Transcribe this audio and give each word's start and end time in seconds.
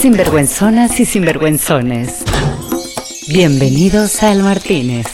Sinvergüenzonas 0.00 0.98
y 0.98 1.04
sinvergüenzones. 1.04 2.24
Bienvenidos 3.28 4.22
al 4.22 4.42
Martínez. 4.42 5.06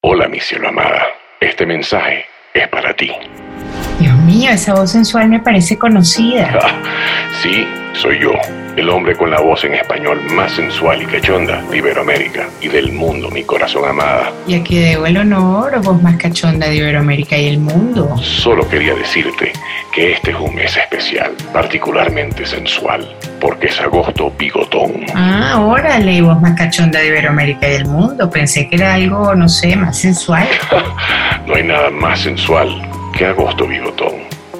Hola, 0.00 0.26
mi 0.26 0.40
cielo 0.40 0.70
amada. 0.70 1.04
Este 1.40 1.64
mensaje 1.64 2.24
es 2.52 2.66
para 2.70 2.96
ti. 2.96 3.12
Dios 4.00 4.16
mío, 4.22 4.50
esa 4.50 4.74
voz 4.74 4.90
sensual 4.90 5.28
me 5.28 5.38
parece 5.38 5.78
conocida. 5.78 6.58
sí, 7.40 7.64
soy 7.92 8.18
yo, 8.18 8.32
el 8.76 8.88
hombre 8.88 9.14
con 9.16 9.30
la 9.30 9.40
voz 9.40 9.64
en 9.64 9.74
español 9.74 10.20
más 10.32 10.52
sensual 10.52 11.00
y 11.02 11.06
cachonda 11.06 11.62
de 11.62 11.78
Iberoamérica 11.78 12.48
y 12.60 12.68
del 12.68 12.92
mundo, 12.92 13.30
mi 13.30 13.44
corazón 13.44 13.88
amada. 13.88 14.32
Y 14.46 14.54
aquí 14.54 14.78
debo 14.78 15.06
el 15.06 15.16
honor 15.16 15.80
voz 15.82 16.02
más 16.02 16.16
cachonda 16.16 16.68
de 16.68 16.76
Iberoamérica 16.76 17.36
y 17.36 17.48
el 17.48 17.58
mundo. 17.58 18.16
Solo 18.18 18.68
quería 18.68 18.94
decirte 18.94 19.52
que 19.92 20.12
este 20.12 20.32
es 20.32 20.36
un 20.36 20.54
mes 20.54 20.76
especial, 20.76 21.32
particularmente 21.52 22.44
sensual, 22.44 23.06
porque 23.40 23.68
es 23.68 23.80
agosto 23.80 24.32
bigotón. 24.36 25.06
Ah, 25.14 25.60
órale, 25.60 26.20
voz 26.22 26.40
más 26.40 26.58
cachonda 26.58 26.98
de 26.98 27.08
Iberoamérica 27.08 27.68
y 27.68 27.74
el 27.74 27.86
mundo. 27.86 28.28
Pensé 28.28 28.68
que 28.68 28.76
era 28.76 28.94
algo, 28.94 29.34
no 29.34 29.48
sé, 29.48 29.76
más 29.76 29.98
sensual. 29.98 30.48
no 31.46 31.54
hay 31.54 31.62
nada 31.62 31.90
más 31.90 32.20
sensual 32.20 32.68
que 33.16 33.26
agosto 33.26 33.66
bigotón. 33.66 34.14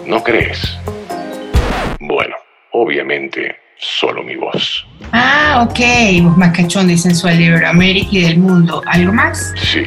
¿No 0.06 0.22
crees? 0.22 0.78
Bueno, 1.98 2.36
obviamente 2.72 3.63
solo 3.84 4.22
mi 4.22 4.36
voz. 4.36 4.86
Ah, 5.12 5.66
ok, 5.68 6.22
voz 6.22 6.36
más 6.36 6.56
sensual 7.00 7.36
de 7.38 7.44
Iberoamérica 7.44 8.08
y 8.12 8.22
del 8.22 8.38
mundo. 8.38 8.82
¿Algo 8.86 9.12
más? 9.12 9.52
Sí, 9.56 9.82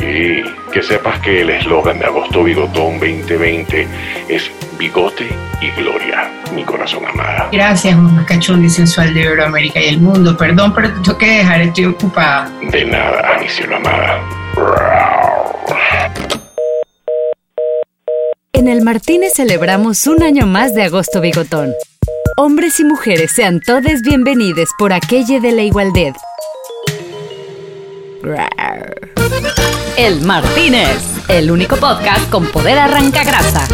que 0.72 0.84
sepas 0.84 1.20
que 1.20 1.42
el 1.42 1.50
eslogan 1.50 2.00
de 2.00 2.06
Agosto 2.06 2.44
Bigotón 2.44 3.00
2020 3.00 3.88
es 4.30 4.52
Bigote 4.78 5.28
y 5.62 5.70
Gloria, 5.72 6.30
mi 6.54 6.64
corazón 6.64 7.06
amada. 7.06 7.50
Gracias, 7.52 7.96
voz 8.00 8.12
más 8.12 8.26
cachonda 8.26 8.68
y 8.68 8.70
sensual 8.70 9.14
de 9.14 9.22
Iberoamérica 9.22 9.82
y 9.82 9.88
el 9.88 10.00
mundo. 10.00 10.38
Perdón, 10.38 10.74
pero 10.74 10.94
te 10.94 11.02
tengo 11.02 11.18
que 11.18 11.30
dejar, 11.38 11.62
estoy 11.62 11.86
ocupada. 11.86 12.50
De 12.72 12.86
nada, 12.86 13.38
mi 13.40 13.50
cielo 13.50 13.78
amada. 13.78 14.22
En 18.54 18.68
el 18.68 18.82
Martínez 18.82 19.34
celebramos 19.36 20.08
un 20.08 20.24
año 20.24 20.46
más 20.46 20.74
de 20.74 20.84
Agosto 20.84 21.22
Bigotón. 21.22 21.74
Hombres 22.40 22.80
y 22.80 22.84
mujeres 22.84 23.32
sean 23.32 23.60
todos 23.60 24.04
bienvenidos 24.04 24.70
por 24.78 24.94
aquella 24.94 25.40
de 25.40 25.52
la 25.54 25.64
igualdad. 25.64 26.14
El 29.98 30.22
Martínez, 30.22 31.00
el 31.30 31.50
único 31.50 31.78
podcast 31.78 32.30
con 32.30 32.46
poder 32.46 32.78
arranca 32.78 33.24
grasa. 33.24 33.68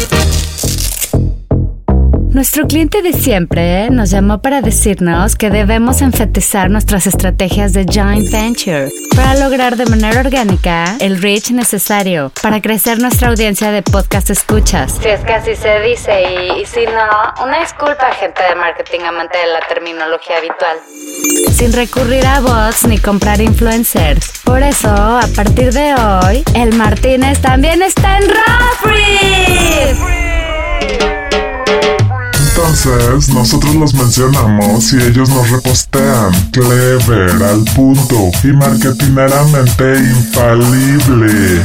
Nuestro 2.34 2.66
cliente 2.66 3.00
de 3.00 3.12
siempre 3.12 3.88
nos 3.90 4.10
llamó 4.10 4.42
para 4.42 4.60
decirnos 4.60 5.36
que 5.36 5.50
debemos 5.50 6.02
enfatizar 6.02 6.68
nuestras 6.68 7.06
estrategias 7.06 7.72
de 7.72 7.84
joint 7.84 8.28
venture 8.32 8.90
para 9.14 9.36
lograr 9.36 9.76
de 9.76 9.86
manera 9.86 10.18
orgánica 10.18 10.96
el 10.98 11.22
reach 11.22 11.52
necesario 11.52 12.32
para 12.42 12.60
crecer 12.60 12.98
nuestra 12.98 13.28
audiencia 13.28 13.70
de 13.70 13.82
podcast 13.82 14.30
escuchas. 14.30 14.98
Si 15.00 15.06
es 15.06 15.20
que 15.20 15.32
así 15.32 15.54
se 15.54 15.78
dice 15.82 16.22
y, 16.22 16.62
y 16.62 16.66
si 16.66 16.84
no, 16.86 17.44
una 17.44 17.60
disculpa 17.60 18.10
gente 18.18 18.42
de 18.42 18.56
marketing 18.56 19.04
amante 19.06 19.38
de 19.38 19.52
la 19.52 19.60
terminología 19.68 20.38
habitual. 20.38 20.78
Sin 21.52 21.72
recurrir 21.72 22.26
a 22.26 22.40
bots 22.40 22.84
ni 22.88 22.98
comprar 22.98 23.40
influencers. 23.40 24.40
Por 24.42 24.60
eso, 24.60 24.88
a 24.88 25.28
partir 25.36 25.72
de 25.72 25.94
hoy, 25.94 26.42
el 26.56 26.74
Martínez 26.74 27.40
también 27.40 27.80
está 27.80 28.18
en 28.18 28.28
Raw 28.28 28.64
entonces, 32.56 33.30
nosotros 33.30 33.74
los 33.74 33.94
mencionamos 33.94 34.92
y 34.92 34.96
ellos 34.98 35.28
nos 35.28 35.50
repostean. 35.50 36.32
Clever, 36.52 37.42
al 37.42 37.64
punto 37.74 38.30
y 38.44 38.48
marketineramente 38.48 39.98
infalible. 39.98 41.64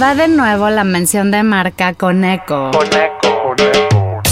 Va 0.00 0.14
de 0.14 0.28
nuevo 0.28 0.70
la 0.70 0.84
mención 0.84 1.30
de 1.30 1.42
marca 1.42 1.92
con 1.92 2.24
eco. 2.24 2.70
Con 2.70 2.86
eco, 2.86 3.42
con 3.44 3.60
eco. 3.60 4.22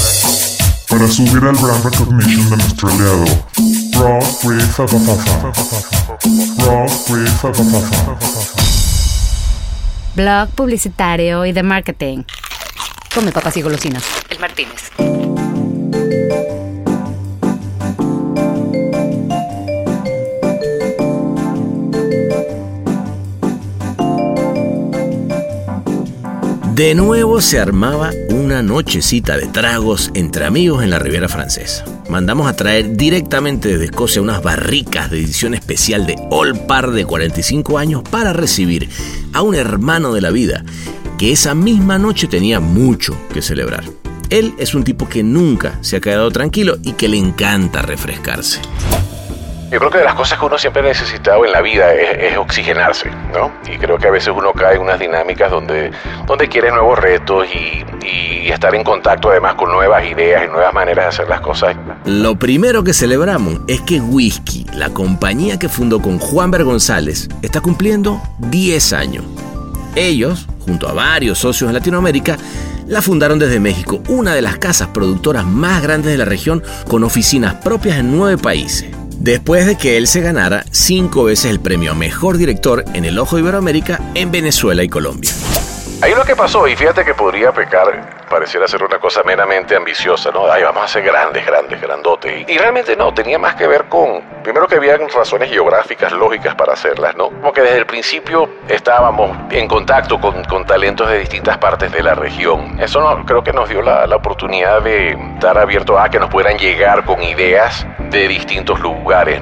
Para 0.89 1.07
subir 1.07 1.45
el 1.45 1.57
brand 1.57 1.85
recognition 1.85 2.49
de 2.49 2.57
nuestro 2.57 2.89
aliado. 2.89 3.27
Fa, 3.93 4.21
fa, 4.23 4.89
fa, 4.89 5.17
fa. 5.17 5.53
Blog 10.17 10.49
publicitario 10.51 11.45
y 11.45 11.53
de 11.53 11.63
marketing. 11.63 12.23
Come 13.15 13.31
papas 13.31 13.57
y 13.57 13.63
golosinas. 13.63 14.03
El 14.29 14.41
Martínez. 14.41 14.91
De 26.75 26.97
nuevo 26.97 27.41
se 27.41 27.61
armaba 27.61 28.11
una 28.31 28.65
nochecita 28.65 29.37
de 29.37 29.47
tragos 29.47 30.11
entre 30.15 30.45
amigos 30.45 30.83
en 30.83 30.91
la 30.91 30.99
Riviera 30.99 31.29
Francesa. 31.29 31.85
Mandamos 32.09 32.49
a 32.49 32.57
traer 32.57 32.97
directamente 32.97 33.69
desde 33.69 33.85
Escocia 33.85 34.21
unas 34.21 34.43
barricas 34.43 35.09
de 35.13 35.21
edición 35.21 35.55
especial 35.55 36.05
de 36.05 36.17
All 36.33 36.59
Par 36.67 36.91
de 36.91 37.05
45 37.05 37.79
años 37.79 38.03
para 38.03 38.33
recibir 38.33 38.89
a 39.33 39.43
un 39.43 39.55
hermano 39.55 40.13
de 40.13 40.21
la 40.21 40.33
vida 40.33 40.65
que 41.19 41.33
esa 41.33 41.55
misma 41.55 41.99
noche 41.99 42.27
tenía 42.27 42.61
mucho 42.61 43.17
que 43.33 43.43
celebrar. 43.43 43.85
Él 44.31 44.55
es 44.59 44.75
un 44.75 44.85
tipo 44.85 45.09
que 45.09 45.23
nunca 45.23 45.79
se 45.81 45.97
ha 45.97 46.01
quedado 46.01 46.31
tranquilo 46.31 46.77
y 46.83 46.93
que 46.93 47.09
le 47.09 47.19
encanta 47.19 47.83
refrescarse. 47.83 48.61
Yo 49.71 49.79
creo 49.81 49.91
que 49.91 49.99
de 49.99 50.05
las 50.05 50.15
cosas 50.15 50.39
que 50.39 50.45
uno 50.45 50.57
siempre 50.57 50.83
ha 50.83 50.85
necesitado 50.85 51.45
en 51.45 51.51
la 51.51 51.61
vida 51.61 51.93
es, 51.93 52.37
oxigenarse, 52.37 53.11
¿no? 53.33 53.51
Y 53.67 53.77
creo 53.77 53.99
que 53.99 54.07
a 54.07 54.11
veces 54.11 54.33
uno 54.37 54.53
cae 54.53 54.77
en 54.77 54.83
unas 54.83 55.01
dinámicas 55.01 55.51
donde, 55.51 55.91
donde 56.27 56.49
quiere 56.49 56.71
nuevos 56.71 56.97
retos 56.97 57.47
y, 57.53 57.85
y 58.07 58.51
estar 58.51 58.75
en 58.75 58.85
contacto 58.85 59.31
además 59.31 59.55
con 59.55 59.73
nuevas 59.73 60.05
ideas 60.07 60.45
y 60.45 60.49
nuevas 60.49 60.73
maneras 60.73 61.07
de 61.07 61.09
hacer 61.09 61.29
las 61.29 61.41
cosas. 61.41 61.77
Lo 62.05 62.37
primero 62.37 62.85
que 62.85 62.93
celebramos 62.93 63.63
es 63.67 63.81
que 63.81 64.01
Whisky, 64.01 64.67
la 64.75 64.91
compañía 64.91 65.59
que 65.59 65.69
fundó 65.69 66.01
con 66.01 66.19
Juan 66.19 66.51
Ver 66.51 66.65
González, 66.65 67.29
está 67.43 67.61
cumpliendo 67.61 68.23
10 68.39 68.93
años. 68.93 69.25
Ellos, 69.97 70.47
junto 70.65 70.89
a 70.89 70.93
varios 70.93 71.39
socios 71.39 71.69
en 71.69 71.75
Latinoamérica, 71.75 72.39
la 72.87 73.03
fundaron 73.03 73.39
desde 73.39 73.61
México, 73.61 74.03
una 74.09 74.35
de 74.35 74.43
las 74.43 74.59
casas 74.59 74.89
productoras 74.89 75.47
más 75.47 75.83
grandes 75.83 76.13
de 76.13 76.19
la 76.19 76.25
región, 76.25 76.63
con 76.89 77.05
oficinas 77.05 77.55
propias 77.55 77.99
en 77.99 78.17
nueve 78.17 78.39
países. 78.39 78.91
Después 79.19 79.67
de 79.67 79.77
que 79.77 79.97
él 79.97 80.07
se 80.07 80.21
ganara 80.21 80.65
cinco 80.71 81.25
veces 81.25 81.51
el 81.51 81.61
premio 81.61 81.93
a 81.93 81.95
Mejor 81.95 82.37
Director 82.37 82.85
en 82.93 83.05
el 83.05 83.19
Ojo 83.19 83.37
de 83.37 83.43
Iberoamérica 83.43 84.01
en 84.15 84.31
Venezuela 84.31 84.83
y 84.83 84.89
Colombia. 84.89 85.31
Ahí 86.03 86.15
lo 86.15 86.25
que 86.25 86.37
pasó, 86.37 86.67
y 86.69 86.77
fíjate 86.77 87.05
que 87.05 87.15
podría 87.15 87.53
pecar, 87.53 88.27
pareciera 88.29 88.67
ser 88.69 88.83
una 88.83 88.99
cosa 88.99 89.23
meramente 89.23 89.75
ambiciosa, 89.77 90.31
¿no? 90.31 90.51
Ay, 90.51 90.63
vamos 90.63 90.85
a 90.85 90.89
ser 90.89 91.03
grandes, 91.03 91.47
grandes, 91.47 91.81
grandotes. 91.81 92.49
Y, 92.49 92.59
realmente 92.59 92.97
no, 92.97 93.15
tenía 93.15 93.39
más 93.39 93.55
que 93.55 93.67
ver 93.67 93.85
con, 93.85 94.21
primero 94.43 94.67
que 94.67 94.77
habían 94.77 95.09
razones 95.09 95.51
geográficas, 95.51 96.13
lógicas 96.13 96.55
para 96.55 96.75
hacerlas, 96.75 97.17
¿no? 97.17 97.31
Como 97.31 97.53
que 97.53 97.63
desde 97.63 97.79
el 97.79 97.87
principio 97.87 98.49
estábamos 98.69 99.37
en 99.51 99.69
contacto 99.69 100.21
con, 100.21 100.45
con 100.45 100.67
talentos 100.67 101.09
de 101.09 101.21
distintas 101.21 101.59
partes 101.59 101.91
de 101.93 102.03
la 102.03 102.15
región. 102.15 102.79
Eso 102.81 103.01
no, 103.01 103.25
creo 103.25 103.43
que 103.43 103.53
nos 103.53 103.69
dio 103.69 103.81
la, 103.81 104.07
la 104.07 104.17
oportunidad 104.17 104.83
de 104.83 105.11
estar 105.35 105.57
abierto 105.57 105.99
a 105.99 106.09
que 106.11 106.19
nos 106.19 106.29
puedan 106.29 106.59
llegar 106.59 107.05
con 107.05 107.23
ideas 107.23 107.87
de 108.11 108.29
distintos 108.29 108.81
lugares. 108.81 109.41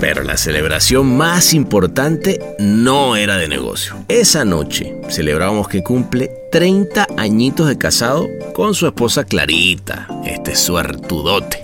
Pero 0.00 0.22
la 0.22 0.36
celebración 0.36 1.16
más 1.16 1.54
importante 1.54 2.40
no 2.58 3.16
era 3.16 3.36
de 3.36 3.48
negocio. 3.48 3.96
Esa 4.08 4.44
noche 4.44 4.94
celebrábamos 5.08 5.68
que 5.68 5.82
cumple 5.82 6.30
30 6.50 7.06
añitos 7.16 7.68
de 7.68 7.78
casado 7.78 8.28
con 8.54 8.74
su 8.74 8.86
esposa 8.86 9.24
Clarita, 9.24 10.06
este 10.24 10.54
suertudote. 10.54 11.60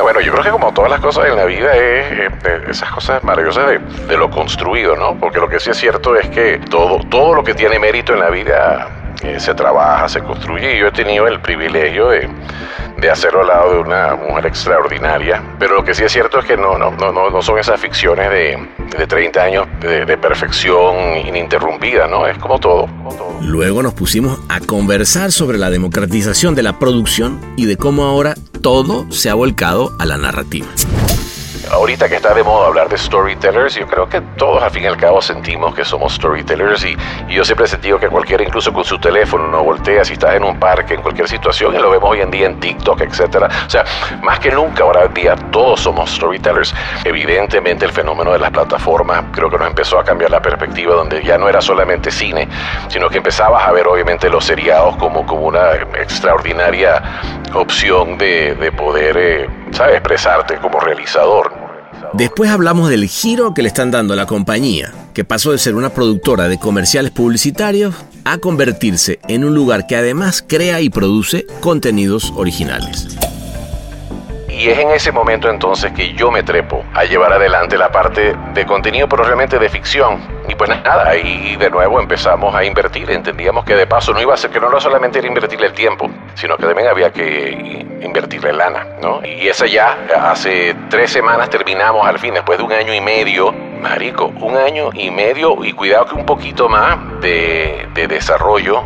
Bueno, 0.00 0.20
yo 0.20 0.32
creo 0.32 0.44
que 0.44 0.50
como 0.50 0.72
todas 0.72 0.90
las 0.90 1.00
cosas 1.00 1.26
en 1.26 1.36
la 1.36 1.44
vida 1.44 1.74
es 1.74 2.32
esas 2.68 2.90
cosas 2.92 3.22
maravillosas 3.24 3.68
de, 3.68 3.78
de, 4.06 4.16
lo 4.16 4.30
construido, 4.30 4.94
¿no? 4.94 5.18
Porque 5.18 5.40
lo 5.40 5.48
que 5.48 5.58
sí 5.58 5.70
es 5.70 5.76
cierto 5.76 6.14
es 6.14 6.28
que 6.28 6.60
todo, 6.70 7.00
todo 7.08 7.34
lo 7.34 7.42
que 7.42 7.54
tiene 7.54 7.78
mérito 7.78 8.12
en 8.12 8.20
la 8.20 8.30
vida 8.30 8.97
se 9.38 9.54
trabaja, 9.54 10.08
se 10.08 10.20
construye 10.20 10.76
y 10.76 10.80
yo 10.80 10.88
he 10.88 10.92
tenido 10.92 11.26
el 11.26 11.40
privilegio 11.40 12.08
de, 12.08 12.28
de, 12.98 13.10
hacerlo 13.10 13.40
al 13.40 13.48
lado 13.48 13.74
de 13.74 13.78
una 13.80 14.16
mujer 14.16 14.46
extraordinaria. 14.46 15.42
Pero 15.58 15.76
lo 15.76 15.84
que 15.84 15.94
sí 15.94 16.04
es 16.04 16.12
cierto 16.12 16.38
es 16.38 16.44
que 16.44 16.56
no, 16.56 16.78
no, 16.78 16.90
no, 16.90 17.30
no 17.30 17.42
son 17.42 17.58
esas 17.58 17.80
ficciones 17.80 18.30
de, 18.30 18.58
de 18.96 19.06
30 19.06 19.42
años 19.42 19.66
de, 19.80 20.18
perfección 20.18 21.16
ininterrumpida, 21.26 22.06
¿no? 22.06 22.26
Es 22.26 22.38
como 22.38 22.58
todo. 22.58 22.88
Luego 23.40 23.82
nos 23.82 23.94
pusimos 23.94 24.40
a 24.48 24.60
conversar 24.60 25.32
sobre 25.32 25.58
la 25.58 25.70
democratización 25.70 26.54
de 26.54 26.62
la 26.62 26.78
producción 26.78 27.40
y 27.56 27.66
de 27.66 27.76
cómo 27.76 28.04
ahora 28.04 28.34
todo 28.62 29.10
se 29.10 29.30
ha 29.30 29.34
volcado 29.34 29.92
a 29.98 30.06
la 30.06 30.16
narrativa 30.16 30.66
ahorita 31.70 32.08
que 32.08 32.16
está 32.16 32.34
de 32.34 32.42
moda 32.42 32.66
hablar 32.66 32.88
de 32.88 32.98
storytellers, 32.98 33.74
yo 33.74 33.86
creo 33.86 34.08
que 34.08 34.20
todos 34.36 34.62
al 34.62 34.70
fin 34.70 34.84
y 34.84 34.86
al 34.86 34.96
cabo 34.96 35.20
sentimos 35.20 35.74
que 35.74 35.84
somos 35.84 36.14
storytellers 36.14 36.84
y, 36.84 36.96
yo 37.28 37.44
siempre 37.44 37.66
he 37.66 37.68
sentido 37.68 37.98
que 37.98 38.08
cualquiera, 38.08 38.42
incluso 38.42 38.72
con 38.72 38.84
su 38.84 38.98
teléfono, 38.98 39.46
no 39.48 39.62
voltea 39.62 40.04
si 40.04 40.14
estás 40.14 40.34
en 40.34 40.44
un 40.44 40.58
parque, 40.58 40.94
en 40.94 41.02
cualquier 41.02 41.28
situación, 41.28 41.74
y 41.74 41.78
lo 41.78 41.90
vemos 41.90 42.10
hoy 42.10 42.20
en 42.20 42.30
día 42.30 42.46
en 42.46 42.58
TikTok, 42.58 43.00
etcétera. 43.02 43.48
O 43.66 43.70
sea, 43.70 43.84
más 44.22 44.38
que 44.40 44.50
nunca 44.50 44.82
ahora 44.84 45.04
en 45.04 45.14
día 45.14 45.36
todos 45.50 45.80
somos 45.80 46.10
storytellers. 46.10 46.74
Evidentemente 47.04 47.84
el 47.84 47.92
fenómeno 47.92 48.32
de 48.32 48.38
las 48.38 48.50
plataformas 48.50 49.24
creo 49.32 49.50
que 49.50 49.58
nos 49.58 49.68
empezó 49.68 49.98
a 49.98 50.04
cambiar 50.04 50.30
la 50.30 50.40
perspectiva 50.40 50.94
donde 50.94 51.22
ya 51.22 51.38
no 51.38 51.48
era 51.48 51.60
solamente 51.60 52.10
cine, 52.10 52.48
sino 52.88 53.08
que 53.08 53.18
empezabas 53.18 53.66
a 53.66 53.72
ver 53.72 53.86
obviamente 53.86 54.28
los 54.28 54.44
seriados 54.44 54.96
como, 54.96 55.26
como 55.26 55.42
una 55.42 55.72
extraordinaria 56.00 57.02
opción 57.54 58.18
de, 58.18 58.54
de 58.54 58.72
poder, 58.72 59.16
eh, 59.16 59.48
¿sabes?, 59.72 59.96
expresarte 59.96 60.56
como 60.58 60.80
realizador. 60.80 61.52
Después 62.12 62.50
hablamos 62.50 62.88
del 62.88 63.06
giro 63.06 63.54
que 63.54 63.62
le 63.62 63.68
están 63.68 63.90
dando 63.90 64.14
a 64.14 64.16
la 64.16 64.26
compañía, 64.26 64.92
que 65.14 65.24
pasó 65.24 65.52
de 65.52 65.58
ser 65.58 65.74
una 65.74 65.90
productora 65.90 66.48
de 66.48 66.58
comerciales 66.58 67.10
publicitarios 67.10 67.94
a 68.24 68.38
convertirse 68.38 69.18
en 69.28 69.44
un 69.44 69.54
lugar 69.54 69.86
que 69.86 69.96
además 69.96 70.44
crea 70.46 70.80
y 70.80 70.90
produce 70.90 71.46
contenidos 71.60 72.32
originales. 72.36 73.18
Y 74.58 74.70
es 74.70 74.78
en 74.78 74.90
ese 74.90 75.12
momento 75.12 75.48
entonces 75.48 75.92
que 75.92 76.14
yo 76.14 76.32
me 76.32 76.42
trepo 76.42 76.84
a 76.92 77.04
llevar 77.04 77.32
adelante 77.32 77.78
la 77.78 77.92
parte 77.92 78.34
de 78.54 78.66
contenido, 78.66 79.08
pero 79.08 79.22
realmente 79.22 79.56
de 79.56 79.68
ficción. 79.68 80.20
Y 80.48 80.56
pues 80.56 80.68
nada, 80.68 81.14
y 81.16 81.54
de 81.54 81.70
nuevo 81.70 82.00
empezamos 82.00 82.52
a 82.52 82.64
invertir. 82.64 83.08
Entendíamos 83.08 83.64
que 83.64 83.76
de 83.76 83.86
paso 83.86 84.12
no 84.12 84.20
iba 84.20 84.34
a 84.34 84.36
ser 84.36 84.50
que 84.50 84.58
no 84.58 84.68
era 84.68 84.80
solamente 84.80 85.20
era 85.20 85.28
invertirle 85.28 85.68
el 85.68 85.74
tiempo, 85.74 86.10
sino 86.34 86.56
que 86.56 86.66
también 86.66 86.88
había 86.88 87.12
que 87.12 87.86
invertirle 88.02 88.52
lana, 88.52 88.84
¿no? 89.00 89.24
Y 89.24 89.46
esa 89.46 89.66
ya, 89.66 89.96
hace 90.24 90.74
tres 90.90 91.12
semanas 91.12 91.48
terminamos 91.50 92.04
al 92.04 92.18
fin, 92.18 92.34
después 92.34 92.58
de 92.58 92.64
un 92.64 92.72
año 92.72 92.92
y 92.92 93.00
medio 93.00 93.54
Marico, 93.80 94.32
un 94.40 94.56
año 94.56 94.90
y 94.92 95.12
medio 95.12 95.64
y 95.64 95.72
cuidado 95.72 96.06
que 96.06 96.14
un 96.16 96.26
poquito 96.26 96.68
más 96.68 96.98
de, 97.20 97.86
de 97.94 98.08
desarrollo. 98.08 98.82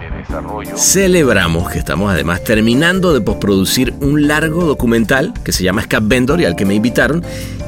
Celebramos 0.77 1.71
que 1.71 1.79
estamos 1.79 2.13
además 2.13 2.43
terminando 2.45 3.13
de 3.13 3.21
postproducir 3.21 3.95
un 4.01 4.27
largo 4.27 4.65
documental 4.65 5.33
que 5.45 5.53
se 5.53 5.65
llama 5.65 5.83
Scap 5.83 6.07
Vendor 6.07 6.41
y 6.41 6.45
al 6.45 6.57
que 6.57 6.65
me 6.65 6.75
invitaron, 6.75 7.23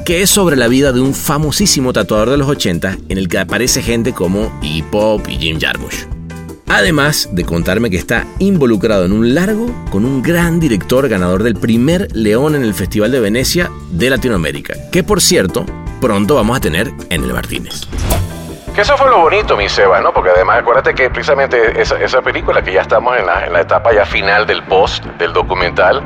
que 0.05 0.23
es 0.23 0.31
sobre 0.31 0.57
la 0.57 0.69
vida 0.69 0.93
de 0.93 1.01
un 1.01 1.15
famosísimo 1.15 1.93
tatuador 1.93 2.31
de 2.31 2.37
los 2.37 2.49
80 2.49 2.99
en 3.09 3.19
el 3.19 3.29
que 3.29 3.39
aparece 3.39 3.83
gente 3.83 4.13
como 4.13 4.53
Iggy 4.63 4.83
Pop 4.83 5.27
y 5.29 5.37
Jim 5.37 5.59
Jarmusch. 5.61 6.07
Además 6.67 7.29
de 7.33 7.45
contarme 7.45 7.91
que 7.91 7.99
está 7.99 8.27
involucrado 8.39 9.05
en 9.05 9.13
un 9.13 9.35
largo 9.35 9.67
con 9.91 10.05
un 10.05 10.23
gran 10.23 10.61
director 10.61 11.09
ganador 11.09 11.43
del 11.43 11.55
primer 11.55 12.15
León 12.17 12.55
en 12.55 12.63
el 12.63 12.75
Festival 12.75 13.13
de 13.13 13.21
Venecia 13.21 13.71
de 13.93 14.11
Latinoamérica, 14.11 14.75
que 14.91 15.05
por 15.05 15.21
cierto 15.21 15.67
pronto 16.01 16.35
vamos 16.35 16.57
a 16.57 16.61
tener 16.61 16.93
en 17.11 17.25
el 17.25 17.33
Martínez. 17.33 17.83
Que 18.75 18.81
eso 18.81 18.97
fue 18.97 19.09
lo 19.09 19.21
bonito, 19.21 19.57
mi 19.57 19.69
Seba, 19.69 20.01
¿no? 20.01 20.13
Porque 20.13 20.31
además 20.31 20.59
acuérdate 20.59 20.97
que 20.97 21.09
precisamente 21.09 21.81
esa, 21.81 22.23
película, 22.23 22.61
que 22.61 22.73
ya 22.73 22.81
estamos 22.81 23.17
en 23.17 23.25
la, 23.25 23.61
etapa 23.61 23.93
ya 23.93 24.05
final 24.05 24.49
del 24.49 24.65
post, 24.65 25.05
del 25.17 25.33
documental, 25.33 26.03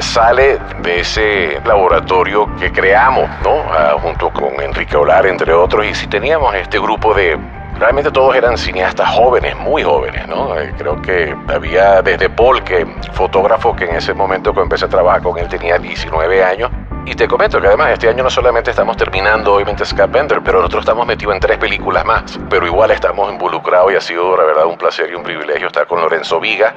sale 0.00 0.58
de 0.82 1.00
ese 1.00 1.62
laboratorio 1.64 2.54
que 2.56 2.70
creamos, 2.70 3.30
¿no? 3.42 3.54
Ah, 3.72 3.96
junto 4.02 4.28
con 4.28 4.60
Enrique 4.60 4.94
Olar, 4.98 5.24
entre 5.24 5.54
otros, 5.54 5.86
y 5.86 5.94
si 5.94 6.06
teníamos 6.06 6.54
este 6.54 6.78
grupo 6.78 7.14
de... 7.14 7.38
Realmente 7.78 8.10
todos 8.10 8.36
eran 8.36 8.58
cineastas 8.58 9.08
jóvenes, 9.08 9.56
muy 9.56 9.82
jóvenes, 9.82 10.28
¿no? 10.28 10.58
Eh, 10.58 10.74
creo 10.76 11.00
que 11.00 11.34
había 11.48 12.02
desde 12.02 12.28
Paul, 12.28 12.62
que 12.62 12.86
fotógrafo 13.14 13.74
que 13.74 13.86
en 13.86 13.96
ese 13.96 14.12
momento 14.12 14.52
que 14.52 14.60
empecé 14.60 14.84
a 14.84 14.88
trabajar 14.88 15.22
con 15.22 15.38
él 15.38 15.48
tenía 15.48 15.78
19 15.78 16.44
años, 16.44 16.70
y 17.06 17.14
te 17.14 17.28
comento 17.28 17.60
que 17.60 17.66
además 17.66 17.92
este 17.92 18.08
año 18.08 18.22
no 18.24 18.30
solamente 18.30 18.70
estamos 18.70 18.96
terminando 18.96 19.54
obviamente 19.54 19.84
Scapender, 19.84 20.40
pero 20.42 20.58
nosotros 20.58 20.82
estamos 20.82 21.06
metidos 21.06 21.34
en 21.34 21.40
tres 21.40 21.58
películas 21.58 22.04
más. 22.04 22.38
Pero 22.48 22.66
igual 22.66 22.90
estamos 22.90 23.30
involucrados 23.32 23.92
y 23.92 23.96
ha 23.96 24.00
sido 24.00 24.36
la 24.36 24.44
verdad 24.44 24.66
un 24.66 24.78
placer 24.78 25.10
y 25.10 25.14
un 25.14 25.22
privilegio 25.22 25.66
estar 25.66 25.86
con 25.86 26.00
Lorenzo 26.00 26.40
Viga. 26.40 26.74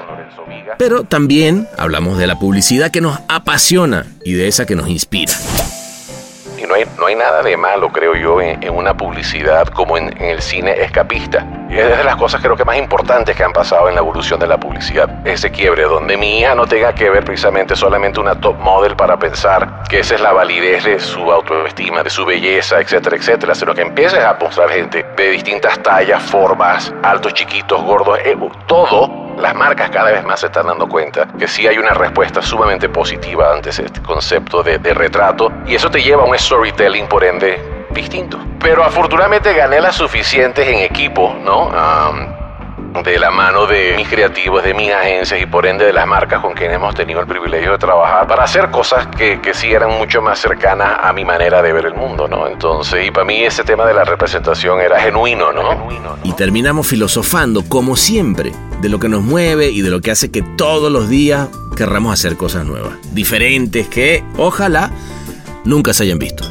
Pero 0.77 1.03
también 1.03 1.67
hablamos 1.77 2.17
de 2.17 2.27
la 2.27 2.37
publicidad 2.37 2.91
que 2.91 3.01
nos 3.01 3.19
apasiona 3.27 4.05
y 4.23 4.33
de 4.33 4.47
esa 4.47 4.65
que 4.65 4.75
nos 4.75 4.87
inspira 4.89 5.33
no 6.65 6.73
hay, 6.75 6.85
no 6.97 7.05
hay 7.05 7.15
nada 7.15 7.43
de 7.43 7.55
malo, 7.57 7.89
creo 7.89 8.15
yo, 8.15 8.41
en, 8.41 8.57
una 8.69 8.95
publicidad 8.95 9.67
como 9.67 9.97
en, 9.97 10.15
el 10.21 10.41
cine 10.41 10.71
escapista. 10.81 11.45
Y 11.69 11.77
es 11.77 11.97
de 11.97 12.03
las 12.03 12.15
cosas 12.15 12.41
creo 12.41 12.55
que 12.55 12.63
más 12.63 12.77
importantes 12.77 13.35
que 13.35 13.43
han 13.43 13.51
pasado 13.51 13.89
en 13.89 13.95
la 13.95 14.01
evolución 14.01 14.39
de 14.39 14.47
la 14.47 14.57
publicidad. 14.57 15.09
Ese 15.27 15.51
quiebre 15.51 15.83
donde 15.83 16.15
mi 16.15 16.39
hija 16.39 16.55
no 16.55 16.65
tenga 16.65 16.93
que 16.93 17.09
ver 17.09 17.25
precisamente 17.25 17.75
solamente 17.75 18.19
una 18.19 18.39
top 18.39 18.57
model 18.59 18.95
para 18.95 19.17
pensar 19.19 19.83
que 19.89 19.99
esa 19.99 20.15
es 20.15 20.21
la 20.21 20.31
validez 20.31 20.85
de 20.85 20.99
su 20.99 21.31
autoestima, 21.31 22.03
de 22.03 22.09
su 22.09 22.25
belleza, 22.25 22.79
etcétera, 22.79 23.17
etcétera, 23.17 23.53
sino 23.53 23.73
que 23.73 23.81
empieces 23.81 24.23
a 24.23 24.37
mostrar 24.39 24.69
gente 24.69 25.05
de 25.15 25.29
distintas 25.29 25.81
tallas, 25.83 26.23
formas, 26.23 26.93
altos, 27.03 27.33
chiquitos, 27.33 27.83
gordos, 27.83 28.17
eh, 28.23 28.37
todo 28.67 29.26
las 29.37 29.55
marcas 29.55 29.89
cada 29.89 30.11
vez 30.11 30.23
más 30.25 30.39
se 30.39 30.47
están 30.47 30.67
dando 30.67 30.87
cuenta 30.87 31.27
que 31.37 31.47
sí 31.47 31.67
hay 31.67 31.77
una 31.77 31.91
respuesta 31.91 32.41
sumamente 32.41 32.89
positiva 32.89 33.53
ante 33.53 33.69
este 33.69 34.01
concepto 34.01 34.63
de, 34.63 34.77
retrato 34.93 35.51
y 35.67 35.75
eso 35.75 35.89
te 35.89 36.01
lleva 36.01 36.23
a 36.23 36.25
un 36.25 36.37
storytelling 36.37 37.07
por 37.07 37.23
ende 37.23 37.59
distinto. 37.91 38.39
Pero 38.59 38.83
afortunadamente 38.83 39.53
gané 39.53 39.79
las 39.79 39.95
suficientes 39.95 40.67
en 40.67 40.79
equipo, 40.79 41.35
¿no? 41.43 41.71
de 43.03 43.19
la 43.19 43.29
mano 43.29 43.67
de 43.67 43.93
mis 43.95 44.07
creativos, 44.07 44.63
de 44.63 44.73
mis 44.73 44.91
agencias 44.91 45.39
y 45.39 45.45
por 45.45 45.67
ende 45.67 45.85
de 45.85 45.93
las 45.93 46.07
marcas 46.07 46.41
con 46.41 46.53
quienes 46.53 46.77
hemos 46.77 46.95
tenido 46.95 47.19
el 47.19 47.27
privilegio 47.27 47.73
de 47.73 47.77
trabajar 47.77 48.25
para 48.25 48.43
hacer 48.43 48.71
cosas 48.71 49.07
que, 49.07 49.39
que 49.39 49.53
sí 49.53 49.71
eran 49.71 49.91
mucho 49.91 50.21
más 50.21 50.39
cercanas 50.39 50.97
a 51.03 51.13
mi 51.13 51.23
manera 51.23 51.61
de 51.61 51.73
ver 51.73 51.85
el 51.85 51.93
mundo, 51.93 52.27
¿no? 52.27 52.47
Entonces, 52.47 53.05
y 53.05 53.11
para 53.11 53.25
mí 53.25 53.43
ese 53.43 53.63
tema 53.63 53.85
de 53.85 53.93
la 53.93 54.03
representación 54.03 54.81
era 54.81 54.99
genuino, 54.99 55.51
¿no? 55.51 55.87
Y 56.23 56.33
terminamos 56.33 56.87
filosofando, 56.87 57.63
como 57.69 57.95
siempre, 57.95 58.51
de 58.81 58.89
lo 58.89 58.99
que 58.99 59.09
nos 59.09 59.23
mueve 59.23 59.69
y 59.69 59.81
de 59.81 59.89
lo 59.89 60.01
que 60.01 60.11
hace 60.11 60.31
que 60.31 60.41
todos 60.41 60.91
los 60.91 61.09
días 61.09 61.49
querramos 61.75 62.13
hacer 62.13 62.37
cosas 62.37 62.65
nuevas, 62.65 62.93
diferentes, 63.13 63.87
que 63.87 64.23
ojalá 64.37 64.91
nunca 65.65 65.93
se 65.93 66.03
hayan 66.03 66.19
visto. 66.19 66.43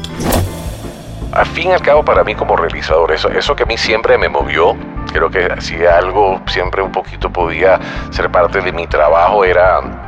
Al 1.31 1.45
fin 1.47 1.69
y 1.69 1.71
al 1.73 1.81
cabo, 1.81 2.03
para 2.03 2.23
mí 2.23 2.33
como 2.35 2.55
realizador, 2.55 3.11
eso, 3.11 3.29
eso 3.29 3.55
que 3.55 3.63
a 3.63 3.65
mí 3.65 3.77
siempre 3.77 4.17
me 4.17 4.29
movió 4.29 4.75
Creo 5.11 5.29
que 5.29 5.49
si 5.61 5.83
algo 5.85 6.41
siempre 6.47 6.81
un 6.81 6.91
poquito 6.91 7.31
podía 7.31 7.79
ser 8.11 8.29
parte 8.29 8.61
de 8.61 8.71
mi 8.71 8.87
trabajo 8.87 9.43
era 9.45 10.06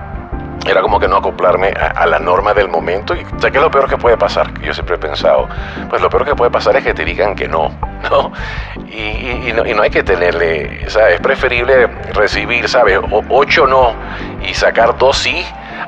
era 0.70 0.82
como 0.82 1.00
que 1.00 1.08
no 1.08 1.18
acoplarme 1.18 1.70
a, 1.70 2.06
la 2.06 2.20
norma 2.20 2.54
del 2.54 2.70
momento. 2.70 3.14
Y 3.14 3.26
sea, 3.40 3.52
¿qué 3.52 3.58
es 3.58 3.64
lo 3.64 3.72
peor 3.72 3.90
que 3.90 3.98
puede 3.98 4.18
pasar? 4.18 4.54
Yo 4.62 4.74
siempre 4.74 4.96
he 4.96 5.00
pensado, 5.00 5.48
pues 5.90 6.02
lo 6.02 6.10
peor 6.10 6.26
que 6.26 6.36
puede 6.36 6.52
pasar 6.52 6.76
es 6.76 6.84
que 6.84 6.94
te 6.94 7.04
digan 7.04 7.36
que 7.36 7.48
no, 7.48 7.70
¿no? 8.10 8.32
Y, 8.92 9.52
no, 9.54 9.66
y 9.66 9.74
no, 9.74 9.82
hay 9.82 9.90
que 9.90 10.04
tenerle, 10.04 10.90
sea, 10.90 11.10
es 11.10 11.20
preferible 11.20 11.88
recibir, 12.14 12.68
¿sabes? 12.68 13.00
ocho 13.30 13.68
no 13.68 13.94
y 14.42 14.54
sacar 14.54 14.98
dos 14.98 15.18
sí 15.18 15.46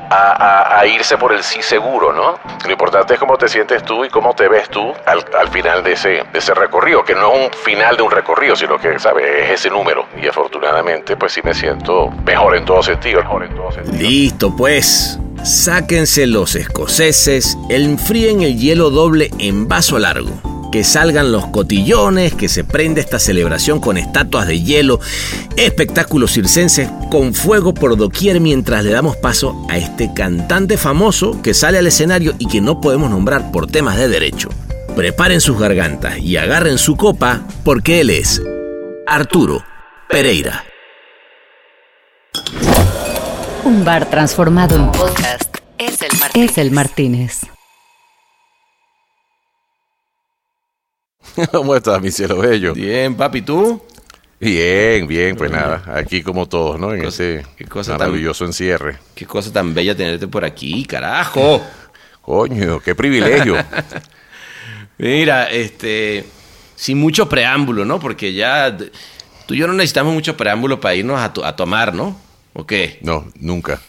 a, 0.10 0.86
irse 0.86 1.17
por 1.17 1.33
el 1.33 1.43
sí 1.43 1.62
seguro, 1.62 2.12
¿no? 2.12 2.39
Lo 2.65 2.71
importante 2.71 3.13
es 3.13 3.19
cómo 3.19 3.38
te 3.38 3.48
sientes 3.48 3.83
tú 3.83 4.03
y 4.03 4.10
cómo 4.10 4.33
te 4.33 4.48
ves 4.48 4.69
tú 4.69 4.93
al, 5.05 5.48
final 5.50 5.83
de 5.83 5.93
ese, 5.93 6.24
de 6.31 6.39
ese 6.39 6.53
recorrido, 6.53 7.03
que 7.03 7.13
no 7.13 7.33
es 7.33 7.45
un 7.45 7.53
final 7.60 7.95
de 7.98 8.03
un 8.03 8.12
recorrido, 8.12 8.55
sino 8.55 8.77
que, 8.77 8.98
¿sabes? 9.00 9.25
Es 9.25 9.51
ese 9.51 9.69
número. 9.69 10.05
Y 10.21 10.27
afortunadamente, 10.27 11.15
pues 11.15 11.33
sí 11.33 11.41
me 11.43 11.53
siento 11.53 12.10
mejor 12.25 12.55
en 12.55 12.65
todo 12.65 12.81
sentido. 12.81 13.21
Mejor 13.21 13.43
en 13.45 13.55
todo 13.55 13.71
sentido. 13.71 13.98
Listo, 13.98 14.55
pues. 14.55 15.19
Sáquense 15.43 16.27
los 16.27 16.55
escoceses, 16.55 17.57
enfríen 17.69 18.41
el 18.41 18.60
hielo 18.60 18.91
doble 18.91 19.31
en 19.39 19.67
vaso 19.67 19.98
largo 19.98 20.60
que 20.71 20.83
salgan 20.83 21.31
los 21.31 21.47
cotillones, 21.47 22.33
que 22.33 22.47
se 22.47 22.63
prende 22.63 23.01
esta 23.01 23.19
celebración 23.19 23.79
con 23.79 23.97
estatuas 23.97 24.47
de 24.47 24.61
hielo, 24.61 24.99
espectáculos 25.57 26.31
circenses 26.31 26.89
con 27.09 27.33
fuego 27.33 27.73
por 27.73 27.97
doquier 27.97 28.39
mientras 28.39 28.83
le 28.83 28.91
damos 28.91 29.17
paso 29.17 29.65
a 29.69 29.77
este 29.77 30.13
cantante 30.13 30.77
famoso 30.77 31.41
que 31.41 31.53
sale 31.53 31.77
al 31.77 31.87
escenario 31.87 32.33
y 32.39 32.47
que 32.47 32.61
no 32.61 32.79
podemos 32.81 33.09
nombrar 33.09 33.51
por 33.51 33.67
temas 33.67 33.97
de 33.97 34.07
derecho. 34.07 34.49
Preparen 34.95 35.41
sus 35.41 35.59
gargantas 35.59 36.17
y 36.19 36.37
agarren 36.37 36.77
su 36.77 36.95
copa 36.95 37.41
porque 37.63 38.01
él 38.01 38.09
es 38.09 38.41
Arturo 39.05 39.63
Pereira. 40.09 40.65
Un 43.63 43.85
bar 43.85 44.09
transformado 44.09 44.75
en 44.75 44.91
podcast 44.91 45.57
es 45.77 46.01
el 46.01 46.17
Martínez. 46.19 46.51
Es 46.51 46.57
el 46.57 46.71
Martínez. 46.71 47.41
¿Cómo 51.51 51.75
estás, 51.75 52.01
mi 52.01 52.11
cielo 52.11 52.38
bello? 52.38 52.73
Bien, 52.73 53.15
papi, 53.15 53.41
¿tú? 53.41 53.81
Bien, 54.39 55.07
bien, 55.07 55.35
pues 55.35 55.51
nada, 55.51 55.83
aquí 55.93 56.23
como 56.23 56.47
todos, 56.47 56.79
¿no? 56.79 56.93
En 56.93 57.05
ese 57.05 57.45
qué 57.55 57.65
cosa 57.65 57.97
maravilloso 57.97 58.43
encierre. 58.45 58.97
Qué 59.13 59.25
cosa 59.25 59.53
tan 59.53 59.73
bella 59.73 59.95
tenerte 59.95 60.27
por 60.27 60.43
aquí, 60.43 60.83
carajo. 60.85 61.61
Coño, 62.21 62.79
qué 62.79 62.95
privilegio. 62.95 63.55
Mira, 64.97 65.50
este, 65.50 66.25
sin 66.75 66.97
mucho 66.97 67.29
preámbulo, 67.29 67.85
¿no? 67.85 68.00
Porque 68.00 68.33
ya 68.33 68.75
tú 69.45 69.53
y 69.53 69.57
yo 69.57 69.67
no 69.67 69.73
necesitamos 69.73 70.13
mucho 70.13 70.35
preámbulo 70.35 70.79
para 70.79 70.95
irnos 70.95 71.19
a, 71.19 71.47
a 71.47 71.55
tomar, 71.55 71.93
¿no? 71.93 72.19
¿O 72.53 72.65
qué? 72.65 73.00
No, 73.01 73.27
nunca. 73.35 73.79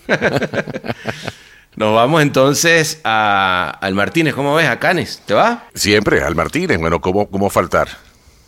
Nos 1.75 1.95
vamos 1.95 2.21
entonces 2.21 3.01
a, 3.03 3.71
al 3.81 3.95
Martínez. 3.95 4.35
¿Cómo 4.35 4.55
ves? 4.55 4.69
A 4.69 4.79
Canes. 4.79 5.23
¿Te 5.25 5.33
va? 5.33 5.69
Siempre, 5.75 6.23
al 6.23 6.35
Martínez. 6.35 6.79
Bueno, 6.79 7.01
¿cómo, 7.01 7.29
cómo 7.31 7.49
faltar? 7.49 7.89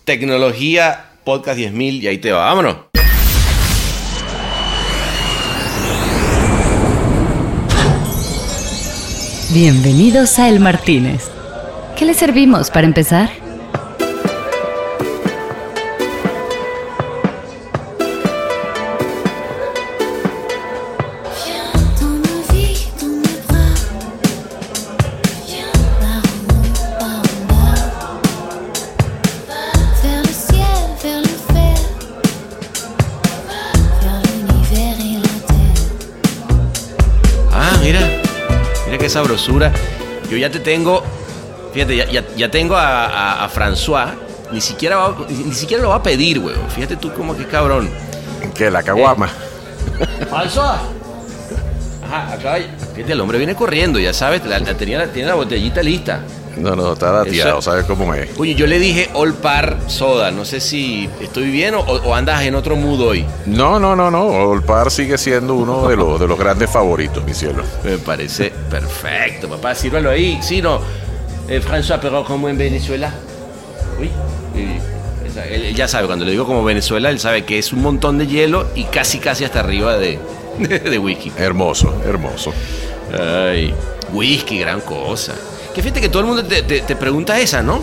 Tecnología 0.05 1.07
Podcast 1.25 1.59
10.000 1.59 2.03
y 2.03 2.07
ahí 2.07 2.19
te 2.19 2.33
va. 2.33 2.45
Vámonos. 2.45 2.77
Bienvenidos 9.55 10.39
a 10.39 10.49
El 10.49 10.61
Martínez. 10.61 11.31
¿Qué 11.97 12.05
le 12.05 12.13
servimos 12.13 12.71
para 12.71 12.87
empezar? 12.87 13.44
Yo 40.35 40.41
ya 40.41 40.51
te 40.51 40.59
tengo. 40.61 41.03
Fíjate, 41.73 41.97
ya, 41.97 42.11
ya- 42.11 42.25
ya 42.37 42.51
tengo 42.51 42.77
a, 42.77 43.07
a- 43.07 43.45
a 43.45 43.49
François. 43.51 44.09
Ni 44.53 44.61
siquiera, 44.61 44.97
va- 44.97 45.17
ni 45.29 45.55
siquiera 45.55 45.83
lo 45.83 45.91
va 45.91 45.97
a 45.97 46.03
pedir, 46.03 46.39
weón. 46.39 46.69
Fíjate 46.71 46.97
tú 46.97 47.13
como 47.13 47.37
que 47.37 47.47
cabrón. 47.47 47.89
Que 48.55 48.71
la 48.71 48.83
caguama. 48.83 49.29
¡François! 50.31 50.79
Ajá, 52.05 52.33
acá. 52.35 52.57
Fíjate, 52.95 53.13
el 53.13 53.21
hombre 53.21 53.39
viene 53.39 53.55
corriendo, 53.55 53.99
ya 53.99 54.13
sabes. 54.13 54.45
La, 54.45 54.59
la 54.59 54.75
tenía, 54.75 54.99
la- 54.99 55.07
tiene 55.07 55.29
la 55.29 55.35
botellita 55.35 55.83
lista. 55.83 56.21
No, 56.57 56.77
no, 56.77 56.93
está 56.93 57.11
dateado, 57.11 57.61
¿sabes 57.61 57.85
cómo 57.85 58.15
es? 58.15 58.31
Oye, 58.39 58.55
yo 58.55 58.67
le 58.67 58.79
dije 58.79 59.11
All 59.15 59.35
Par 59.35 59.77
Soda. 59.89 60.31
No 60.31 60.45
sé 60.45 60.61
si 60.61 61.09
estoy 61.21 61.51
bien 61.51 61.75
o, 61.75 61.81
o 61.81 62.15
andas 62.15 62.43
en 62.45 62.55
otro 62.55 62.77
mood 62.77 63.01
hoy. 63.01 63.25
No, 63.47 63.79
no, 63.81 63.97
no, 63.97 64.11
no. 64.11 64.25
Olpar 64.27 64.91
sigue 64.91 65.19
siendo 65.19 65.55
uno 65.55 65.89
de 65.89 65.97
los, 65.97 66.21
de 66.21 66.27
los 66.29 66.39
grandes 66.39 66.71
favoritos, 66.71 67.25
mi 67.25 67.35
cielo. 67.35 67.63
Me 67.83 67.99
parece 67.99 68.53
perfecto, 68.71 69.49
papá. 69.49 69.75
Sírvalo 69.75 70.11
ahí. 70.11 70.39
Sí, 70.43 70.63
no. 70.63 70.81
Eh, 71.49 71.61
François, 71.61 71.99
pero 72.01 72.25
como 72.25 72.49
en 72.49 72.57
Venezuela. 72.57 73.13
Uy. 74.01 74.11
eh, 74.57 74.81
él, 75.51 75.63
él 75.65 75.75
ya 75.75 75.89
sabe, 75.89 76.07
cuando 76.07 76.25
le 76.25 76.31
digo 76.31 76.47
como 76.47 76.63
Venezuela, 76.65 77.11
él 77.11 77.19
sabe 77.19 77.45
que 77.45 77.59
es 77.59 77.73
un 77.73 77.83
montón 77.83 78.19
de 78.19 78.27
hielo 78.27 78.67
y 78.77 78.85
casi, 78.85 79.19
casi 79.19 79.45
hasta 79.45 79.61
arriba 79.61 79.97
de, 79.99 80.19
de 80.59 80.99
whisky. 80.99 81.33
Hermoso, 81.37 81.93
hermoso. 82.07 82.53
Ay, 83.13 83.75
whisky, 84.13 84.59
gran 84.59 84.81
cosa. 84.81 85.35
Que 85.75 85.83
fíjate 85.83 86.01
que 86.01 86.09
todo 86.09 86.21
el 86.21 86.27
mundo 86.29 86.45
te, 86.45 86.63
te- 86.63 86.81
te 86.81 86.97
pregunta 86.97 87.39
esa, 87.41 87.63
¿no? 87.63 87.83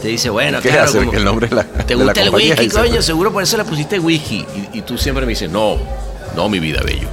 Te 0.00 0.08
dice, 0.08 0.30
bueno, 0.30 0.60
¿Qué 0.60 0.68
claro, 0.68 0.84
hace? 0.84 0.98
como- 0.98 1.12
El 1.12 1.24
nombre 1.24 1.48
de 1.48 1.54
la, 1.56 1.64
¿Te 1.64 1.94
de 1.94 1.96
la 1.96 2.04
gusta 2.04 2.20
el 2.22 2.30
whisky, 2.30 2.68
coño? 2.68 3.02
Seguro 3.02 3.32
por 3.32 3.42
eso 3.42 3.56
le 3.56 3.64
pusiste 3.64 3.98
whisky. 3.98 4.46
Y, 4.72 4.78
y 4.78 4.82
tú 4.82 4.96
siempre 4.98 5.24
me 5.26 5.30
dices, 5.30 5.50
no, 5.50 5.76
no, 6.36 6.48
mi 6.48 6.58
vida, 6.60 6.80
bello. 6.84 7.08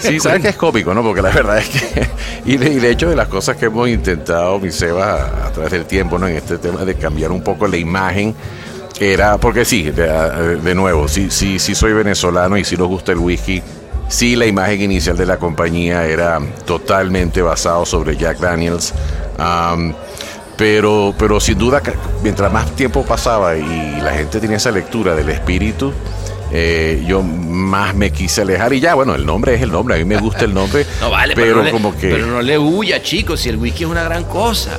Sí, 0.00 0.20
sabes 0.20 0.40
que 0.42 0.48
es 0.50 0.56
cómico, 0.56 0.94
¿no? 0.94 1.02
Porque 1.02 1.20
la 1.22 1.30
verdad 1.30 1.58
es 1.58 1.68
que. 1.68 2.06
Y 2.44 2.56
de, 2.56 2.70
y 2.70 2.76
de 2.76 2.90
hecho, 2.90 3.08
de 3.10 3.16
las 3.16 3.26
cosas 3.28 3.56
que 3.56 3.66
hemos 3.66 3.88
intentado, 3.88 4.58
mi 4.60 4.70
Seba, 4.70 5.14
a, 5.14 5.46
a 5.48 5.52
través 5.52 5.72
del 5.72 5.84
tiempo, 5.86 6.18
¿no? 6.18 6.28
En 6.28 6.36
este 6.36 6.58
tema 6.58 6.84
de 6.84 6.94
cambiar 6.94 7.32
un 7.32 7.42
poco 7.42 7.66
la 7.66 7.76
imagen, 7.76 8.32
era. 9.00 9.38
Porque 9.38 9.64
sí, 9.64 9.90
de, 9.90 10.56
de 10.58 10.74
nuevo, 10.76 11.08
sí, 11.08 11.28
sí, 11.30 11.58
sí 11.58 11.74
soy 11.74 11.92
venezolano 11.92 12.56
y 12.56 12.64
sí 12.64 12.76
nos 12.76 12.86
gusta 12.86 13.10
el 13.12 13.18
whisky. 13.18 13.60
Sí, 14.08 14.36
la 14.36 14.46
imagen 14.46 14.82
inicial 14.82 15.16
de 15.16 15.26
la 15.26 15.38
compañía 15.38 16.06
era 16.06 16.40
totalmente 16.66 17.40
basado 17.42 17.86
sobre 17.86 18.16
Jack 18.16 18.38
Daniels. 18.38 18.92
Am, 19.38 19.94
pero, 20.56 21.14
pero 21.18 21.40
sin 21.40 21.58
duda, 21.58 21.82
mientras 22.22 22.52
más 22.52 22.70
tiempo 22.76 23.04
pasaba 23.04 23.56
y 23.56 24.00
la 24.00 24.12
gente 24.12 24.38
tenía 24.38 24.58
esa 24.58 24.70
lectura 24.70 25.14
del 25.14 25.30
espíritu, 25.30 25.92
eh, 26.52 27.02
yo 27.06 27.22
más 27.22 27.94
me 27.94 28.12
quise 28.12 28.42
alejar. 28.42 28.72
Y 28.74 28.80
ya, 28.80 28.94
bueno, 28.94 29.14
el 29.14 29.24
nombre 29.24 29.54
es 29.54 29.62
el 29.62 29.72
nombre, 29.72 29.94
a 29.94 29.98
mí 29.98 30.04
me 30.04 30.18
gusta 30.18 30.44
el 30.44 30.52
nombre. 30.54 30.86
No 31.00 31.10
vale, 31.10 31.34
pero, 31.34 31.46
pero, 31.46 31.56
no 31.56 31.62
le, 31.64 31.70
como 31.70 31.96
que. 31.96 32.10
pero 32.10 32.26
no 32.26 32.42
le 32.42 32.58
huya, 32.58 33.02
chicos, 33.02 33.40
si 33.40 33.48
el 33.48 33.56
whisky 33.56 33.84
es 33.84 33.90
una 33.90 34.04
gran 34.04 34.24
cosa. 34.24 34.78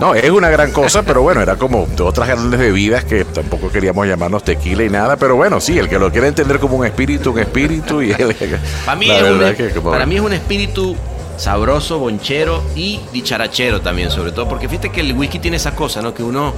No, 0.00 0.14
es 0.14 0.30
una 0.30 0.50
gran 0.50 0.72
cosa, 0.72 1.02
pero 1.02 1.22
bueno, 1.22 1.40
era 1.40 1.56
como 1.56 1.86
de 1.86 2.02
otras 2.02 2.28
grandes 2.28 2.58
bebidas 2.58 3.04
que 3.04 3.24
tampoco 3.24 3.70
queríamos 3.70 4.06
llamarnos 4.06 4.42
tequila 4.44 4.84
y 4.84 4.90
nada, 4.90 5.16
pero 5.16 5.36
bueno, 5.36 5.60
sí, 5.60 5.78
el 5.78 5.88
que 5.88 5.98
lo 5.98 6.10
quiere 6.10 6.28
entender 6.28 6.58
como 6.58 6.76
un 6.76 6.86
espíritu, 6.86 7.32
un 7.32 7.38
espíritu 7.38 8.02
y 8.02 8.10
el, 8.12 8.34
Para 8.86 8.96
mí, 8.96 9.10
es 9.10 9.22
un, 9.22 9.38
verdad 9.38 9.56
que 9.56 9.70
como- 9.70 9.90
para 9.90 10.06
mí 10.06 10.16
es 10.16 10.20
un 10.22 10.32
espíritu 10.32 10.96
sabroso, 11.36 11.98
bonchero 11.98 12.62
y 12.76 13.00
dicharachero 13.12 13.80
también, 13.80 14.10
sobre 14.10 14.32
todo, 14.32 14.48
porque 14.48 14.68
fíjate 14.68 14.90
que 14.90 15.00
el 15.00 15.12
whisky 15.14 15.38
tiene 15.38 15.56
esa 15.56 15.74
cosa, 15.74 16.00
¿no? 16.02 16.14
Que 16.14 16.22
uno 16.22 16.52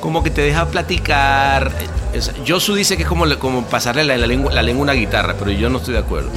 como 0.00 0.22
que 0.22 0.30
te 0.30 0.42
deja 0.42 0.66
platicar. 0.66 1.70
Es- 2.12 2.30
Josu 2.46 2.74
dice 2.74 2.96
que 2.96 3.02
es 3.04 3.08
como, 3.08 3.24
como 3.38 3.64
pasarle 3.64 4.04
la, 4.04 4.16
la 4.18 4.26
lengua, 4.26 4.52
la 4.52 4.62
lengua 4.62 4.82
a 4.82 4.84
una 4.84 4.92
guitarra, 4.92 5.34
pero 5.38 5.50
yo 5.50 5.68
no 5.70 5.78
estoy 5.78 5.94
de 5.94 6.00
acuerdo. 6.00 6.28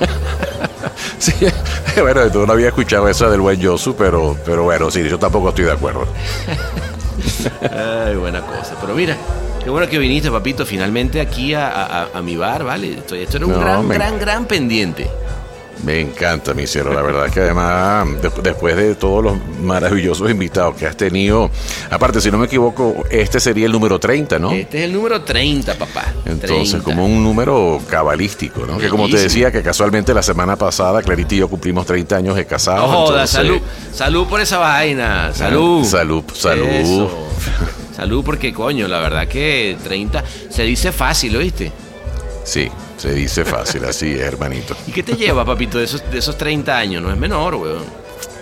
Sí, 1.18 1.32
bueno, 2.00 2.30
tú 2.30 2.46
no 2.46 2.52
había 2.52 2.68
escuchado 2.68 3.08
esa 3.08 3.28
del 3.30 3.40
buen 3.40 3.58
Yosu, 3.60 3.94
pero, 3.96 4.36
pero 4.44 4.64
bueno, 4.64 4.90
sí, 4.90 5.08
yo 5.08 5.18
tampoco 5.18 5.50
estoy 5.50 5.64
de 5.66 5.72
acuerdo. 5.72 6.06
Ay, 8.06 8.16
buena 8.16 8.40
cosa. 8.40 8.74
Pero 8.80 8.94
mira, 8.94 9.16
qué 9.62 9.70
bueno 9.70 9.88
que 9.88 9.98
viniste, 9.98 10.30
papito, 10.30 10.66
finalmente 10.66 11.20
aquí 11.20 11.54
a, 11.54 11.68
a- 11.70 12.08
a 12.14 12.22
mi 12.22 12.36
bar, 12.36 12.64
¿vale? 12.64 12.98
Esto, 12.98 13.14
esto 13.14 13.36
era 13.36 13.46
un 13.46 13.52
No, 13.52 13.60
gran, 13.60 13.86
me- 13.86 13.94
gran, 13.94 14.18
gran 14.18 14.44
pendiente. 14.46 15.08
Me 15.84 15.98
encanta, 16.00 16.54
mi 16.54 16.66
cielo. 16.66 16.92
La 16.94 17.02
verdad 17.02 17.26
es 17.26 17.32
que 17.32 17.40
además, 17.40 18.06
de- 18.22 18.30
después 18.42 18.76
de 18.76 18.94
todos 18.94 19.24
los 19.24 19.34
maravillosos 19.62 20.30
invitados 20.30 20.76
que 20.76 20.86
has 20.86 20.96
tenido, 20.96 21.50
aparte, 21.90 22.20
si 22.20 22.30
no 22.30 22.38
me 22.38 22.46
equivoco, 22.46 23.04
este 23.10 23.40
sería 23.40 23.66
el 23.66 23.72
número 23.72 23.98
30, 23.98 24.38
¿no? 24.38 24.52
Este 24.52 24.78
es 24.78 24.84
el 24.84 24.92
número 24.92 25.22
30, 25.22 25.74
papá. 25.74 26.04
Entonces, 26.24 26.70
30. 26.70 26.84
como 26.84 27.04
un 27.04 27.24
número 27.24 27.80
cabalístico, 27.90 28.64
¿no? 28.64 28.78
Que 28.78 28.88
como 28.88 29.08
te 29.08 29.18
decía, 29.18 29.50
que 29.50 29.60
casualmente 29.62 30.14
la 30.14 30.22
semana 30.22 30.54
pasada, 30.54 31.02
Clarita 31.02 31.34
y 31.34 31.38
yo 31.38 31.48
cumplimos 31.48 31.84
30 31.84 32.14
años 32.16 32.36
de 32.36 32.46
casados. 32.46 32.82
No 32.88 32.96
joda, 32.98 33.08
entonces- 33.24 33.30
salud. 33.36 33.60
Salud 33.92 34.26
por 34.28 34.40
esa 34.40 34.58
vaina. 34.58 35.32
Salud. 35.34 35.84
Salud, 35.84 36.22
salud. 36.32 36.66
Eso. 36.68 37.28
Salud 37.96 38.24
porque, 38.24 38.52
coño, 38.52 38.86
la 38.88 39.00
verdad 39.00 39.26
que 39.26 39.76
30 39.82 40.22
se 40.48 40.62
dice 40.62 40.92
fácil, 40.92 41.36
¿oíste? 41.36 41.72
Sí, 42.44 42.68
se 42.96 43.14
dice 43.14 43.44
fácil, 43.44 43.84
así 43.84 44.12
es, 44.12 44.20
hermanito. 44.20 44.74
¿Y 44.86 44.92
qué 44.92 45.02
te 45.02 45.14
lleva, 45.14 45.44
papito, 45.44 45.78
de 45.78 45.84
esos, 45.84 46.02
de 46.10 46.18
esos 46.18 46.36
30 46.36 46.76
años? 46.76 47.02
No 47.02 47.10
es 47.10 47.16
menor, 47.16 47.54
weón. 47.54 47.84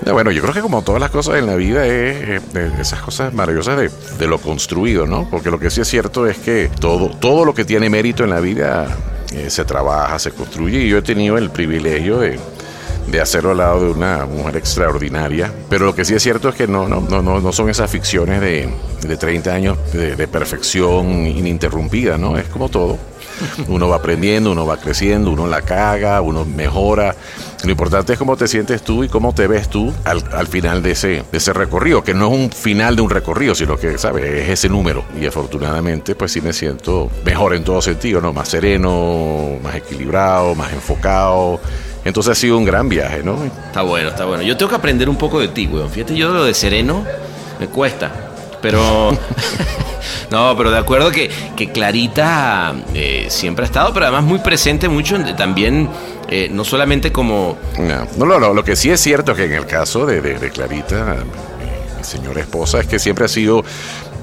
No, 0.05 0.13
Bueno, 0.15 0.31
yo 0.31 0.41
creo 0.41 0.55
que 0.55 0.61
como 0.61 0.83
todas 0.83 1.01
las 1.01 1.11
cosas 1.11 1.37
en 1.37 1.47
la 1.47 1.57
vida 1.57 1.85
es 1.85 2.41
eh, 2.55 2.73
esas 2.81 3.01
cosas 3.03 3.35
maravillosas 3.35 3.79
de, 3.79 3.91
de 4.19 4.27
lo 4.27 4.39
construido, 4.39 5.07
¿no? 5.07 5.29
Porque 5.31 5.51
lo 5.51 5.59
que 5.59 5.71
sí 5.71 5.83
es 5.83 5.89
cierto 5.89 6.27
es 6.27 6.39
que 6.39 6.71
todo, 6.81 7.11
todo 7.11 7.45
lo 7.45 7.55
que 7.55 7.65
tiene 7.67 7.91
mérito 7.91 8.25
en 8.25 8.31
la 8.31 8.41
vida 8.41 8.97
eh, 9.33 9.51
se 9.51 9.65
trabaja, 9.67 10.19
se 10.19 10.31
construye 10.31 10.81
y 10.81 10.89
yo 10.89 10.99
he 10.99 11.03
tenido 11.03 11.37
el 11.37 11.51
privilegio 11.51 12.19
de, 12.19 12.39
de 13.09 13.21
hacerlo 13.21 13.51
al 13.51 13.59
lado 13.59 13.85
de 13.85 13.91
una 13.91 14.25
mujer 14.25 14.57
extraordinaria. 14.57 15.53
Pero 15.69 15.85
lo 15.85 15.95
que 15.95 16.07
sí 16.07 16.15
es 16.15 16.23
cierto 16.23 16.49
es 16.49 16.55
que 16.55 16.67
no, 16.67 16.89
no, 16.89 17.03
no, 17.03 17.21
no, 17.21 17.41
no 17.41 17.53
son 17.53 17.69
esas 17.69 17.91
ficciones 17.91 18.41
de, 18.41 18.71
de 19.03 19.17
30 19.19 19.53
años 19.53 19.79
de, 19.93 20.17
de 20.17 20.29
perfección 20.29 21.27
ininterrumpida, 21.27 22.17
¿no? 22.17 22.39
Es 22.39 22.47
como 22.49 22.71
todo. 22.71 22.99
Uno 23.69 23.89
va 23.89 23.97
aprendiendo, 23.97 24.53
uno 24.53 24.67
va 24.67 24.77
creciendo, 24.77 25.31
uno 25.31 25.47
la 25.47 25.63
caga, 25.63 26.21
uno 26.21 26.45
mejora. 26.45 27.15
Lo 27.65 27.71
importante 27.71 28.15
es 28.15 28.19
cómo 28.19 28.37
te 28.37 28.49
sientes 28.49 28.83
tú 28.83 29.05
y 29.05 29.09
cómo 29.09 29.35
te 29.35 29.47
ves 29.47 29.69
tú 29.69 29.93
al, 30.05 30.23
al 30.33 30.47
final 30.47 30.83
de 30.83 30.93
ese, 30.93 31.25
de 31.31 31.39
ese 31.39 31.53
recorrido, 31.53 32.03
que 32.03 32.15
no 32.15 32.29
es 32.29 32.39
un 32.39 32.51
final 32.51 32.97
de 32.97 33.03
un 33.03 33.11
recorrido, 33.11 33.55
sino 33.55 33.77
que, 33.77 33.99
¿sabes? 33.99 34.25
Es 34.25 34.49
ese 34.49 34.69
número. 34.69 35.05
Y 35.21 35.27
afortunadamente, 35.27 36.15
pues 36.15 36.33
sí 36.33 36.41
me 36.41 36.53
siento 36.53 37.11
mejor 37.25 37.55
en 37.55 37.65
todo 37.65 37.83
sentido, 37.83 38.21
¿no? 38.21 38.33
Más 38.33 38.49
sereno, 38.49 39.59
más 39.63 39.75
equilibrado, 39.77 40.55
más 40.55 40.73
enfocado. 40.73 41.61
Entonces 42.05 42.33
ha 42.33 42.35
sido 42.35 42.57
un 42.57 42.65
gran 42.65 42.89
viaje, 42.89 43.23
¿no? 43.23 43.45
Está 43.45 43.83
bueno, 43.83 44.09
está 44.09 44.25
bueno. 44.25 44.43
Yo 44.43 44.57
tengo 44.57 44.71
que 44.71 44.77
aprender 44.77 45.09
un 45.09 45.17
poco 45.17 45.39
de 45.39 45.49
ti, 45.49 45.67
weón. 45.67 45.91
Fíjate, 45.91 46.17
yo 46.17 46.33
lo 46.33 46.45
de 46.45 46.55
sereno 46.55 47.05
me 47.59 47.67
cuesta. 47.67 48.30
Pero. 48.63 49.11
no, 50.31 50.55
pero 50.57 50.71
de 50.71 50.79
acuerdo 50.79 51.11
que, 51.11 51.31
que 51.57 51.71
Clarita 51.73 52.75
eh, 52.95 53.27
siempre 53.31 53.65
ha 53.65 53.67
estado, 53.67 53.93
pero 53.93 54.07
además 54.07 54.25
muy 54.25 54.39
presente 54.41 54.89
mucho 54.89 55.19
también, 55.37 55.89
eh, 56.29 56.49
no 56.51 56.65
solamente 56.65 57.13
como. 57.13 57.57
No, 57.79 58.27
no, 58.27 58.39
no, 58.39 58.55
lo 58.55 58.65
que 58.65 58.77
sí 58.77 58.91
es 58.91 59.01
cierto 59.01 59.33
es 59.33 59.39
que 59.39 59.45
en 59.45 59.53
el 59.55 59.67
caso 59.67 60.07
de, 60.07 60.21
de- 60.21 60.51
Clarita, 60.51 61.17
mi, 61.25 61.97
mi 61.99 62.05
señora 62.05 62.41
esposa, 62.41 62.81
es 62.81 62.87
que 62.87 62.99
siempre 62.99 63.25
ha 63.25 63.29
sido 63.29 63.65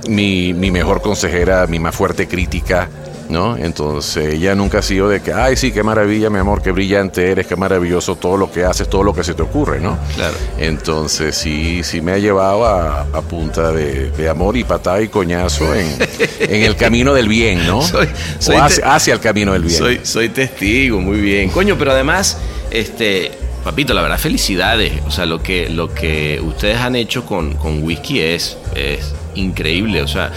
mi, 0.08 0.54
mi 0.54 0.72
mejor 0.72 1.02
consejera, 1.02 1.66
mi 1.68 1.80
más 1.80 1.96
fuerte 1.96 2.28
crítica, 2.28 2.90
¿no? 3.30 3.58
Entonces 3.58 4.34
ella 4.36 4.56
nunca 4.56 4.80
ha 4.80 4.82
sido 4.82 5.10
de 5.10 5.22
que, 5.22 5.34
ay, 5.34 5.56
sí, 5.56 5.72
qué 5.72 5.84
maravilla, 5.84 6.30
mi 6.30 6.40
amor, 6.40 6.62
qué 6.62 6.72
brillante 6.72 7.32
eres, 7.32 7.48
qué 7.48 7.56
maravilloso 7.56 8.16
todo 8.16 8.38
lo 8.38 8.52
que 8.52 8.64
haces, 8.64 8.90
todo 8.90 9.04
lo 9.04 9.14
que 9.14 9.24
se 9.24 9.34
te 9.34 9.42
ocurre, 9.42 9.80
¿no? 9.80 9.98
Claro. 10.16 10.36
Entonces 10.58 11.36
sí, 11.36 11.82
sí 11.84 12.02
me 12.02 12.12
ha 12.14 12.18
llevado 12.18 12.66
a, 12.66 13.02
a 13.02 13.22
punta 13.22 13.72
de, 13.72 14.12
de 14.12 14.30
amor 14.30 14.56
y 14.58 14.64
patada 14.64 15.02
y 15.02 15.08
coñazo 15.08 15.74
en, 15.76 15.88
en 16.40 16.64
el 16.64 16.76
camino 16.76 17.14
del 17.14 17.28
bien, 17.28 17.66
¿no? 17.66 17.82
Soy- 17.82 18.06
O 18.08 18.42
soy 18.42 18.56
hacia, 18.56 18.84
te- 18.84 18.90
hacia 18.90 19.14
el 19.14 19.20
camino 19.20 19.54
del 19.54 19.64
bien. 19.64 19.78
Soy, 19.78 20.00
soy 20.04 20.30
testigo, 20.30 21.00
muy 21.00 21.20
bien. 21.20 21.50
Coño, 21.50 21.76
pero 21.78 21.92
además, 21.92 22.38
este. 22.72 23.32
papito, 23.64 23.94
la 23.94 24.02
verdad, 24.02 24.18
felicidades. 24.20 24.94
O 25.08 25.12
sea, 25.12 25.26
lo 25.26 25.42
que, 25.42 25.70
lo 25.70 25.94
que 25.94 26.40
ustedes 26.42 26.78
han 26.78 26.96
hecho 26.96 27.26
con, 27.26 27.56
con 27.56 27.84
whisky 27.84 28.22
es, 28.22 28.58
es 28.76 29.14
increíble. 29.36 30.02
O 30.02 30.08
sea, 30.08 30.32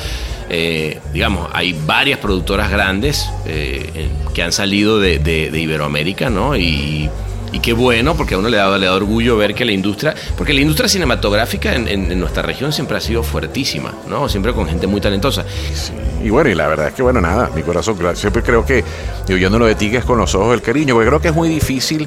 eh, 0.50 0.98
digamos, 1.12 1.48
hay 1.52 1.78
varias 1.86 2.18
productoras 2.18 2.70
grandes 2.70 3.30
eh, 3.46 4.08
que 4.34 4.42
han 4.42 4.52
salido 4.52 4.98
de, 5.00 5.18
de- 5.18 5.50
de 5.50 5.60
Iberoamérica, 5.60 6.28
¿no? 6.28 6.56
Y, 6.56 7.08
y 7.52 7.58
qué 7.60 7.72
bueno, 7.72 8.16
porque 8.16 8.34
a 8.34 8.38
uno 8.38 8.48
le 8.48 8.56
da, 8.56 8.76
le 8.78 8.86
da 8.86 8.94
orgullo 8.94 9.36
ver 9.36 9.54
que 9.54 9.64
la 9.64 9.72
industria, 9.72 10.14
porque 10.36 10.52
la 10.52 10.60
industria 10.60 10.88
cinematográfica 10.88 11.74
en, 11.74 11.88
en- 11.88 12.12
en 12.12 12.20
nuestra 12.20 12.42
región 12.42 12.72
siempre 12.72 12.96
ha 12.96 13.00
sido 13.00 13.22
fuertísima, 13.22 13.92
¿no? 14.08 14.28
Siempre 14.28 14.52
con 14.52 14.66
gente 14.68 14.86
muy 14.86 15.00
talentosa. 15.00 15.44
Y 16.22 16.30
bueno, 16.30 16.50
y 16.50 16.54
la 16.54 16.68
verdad 16.68 16.88
es 16.88 16.94
que, 16.94 17.02
bueno, 17.02 17.20
nada, 17.20 17.50
mi 17.54 17.62
corazón, 17.62 17.96
siempre 18.14 18.42
creo 18.42 18.64
que, 18.66 18.84
yo 19.26 19.36
yéndolo 19.36 19.66
de 19.66 19.74
ti, 19.74 19.90
que 19.90 19.96
es 19.98 20.04
con 20.04 20.18
los 20.18 20.34
ojos 20.34 20.50
del 20.50 20.62
cariño, 20.62 20.94
porque 20.94 21.08
creo 21.08 21.20
que 21.20 21.28
es 21.28 21.34
muy 21.34 21.48
difícil 21.48 22.02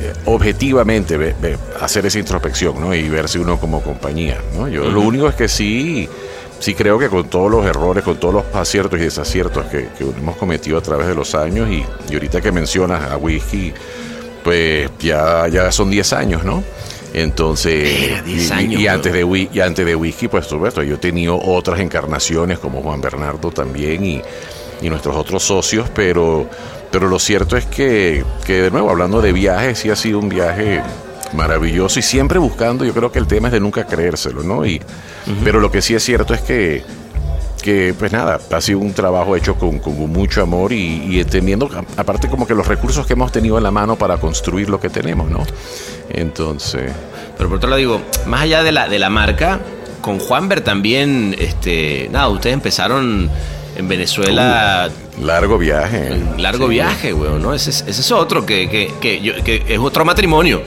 eh, 0.00 0.12
objetivamente 0.26 1.34
hacer 1.80 2.06
esa 2.06 2.18
introspección, 2.18 2.80
¿no? 2.80 2.94
Y 2.94 3.08
verse 3.08 3.38
uno 3.38 3.58
como 3.58 3.82
compañía, 3.82 4.38
¿no? 4.56 4.66
Yo 4.68 4.90
lo 4.90 5.00
único 5.02 5.28
es 5.28 5.34
que 5.34 5.48
sí, 5.48 6.08
sí 6.64 6.74
creo 6.74 6.98
que 6.98 7.08
con 7.08 7.28
todos 7.28 7.50
los 7.50 7.66
errores, 7.66 8.02
con 8.04 8.16
todos 8.16 8.34
los 8.34 8.44
aciertos 8.54 8.98
y 8.98 9.02
desaciertos 9.04 9.66
que, 9.66 9.88
que 9.98 10.04
hemos 10.04 10.36
cometido 10.36 10.78
a 10.78 10.80
través 10.80 11.06
de 11.06 11.14
los 11.14 11.34
años, 11.34 11.68
y, 11.70 11.84
y 12.10 12.14
ahorita 12.14 12.40
que 12.40 12.50
mencionas 12.52 13.10
a 13.10 13.16
Whisky, 13.18 13.72
pues 14.42 14.90
ya, 14.98 15.46
ya 15.48 15.70
son 15.70 15.90
10 15.90 16.12
años, 16.14 16.44
¿no? 16.44 16.62
Entonces, 17.12 18.10
Mira, 18.10 18.22
10 18.22 18.80
y- 18.80 18.86
antes 18.88 19.12
de 19.12 19.48
y 19.52 19.60
antes 19.60 19.86
de 19.86 19.94
Whisky, 19.94 20.28
pues 20.28 20.48
ves, 20.60 20.74
yo 20.74 20.94
he 20.94 20.98
tenido 20.98 21.38
otras 21.40 21.80
encarnaciones 21.80 22.58
como 22.58 22.80
Juan 22.82 23.00
Bernardo 23.00 23.50
también 23.50 24.04
y, 24.04 24.22
y 24.82 24.88
nuestros 24.88 25.14
otros 25.16 25.42
socios, 25.42 25.88
pero, 25.94 26.48
pero 26.90 27.06
lo 27.08 27.18
cierto 27.18 27.56
es 27.56 27.66
que, 27.66 28.24
que, 28.44 28.62
de 28.62 28.70
nuevo, 28.70 28.90
hablando 28.90 29.20
de 29.22 29.32
viajes, 29.32 29.78
sí 29.78 29.90
ha 29.90 29.96
sido 29.96 30.18
un 30.18 30.28
viaje 30.28 30.82
maravilloso 31.34 31.98
y 31.98 32.02
siempre 32.02 32.38
buscando, 32.38 32.84
yo 32.84 32.92
creo 32.94 33.10
que 33.12 33.18
el 33.18 33.26
tema 33.26 33.48
es 33.48 33.52
de 33.52 33.60
nunca 33.60 33.84
creérselo, 33.86 34.42
¿no? 34.42 34.64
Y, 34.64 34.80
Pero 35.42 35.60
lo 35.60 35.70
que 35.70 35.80
sí 35.82 35.94
es 35.94 36.02
cierto 36.02 36.34
es 36.34 36.40
que 36.40 36.82
que 37.62 37.94
pues 37.98 38.12
nada, 38.12 38.38
ha 38.52 38.60
sido 38.60 38.80
un 38.80 38.92
trabajo 38.92 39.34
hecho 39.36 39.54
con, 39.54 39.78
con 39.78 39.94
mucho 40.12 40.42
amor 40.42 40.70
y, 40.74 41.02
y 41.08 41.18
entendiendo 41.20 41.70
aparte 41.96 42.28
como 42.28 42.46
que 42.46 42.54
los 42.54 42.66
recursos 42.68 43.06
que 43.06 43.14
hemos 43.14 43.32
tenido 43.32 43.56
en 43.56 43.62
la 43.62 43.70
mano 43.70 43.96
para 43.96 44.18
construir 44.18 44.68
lo 44.68 44.78
que 44.78 44.90
tenemos, 44.90 45.30
¿no? 45.30 45.46
Entonces, 46.10 46.92
Pero 47.38 47.48
por 47.48 47.56
otro 47.58 47.70
lado 47.70 47.78
digo, 47.78 48.02
más 48.26 48.42
allá 48.42 48.62
de 48.62 48.70
la, 48.72 48.86
de 48.88 48.98
la 48.98 49.08
marca, 49.08 49.60
con 50.02 50.18
Juanber 50.18 50.60
también, 50.60 51.34
este, 51.38 52.08
nada, 52.12 52.28
ustedes 52.28 52.52
empezaron 52.52 53.30
en 53.76 53.88
Venezuela 53.88 54.90
largo 55.22 55.56
viaje. 55.56 56.20
largo 56.36 56.66
Sí. 56.66 56.70
viaje, 56.72 57.14
weón, 57.14 57.42
¿no? 57.42 57.54
Ese, 57.54 57.70
es- 57.70 57.84
ese 57.86 58.00
es 58.02 58.12
otro, 58.12 58.44
que, 58.44 58.68
que, 58.68 58.92
que, 59.00 59.20
yo- 59.22 59.42
que 59.42 59.64
es 59.66 59.78
otro 59.78 60.04
matrimonio. 60.04 60.62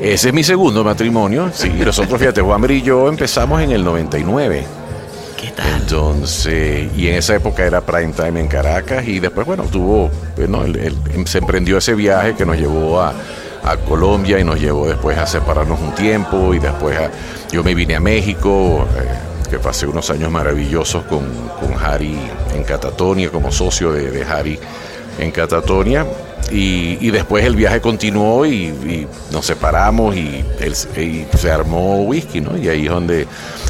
Ese 0.00 0.28
es 0.28 0.34
mi 0.34 0.44
segundo 0.44 0.84
matrimonio. 0.84 1.50
Sí, 1.52 1.70
nosotros, 1.70 2.20
fíjate, 2.20 2.40
Juan 2.40 2.64
y 2.70 2.82
yo 2.82 3.08
empezamos 3.08 3.60
en 3.62 3.72
el 3.72 3.84
99. 3.84 4.64
¿Qué 5.40 5.50
tal? 5.50 5.66
Entonces, 5.80 6.90
y 6.96 7.08
en 7.08 7.14
esa 7.16 7.34
época 7.36 7.64
era 7.64 7.80
prime 7.80 8.12
time 8.12 8.40
en 8.40 8.48
Caracas 8.48 9.06
y 9.06 9.18
después, 9.20 9.46
bueno, 9.46 9.64
tuvo, 9.64 10.10
pues, 10.36 10.48
¿no? 10.48 10.64
El- 10.64 10.76
el- 10.76 11.26
se 11.26 11.38
emprendió 11.38 11.78
ese 11.78 11.94
viaje 11.94 12.34
que 12.34 12.44
nos 12.46 12.56
llevó 12.56 13.00
a, 13.00 13.12
a 13.64 13.76
Colombia 13.76 14.38
y 14.38 14.44
nos 14.44 14.60
llevó 14.60 14.86
después 14.86 15.18
a 15.18 15.26
separarnos 15.26 15.80
un 15.80 15.94
tiempo 15.94 16.54
y 16.54 16.58
después 16.58 16.96
a- 16.98 17.10
yo 17.52 17.62
me 17.64 17.74
vine 17.74 17.96
a 17.96 18.00
México, 18.00 18.86
eh, 18.98 19.50
que 19.50 19.58
pasé 19.58 19.86
unos 19.86 20.10
años 20.10 20.30
maravillosos 20.30 21.04
con, 21.04 21.24
con 21.60 21.72
Harry 21.84 22.18
en 22.54 22.62
Catatonia, 22.64 23.30
como 23.30 23.50
socio 23.50 23.92
de, 23.92 24.10
de 24.10 24.22
Harry 24.24 24.58
en 25.18 25.30
Catatonia. 25.32 26.04
Y, 26.50 26.98
y 27.00 27.10
después 27.10 27.44
el 27.44 27.56
viaje 27.56 27.80
continuó 27.80 28.46
y, 28.46 28.64
y 28.66 29.06
nos 29.32 29.44
separamos 29.46 30.16
y, 30.16 30.44
el- 30.60 31.02
y 31.02 31.26
se 31.36 31.50
armó 31.50 32.02
whisky, 32.04 32.40
¿no? 32.40 32.56
Y 32.56 32.68
ahí 32.68 32.86
es 32.86 32.90
donde 32.90 33.26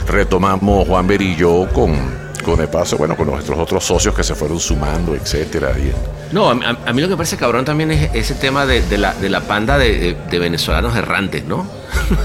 retomamos 0.06 0.86
Juan 0.86 1.06
Ver 1.06 1.20
y 1.22 1.34
yo 1.36 1.66
con, 1.72 1.96
con 2.44 2.58
de 2.58 2.68
paso, 2.68 2.96
bueno, 2.96 3.16
con 3.16 3.26
nuestros 3.26 3.58
otros 3.58 3.84
socios 3.84 4.14
que 4.14 4.22
se 4.22 4.34
fueron 4.34 4.60
sumando, 4.60 5.14
etcétera. 5.14 5.72
No, 6.32 6.50
a, 6.50 6.76
a- 6.86 6.92
mí 6.92 7.00
lo 7.00 7.08
que 7.08 7.14
me 7.14 7.16
parece 7.16 7.36
cabrón 7.36 7.64
también 7.64 7.90
es 7.90 8.10
ese 8.14 8.34
tema 8.34 8.64
de, 8.66 8.80
de 8.82 8.98
la, 8.98 9.12
de 9.14 9.28
la 9.28 9.40
panda 9.40 9.76
de 9.78 10.16
venezolanos 10.38 10.96
errantes, 10.96 11.44
¿no? 11.44 11.64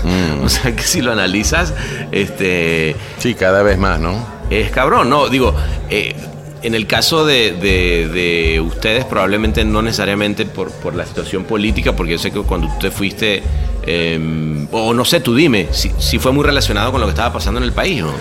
Mm. 0.04 0.44
o 0.46 0.50
sea 0.50 0.76
que 0.76 0.84
si 0.84 1.02
lo 1.02 1.12
analizas, 1.14 1.74
este, 2.12 2.96
sí, 3.18 3.34
cada 3.34 3.64
vez 3.64 3.78
más, 3.78 4.00
¿no? 4.00 4.34
es 4.50 4.70
cabrón, 4.70 5.10
¿no? 5.10 5.30
Digo, 5.30 5.56
eh, 5.90 6.16
en 6.64 6.76
el 6.76 6.88
caso 6.88 7.26
de, 7.26 7.52
de- 7.54 8.08
de 8.08 8.60
ustedes, 8.62 9.06
probablemente 9.06 9.64
no 9.66 9.82
necesariamente 9.82 10.46
por, 10.46 10.72
por 10.72 10.96
la 10.96 11.06
situación 11.06 11.44
política, 11.44 11.94
porque 11.96 12.14
yo 12.14 12.18
sé 12.18 12.32
que 12.32 12.42
cuando 12.42 12.68
te 12.80 12.90
fuiste, 12.92 13.44
eh, 13.86 14.68
o 14.72 14.94
no 14.94 15.06
sé, 15.06 15.20
tú 15.20 15.36
dime, 15.36 15.68
si, 15.72 15.92
si 16.00 16.20
fue 16.20 16.32
muy 16.32 16.44
relacionado 16.46 16.92
con 16.92 17.02
lo 17.02 17.08
que 17.08 17.12
estaba 17.12 17.34
pasando 17.34 17.60
en 17.60 17.66
el 17.66 17.74
país, 17.74 18.02
¿no? 18.02 18.12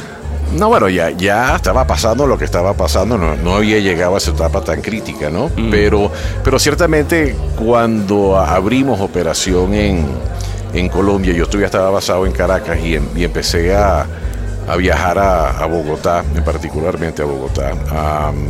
No, 0.58 0.68
bueno, 0.68 0.88
ya, 0.90 1.10
ya 1.10 1.56
estaba 1.56 1.86
pasando 1.86 2.26
lo 2.26 2.36
que 2.36 2.44
estaba 2.44 2.74
pasando, 2.76 3.16
no, 3.16 3.36
no 3.36 3.54
había 3.56 3.78
llegado 3.78 4.16
a 4.16 4.18
esa 4.18 4.32
etapa 4.32 4.60
tan 4.60 4.82
crítica, 4.82 5.30
¿no? 5.30 5.46
Mm. 5.56 5.70
Pero, 5.70 6.12
pero 6.44 6.58
ciertamente 6.58 7.34
cuando 7.56 8.36
abrimos 8.38 9.00
operación 9.00 9.72
en, 9.72 10.04
en 10.74 10.88
Colombia, 10.90 11.32
yo 11.32 11.46
todavía 11.46 11.66
estaba 11.66 11.88
basado 11.90 12.26
en 12.26 12.32
Caracas 12.32 12.78
y, 12.84 12.96
em- 12.96 13.06
y 13.16 13.24
empecé 13.24 13.74
a, 13.74 14.06
a 14.68 14.76
viajar 14.76 15.18
a, 15.18 15.50
a 15.50 15.66
Bogotá, 15.66 16.24
en 16.34 16.44
particularmente 16.44 17.22
a 17.22 17.24
Bogotá. 17.24 17.70
Am, 17.70 18.46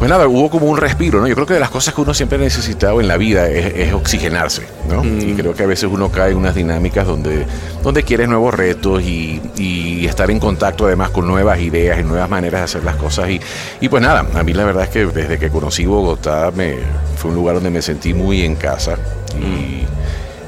pues 0.00 0.08
nada, 0.08 0.26
hubo 0.26 0.48
como 0.48 0.64
un 0.64 0.78
respiro, 0.78 1.20
¿no? 1.20 1.26
Yo 1.28 1.34
creo 1.34 1.46
que 1.46 1.52
de 1.52 1.60
las 1.60 1.68
cosas 1.68 1.92
que 1.92 2.00
uno 2.00 2.14
siempre 2.14 2.38
ha 2.38 2.40
necesitado 2.40 3.02
en 3.02 3.08
la 3.08 3.18
vida 3.18 3.48
es, 3.50 3.74
es 3.76 3.92
oxigenarse, 3.92 4.62
¿no? 4.88 5.04
Y 5.04 5.34
creo 5.34 5.52
que 5.52 5.62
a 5.62 5.66
veces 5.66 5.90
uno 5.92 6.10
cae 6.10 6.30
en 6.30 6.38
unas 6.38 6.54
dinámicas 6.54 7.06
donde, 7.06 7.44
donde 7.82 8.02
quieres 8.02 8.26
nuevos 8.26 8.54
retos 8.54 9.02
y, 9.02 9.42
y 9.58 10.06
estar 10.06 10.30
en 10.30 10.40
contacto 10.40 10.86
además 10.86 11.10
con 11.10 11.26
nuevas 11.26 11.60
ideas 11.60 12.00
y 12.00 12.02
nuevas 12.02 12.30
maneras 12.30 12.62
de 12.62 12.64
hacer 12.64 12.84
las 12.84 12.96
cosas. 12.96 13.28
Y, 13.28 13.42
y 13.82 13.90
pues 13.90 14.02
nada, 14.02 14.24
a 14.34 14.42
mí 14.42 14.54
la 14.54 14.64
verdad 14.64 14.84
es 14.84 14.88
que 14.88 15.04
desde 15.04 15.38
que 15.38 15.50
conocí 15.50 15.84
Bogotá 15.84 16.50
me, 16.50 16.76
fue 17.16 17.30
un 17.30 17.36
lugar 17.36 17.56
donde 17.56 17.68
me 17.68 17.82
sentí 17.82 18.14
muy 18.14 18.42
en 18.42 18.54
casa. 18.54 18.96
Y 19.38 19.84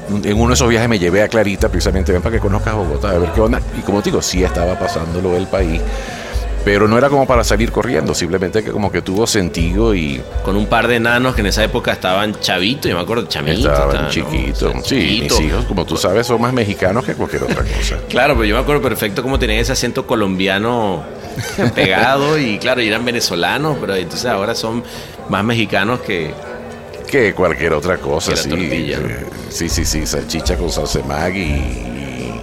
en 0.09 0.37
uno 0.37 0.49
de 0.49 0.53
esos 0.53 0.69
viajes 0.69 0.89
me 0.89 0.99
llevé 0.99 1.21
a 1.23 1.27
Clarita 1.27 1.69
precisamente 1.69 2.11
ven 2.11 2.21
para 2.21 2.35
que 2.35 2.39
conozcas 2.39 2.75
Bogotá, 2.75 3.11
a 3.11 3.17
ver 3.17 3.31
qué 3.31 3.41
onda. 3.41 3.61
Y 3.77 3.81
como 3.81 4.01
te 4.01 4.09
digo, 4.09 4.21
sí 4.21 4.43
estaba 4.43 4.77
pasando 4.77 5.21
lo 5.21 5.33
del 5.33 5.47
país. 5.47 5.81
Pero 6.65 6.87
no 6.87 6.97
era 6.97 7.09
como 7.09 7.27
para 7.27 7.43
salir 7.43 7.73
corriendo, 7.73 8.13
simplemente 8.13 8.63
que 8.63 8.71
como 8.71 8.89
que 8.89 9.01
tuvo 9.01 9.27
sentido 9.27 9.93
y 9.93 10.21
Con 10.45 10.55
un 10.55 10.67
par 10.67 10.87
de 10.87 10.95
enanos 10.95 11.35
que 11.35 11.41
en 11.41 11.47
esa 11.47 11.61
época 11.61 11.91
estaban 11.91 12.39
chavitos, 12.39 12.89
yo 12.89 12.95
me 12.95 13.01
acuerdo, 13.03 13.25
chamitos. 13.27 13.65
estaban 13.65 14.09
chiquitos. 14.09 14.63
O 14.63 14.71
sea, 14.71 14.81
Sí, 14.83 15.19
mis 15.23 15.39
hijos, 15.41 15.65
como 15.65 15.85
tú 15.85 15.97
sabes, 15.97 16.25
son 16.25 16.39
más 16.39 16.53
mexicanos 16.53 17.03
que 17.03 17.15
cualquier 17.15 17.43
otra 17.43 17.63
cosa. 17.63 17.97
Claro, 18.07 18.35
pero 18.35 18.45
yo 18.45 18.55
me 18.55 18.61
acuerdo 18.61 18.81
perfecto 18.81 19.21
cómo 19.21 19.37
tenían 19.39 19.59
ese 19.59 19.73
acento 19.73 20.07
colombiano 20.07 21.03
pegado 21.75 22.37
y 22.39 22.57
claro, 22.59 22.81
y 22.81 22.87
eran 22.87 23.03
venezolanos, 23.03 23.77
pero 23.81 23.95
entonces 23.95 24.25
ahora 24.27 24.55
son 24.55 24.83
más 25.29 25.43
mexicanos 25.43 25.99
que... 26.01 26.33
que 27.13 27.33
cualquier 27.35 27.73
otra 27.73 27.97
cosa, 27.97 28.35
sí. 28.35 28.49
tortilla, 28.49 28.97
Sí, 29.49 29.69
sí, 29.69 29.85
sí, 29.85 30.03
salchicha 30.07 30.57
con 30.57 30.71
salsa 30.71 30.99
Maggi 31.07 31.41
y, 31.43 32.41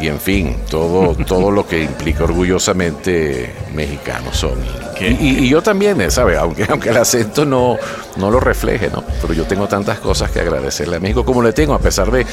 y 0.00 0.08
en 0.08 0.18
fin, 0.18 0.56
todo, 0.70 1.14
todo 1.26 1.50
lo 1.50 1.66
que 1.66 1.82
implica 1.82 2.24
orgullosamente 2.24 3.52
mexicanos 3.74 4.36
son. 4.38 4.52
Y, 4.98 5.04
y- 5.04 5.38
y 5.44 5.48
yo 5.50 5.60
también, 5.62 6.00
eh, 6.00 6.10
¿sabes? 6.10 6.38
Aunque, 6.38 6.64
aunque 6.70 6.88
el 6.88 6.96
acento 6.96 7.44
no, 7.44 7.76
no 8.16 8.30
lo 8.30 8.40
refleje, 8.40 8.88
¿no? 8.90 9.04
Pero 9.20 9.34
yo 9.34 9.44
tengo 9.44 9.68
tantas 9.68 9.98
cosas 9.98 10.30
que 10.30 10.40
agradecerle 10.40 10.96
a 10.96 11.00
México 11.00 11.24
como 11.26 11.42
le 11.42 11.52
tengo, 11.52 11.74
a 11.74 11.78
pesar 11.78 12.10
de 12.10 12.24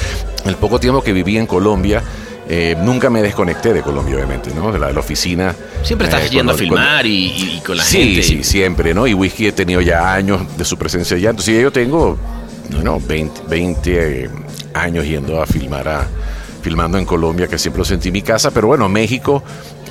el 0.45 0.55
poco 0.55 0.79
tiempo 0.79 1.01
que 1.03 1.11
viví 1.11 1.37
en 1.37 1.45
Colombia. 1.45 2.01
Eh, 2.49 2.75
nunca 2.81 3.09
me 3.09 3.21
desconecté 3.21 3.73
de 3.73 3.81
Colombia, 3.81 4.15
obviamente, 4.15 4.51
¿no? 4.53 4.71
De 4.71 4.79
la, 4.79 4.87
de 4.87 4.93
la 4.93 4.99
oficina. 4.99 5.55
Siempre 5.83 6.07
estás 6.07 6.23
eh, 6.25 6.29
yendo 6.29 6.51
a 6.51 6.55
filmar 6.55 7.05
y, 7.05 7.27
y- 7.27 7.57
y 7.57 7.61
con 7.61 7.77
la 7.77 7.83
sí, 7.83 7.97
gente. 8.15 8.23
Sí, 8.23 8.43
siempre, 8.43 8.93
¿no? 8.93 9.07
Y 9.07 9.13
Whisky 9.13 9.47
he 9.47 9.51
tenido 9.51 9.81
ya 9.81 10.13
años 10.13 10.41
de 10.57 10.65
su 10.65 10.77
presencia 10.77 11.15
allá. 11.17 11.29
Entonces 11.31 11.61
yo 11.61 11.71
tengo, 11.71 12.17
no, 12.83 12.99
20, 12.99 13.41
20 13.47 14.29
años 14.73 15.05
yendo 15.05 15.41
a 15.41 15.45
filmar 15.45 15.87
a 15.87 16.07
filmando 16.61 16.97
en 16.97 17.03
Colombia, 17.05 17.47
que 17.49 17.57
siempre 17.59 17.79
lo 17.79 17.85
sentí 17.85 18.09
mi 18.09 18.21
casa, 18.21 18.49
pero 18.49 18.67
bueno, 18.67 18.87
México 18.87 19.43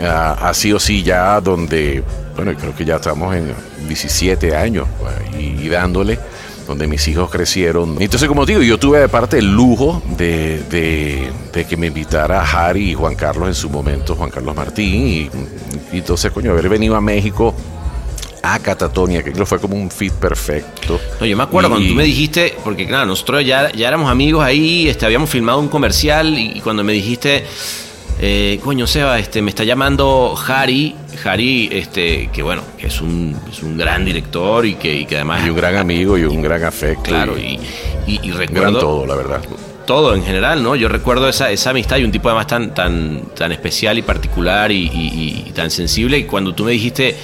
ah, 0.02 0.38
ha 0.40 0.54
sido 0.54 0.80
sí 0.80 1.02
ya 1.02 1.38
donde, 1.40 2.02
bueno, 2.34 2.54
creo 2.58 2.74
que 2.74 2.86
ya 2.86 2.96
estamos 2.96 3.36
en 3.36 3.52
17 3.88 4.56
años 4.56 4.88
pues, 4.98 5.12
y, 5.38 5.66
y 5.66 5.68
dándole, 5.68 6.18
donde 6.66 6.86
mis 6.86 7.06
hijos 7.08 7.30
crecieron. 7.30 7.96
Entonces, 8.00 8.28
como 8.28 8.46
digo, 8.46 8.62
yo 8.62 8.78
tuve 8.78 9.00
de 9.00 9.08
parte 9.08 9.38
el 9.38 9.52
lujo 9.52 10.02
de, 10.16 10.62
de- 10.70 11.30
de 11.52 11.64
que 11.66 11.76
me 11.76 11.88
invitara 11.88 12.42
Harry 12.42 12.90
y 12.90 12.94
Juan 12.94 13.14
Carlos 13.14 13.48
en 13.48 13.54
su 13.54 13.68
momento, 13.70 14.14
Juan 14.14 14.30
Carlos 14.30 14.54
Martín, 14.56 15.06
y, 15.06 15.30
y 15.92 15.98
entonces, 15.98 16.30
coño, 16.32 16.50
haber 16.52 16.68
venido 16.68 16.96
a 16.96 17.00
México 17.00 17.54
a 18.44 18.58
Catatonia, 18.58 19.22
que 19.22 19.30
creo 19.32 19.46
fue 19.46 19.60
como 19.60 19.76
un 19.76 19.88
fit 19.90 20.12
perfecto. 20.14 20.98
No, 21.20 21.26
yo 21.26 21.36
me 21.36 21.44
acuerdo 21.44 21.68
Y- 21.68 21.72
cuando 21.72 21.88
tú 21.88 21.94
me 21.94 22.02
dijiste, 22.04 22.54
porque 22.64 22.86
claro, 22.88 23.06
nosotros 23.06 23.44
ya, 23.46 23.70
ya 23.72 23.86
éramos 23.86 24.10
amigos 24.10 24.42
ahí, 24.44 24.88
este, 24.88 25.06
habíamos 25.06 25.30
filmado 25.30 25.60
un 25.60 25.68
comercial 25.68 26.36
y, 26.38 26.52
y 26.56 26.60
cuando 26.60 26.82
me 26.82 26.92
dijiste, 26.92 27.44
eh, 28.20 28.60
coño, 28.62 28.86
Seba, 28.86 29.18
este, 29.18 29.42
me 29.42 29.50
está 29.50 29.64
llamando 29.64 30.34
Harry, 30.46 30.94
Harry, 31.24 31.68
este, 31.72 32.30
que 32.32 32.42
bueno, 32.42 32.62
que 32.78 32.86
es 32.86 33.00
un, 33.00 33.36
es 33.50 33.62
un 33.62 33.76
gran 33.76 34.04
director 34.04 34.64
y 34.66 34.74
que, 34.74 34.94
y 34.94 35.06
que 35.06 35.16
además... 35.16 35.46
Y 35.46 35.50
un 35.50 35.56
gran 35.56 35.76
amigo 35.76 36.16
y 36.16 36.24
un 36.24 36.42
gran 36.42 36.62
afecto. 36.64 37.04
Claro, 37.04 37.38
y, 37.38 37.58
y, 38.06 38.20
y 38.22 38.30
gran 38.30 38.38
recuerdo... 38.38 38.78
todo, 38.78 39.06
la 39.06 39.16
verdad. 39.16 39.40
todo 39.86 40.14
en 40.14 40.24
general, 40.24 40.62
¿no? 40.62 40.76
Yo 40.76 40.88
recuerdo 40.88 41.28
esa, 41.28 41.50
esa 41.50 41.70
amistad 41.70 41.96
y 41.98 42.04
un 42.04 42.12
tipo 42.12 42.28
además 42.28 42.46
tan, 42.46 42.74
tan, 42.74 43.22
tan 43.34 43.52
especial 43.52 43.98
y 43.98 44.02
particular 44.02 44.70
y 44.70 45.50
tan 45.54 45.70
sensible. 45.70 46.18
Y 46.18 46.24
cuando 46.24 46.54
tú 46.54 46.64
me 46.64 46.72
dijiste, 46.72 47.16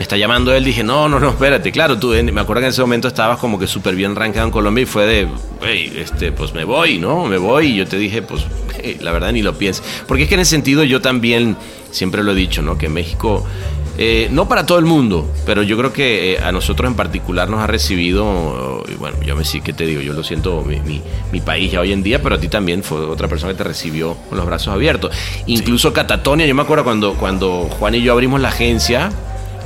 me 0.00 0.04
está 0.04 0.16
llamando 0.16 0.54
él, 0.54 0.64
dije, 0.64 0.82
no, 0.82 1.10
no, 1.10 1.20
no, 1.20 1.28
espérate. 1.28 1.70
Claro, 1.70 1.98
tú, 1.98 2.14
en- 2.14 2.32
me 2.32 2.40
acuerdo 2.40 2.60
que 2.60 2.66
en 2.68 2.70
ese 2.72 2.80
momento 2.80 3.06
estabas 3.06 3.38
como 3.38 3.58
que 3.58 3.66
súper 3.66 3.94
bien 3.94 4.16
rankeado 4.16 4.46
en 4.46 4.50
Colombia 4.50 4.80
y 4.84 4.86
fue 4.86 5.04
de, 5.04 5.28
"Ey, 5.62 5.92
este, 5.94 6.32
pues 6.32 6.54
me 6.54 6.64
voy, 6.64 6.96
¿no? 6.98 7.26
Me 7.26 7.36
voy. 7.36 7.66
Y 7.66 7.76
yo 7.76 7.86
te 7.86 7.98
dije, 7.98 8.22
pues, 8.22 8.46
eh, 8.82 8.96
la 9.02 9.12
verdad 9.12 9.30
ni 9.30 9.42
lo 9.42 9.58
pienses. 9.58 9.84
Porque 10.08 10.22
es 10.22 10.28
que 10.30 10.36
en 10.36 10.40
ese 10.40 10.52
sentido 10.52 10.84
yo 10.84 11.02
también 11.02 11.54
siempre 11.90 12.22
lo 12.24 12.32
he 12.32 12.34
dicho, 12.34 12.62
¿no? 12.62 12.78
Que 12.78 12.88
México. 12.88 13.44
eh, 13.98 14.28
no 14.30 14.48
para 14.48 14.64
todo 14.64 14.78
el 14.78 14.86
mundo, 14.86 15.30
pero 15.44 15.62
yo 15.62 15.76
creo 15.76 15.92
que 15.92 16.32
eh, 16.32 16.38
a 16.42 16.50
nosotros 16.52 16.88
en 16.88 16.96
particular 16.96 17.50
nos 17.50 17.60
ha 17.60 17.66
recibido, 17.66 18.82
y 18.88 18.94
bueno, 18.94 19.18
yo 19.26 19.36
me 19.36 19.44
sí 19.44 19.60
que 19.60 19.74
te 19.74 19.84
digo, 19.84 20.00
yo 20.00 20.14
lo 20.14 20.24
siento, 20.24 20.62
mi, 20.62 20.80
mi- 20.80 21.02
mi 21.32 21.40
país 21.42 21.70
ya 21.72 21.80
hoy 21.80 21.92
en 21.92 22.02
día, 22.02 22.22
pero 22.22 22.36
a 22.36 22.40
ti 22.40 22.48
también 22.48 22.82
fue 22.82 23.00
otra 23.00 23.28
persona 23.28 23.52
que 23.52 23.58
te 23.58 23.64
recibió 23.64 24.16
con 24.30 24.38
los 24.38 24.46
brazos 24.46 24.72
abiertos. 24.72 25.14
Incluso 25.46 25.92
Catatonia, 25.92 26.46
yo 26.46 26.54
me 26.54 26.62
acuerdo 26.62 26.84
cuando, 26.84 27.12
cuando 27.14 27.64
Juan 27.78 27.94
y 27.94 28.00
yo 28.00 28.14
abrimos 28.14 28.40
la 28.40 28.48
agencia, 28.48 29.10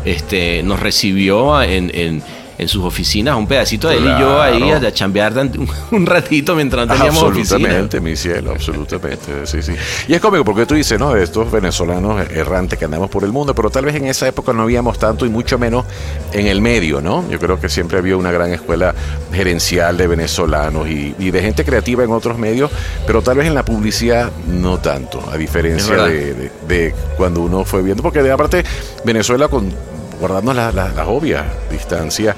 este, 0.05 0.63
nos 0.63 0.81
recibió 0.81 1.61
en, 1.63 1.91
en- 1.95 2.23
en 2.57 2.69
sus 2.69 2.85
oficinas, 2.85 3.37
un 3.37 3.49
pedacito 3.49 3.89
de 3.89 3.97
él 3.97 4.05
y 4.05 4.21
yo 4.21 4.41
ahí 4.41 4.71
a, 4.71 4.77
a 4.77 4.93
chambear 4.93 5.35
un 5.91 6.07
ratito 6.07 6.55
mientras 6.55 6.87
no 6.87 6.95
teníamos 6.95 7.25
oficina. 7.25 7.57
Absolutamente, 7.57 8.01
mi 8.01 8.15
cielo, 8.15 8.53
absolutamente, 8.53 9.45
sí, 9.45 9.61
sí. 9.61 9.73
Y 10.07 10.15
es 10.15 10.21
cómico 10.21 10.45
porque 10.45 10.65
tú 10.65 10.77
dices, 10.77 10.97
¿no? 10.97 11.13
De 11.15 11.25
estos 11.25 11.51
venezolanos 11.51 12.31
errantes 12.31 12.79
que 12.79 12.85
andamos 12.85 13.11
por 13.11 13.25
el 13.25 13.33
mundo, 13.33 13.57
pero 13.57 13.71
tal 13.71 13.87
vez 13.87 13.97
en 13.97 14.07
esa 14.07 14.29
época 14.29 14.53
no 14.53 14.63
habíamos 14.63 15.01
tanto 15.01 15.27
y 15.27 15.31
mucho 15.31 15.59
menos 15.59 15.85
en 16.33 16.47
el 16.47 16.61
medio, 16.61 17.01
¿no? 17.01 17.29
Yo 17.29 17.41
creo 17.41 17.59
que 17.59 17.69
siempre 17.69 17.99
había 17.99 18.17
una 18.17 18.31
gran 18.31 18.53
escuela 18.53 18.95
gerencial 19.33 19.97
de 19.97 20.07
venezolanos 20.07 20.89
y, 20.89 21.13
y 21.19 21.33
de 21.33 21.43
gente 21.43 21.65
creativa 21.65 22.05
en 22.05 22.13
otros 22.13 22.39
medios, 22.39 22.71
pero 23.05 23.21
tal 23.21 23.37
vez 23.39 23.49
en 23.49 23.55
la 23.55 23.65
publicidad 23.65 24.31
no 24.47 24.79
tanto, 24.79 25.29
a 25.29 25.37
diferencia 25.37 25.97
de- 26.07 26.51
de 26.69 26.95
cuando 27.17 27.41
uno 27.41 27.65
fue 27.65 27.83
viendo, 27.83 28.01
porque 28.01 28.23
de 28.23 28.31
aparte 28.31 28.65
Venezuela 29.05 29.49
con 29.49 29.75
guardando 30.19 30.53
las 30.55 30.75
las- 30.75 30.95
las 30.95 31.07
obvias 31.09 31.45
distancias, 31.71 32.37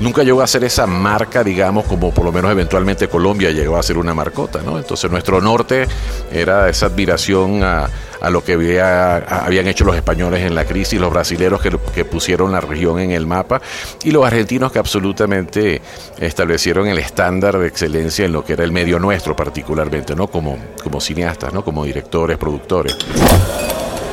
nunca 0.00 0.22
llegó 0.22 0.42
a 0.42 0.46
ser 0.46 0.64
esa 0.64 0.86
marca, 0.86 1.44
digamos, 1.44 1.84
como 1.86 2.12
por 2.12 2.24
lo 2.24 2.32
menos 2.32 2.50
eventualmente 2.50 3.08
Colombia 3.08 3.50
llegó 3.50 3.76
a 3.76 3.82
ser 3.82 3.98
una 3.98 4.14
marcota, 4.14 4.60
¿no? 4.64 4.78
Entonces 4.78 5.10
nuestro 5.10 5.40
norte 5.40 5.86
era 6.32 6.68
esa 6.68 6.86
admiración 6.86 7.62
a, 7.62 7.88
lo 8.30 8.42
que 8.42 8.54
habían 8.54 9.68
hecho 9.68 9.84
los 9.84 9.94
españoles 9.94 10.44
en 10.44 10.54
la 10.54 10.64
crisis, 10.64 10.98
los 11.00 11.10
brasileros 11.12 11.60
que, 11.62 11.70
que 11.94 12.04
pusieron 12.04 12.50
la 12.50 12.60
región 12.60 12.98
en 12.98 13.12
el 13.12 13.26
mapa 13.26 13.60
y 14.02 14.10
los 14.10 14.26
argentinos 14.26 14.72
que 14.72 14.80
absolutamente 14.80 15.80
establecieron 16.18 16.88
el 16.88 16.98
estándar 16.98 17.56
de 17.58 17.68
excelencia 17.68 18.24
en 18.24 18.32
lo 18.32 18.44
que 18.44 18.54
era 18.54 18.64
el 18.64 18.72
medio 18.72 18.98
nuestro 18.98 19.36
particularmente, 19.36 20.16
¿no? 20.16 20.26
Como, 20.26 20.58
como 20.82 21.00
cineastas, 21.00 21.52
¿no? 21.52 21.64
Como 21.64 21.84
directores, 21.84 22.36
productores. 22.38 22.96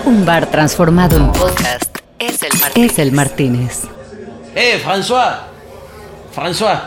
Un 0.05 0.23
bar 0.23 0.51
transformado 0.51 1.17
en 1.17 1.31
podcast 1.31 1.97
es 2.19 2.43
el 2.43 2.59
Martínez. 2.59 2.91
Es 2.91 2.99
el 2.99 3.11
Martínez. 3.11 3.81
¡Eh, 4.55 4.81
François! 4.83 5.39
François. 6.35 6.79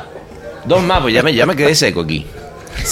Dos 0.65 0.83
más, 0.83 1.01
pues 1.01 1.15
ya 1.15 1.23
me, 1.23 1.35
ya 1.35 1.47
me 1.47 1.57
quedé 1.57 1.75
seco 1.75 2.01
aquí. 2.01 2.27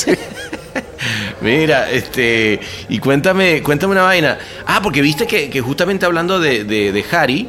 Mira, 1.40 1.90
este. 1.90 2.61
Y 2.88 2.99
cuéntame, 2.99 3.62
cuéntame 3.62 3.92
una 3.92 4.03
vaina. 4.03 4.38
Ah, 4.66 4.81
porque 4.83 5.03
viste 5.03 5.27
que, 5.27 5.51
que 5.51 5.61
justamente 5.61 6.07
hablando 6.07 6.40
de, 6.40 6.64
de, 6.64 6.92
de 6.92 7.05
Harry, 7.12 7.49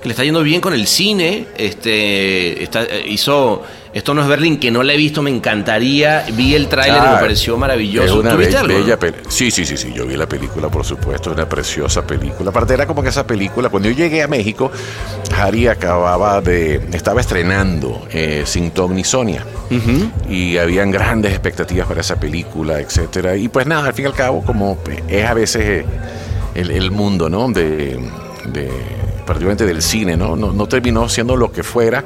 que 0.00 0.08
le 0.08 0.12
está 0.12 0.24
yendo 0.24 0.42
bien 0.42 0.60
con 0.60 0.74
el 0.74 0.86
cine. 0.86 1.46
Este. 1.56 2.62
está- 2.62 2.84
eh, 2.84 3.04
hizo. 3.08 3.62
Esto 3.92 4.12
no 4.12 4.20
es 4.22 4.28
Berlín, 4.28 4.60
que 4.60 4.70
no 4.70 4.82
la 4.82 4.92
he 4.92 4.96
visto, 4.98 5.22
me 5.22 5.30
encantaría. 5.30 6.24
Vi 6.34 6.54
el 6.54 6.68
tráiler 6.68 6.98
y 7.02 7.06
me 7.14 7.20
pareció 7.20 7.54
Es 7.54 7.58
maravilloso. 7.58 8.20
una 8.20 8.30
¿Tú 8.32 8.36
viste 8.36 8.56
algo? 8.58 8.74
bella 8.78 8.98
peli- 8.98 9.14
Sí, 9.28 9.50
sí, 9.50 9.64
sí, 9.64 9.76
sí, 9.78 9.92
yo 9.94 10.06
vi 10.06 10.14
la 10.14 10.28
película, 10.28 10.68
por 10.68 10.84
supuesto, 10.84 11.32
una 11.32 11.48
preciosa 11.48 12.06
película. 12.06 12.50
Aparte 12.50 12.74
era 12.74 12.86
como 12.86 13.02
que 13.02 13.08
esa 13.08 13.26
película, 13.26 13.70
cuando 13.70 13.88
yo 13.88 13.96
llegué 13.96 14.22
a 14.22 14.28
México, 14.28 14.70
Harry 15.36 15.66
acababa 15.68 16.40
de, 16.42 16.82
estaba 16.92 17.20
estrenando 17.22 18.06
eh, 18.12 18.42
Sin 18.44 18.70
Tom 18.72 18.94
ni 18.94 19.04
Sonia. 19.04 19.44
Y 20.28 20.58
habían 20.58 20.90
grandes 20.90 21.32
expectativas 21.32 21.88
para 21.88 22.02
esa 22.02 22.20
película, 22.20 22.80
etcétera. 22.80 23.36
Y 23.36 23.48
pues 23.48 23.66
nada, 23.66 23.88
al 23.88 23.94
fin 23.94 24.04
y 24.04 24.08
al 24.08 24.14
cabo, 24.14 24.44
como 24.44 24.78
es 25.08 25.24
a 25.24 25.34
veces 25.34 25.62
eh, 25.64 25.84
el, 26.54 26.70
el 26.70 26.90
mundo, 26.90 27.30
¿no? 27.30 27.48
De, 27.50 27.98
de- 28.46 28.70
particularmente 29.28 29.66
del 29.66 29.82
cine, 29.82 30.16
¿no? 30.16 30.36
¿no? 30.36 30.52
No 30.52 30.66
terminó 30.66 31.06
siendo 31.08 31.36
lo 31.36 31.52
que 31.52 31.62
fuera. 31.62 32.02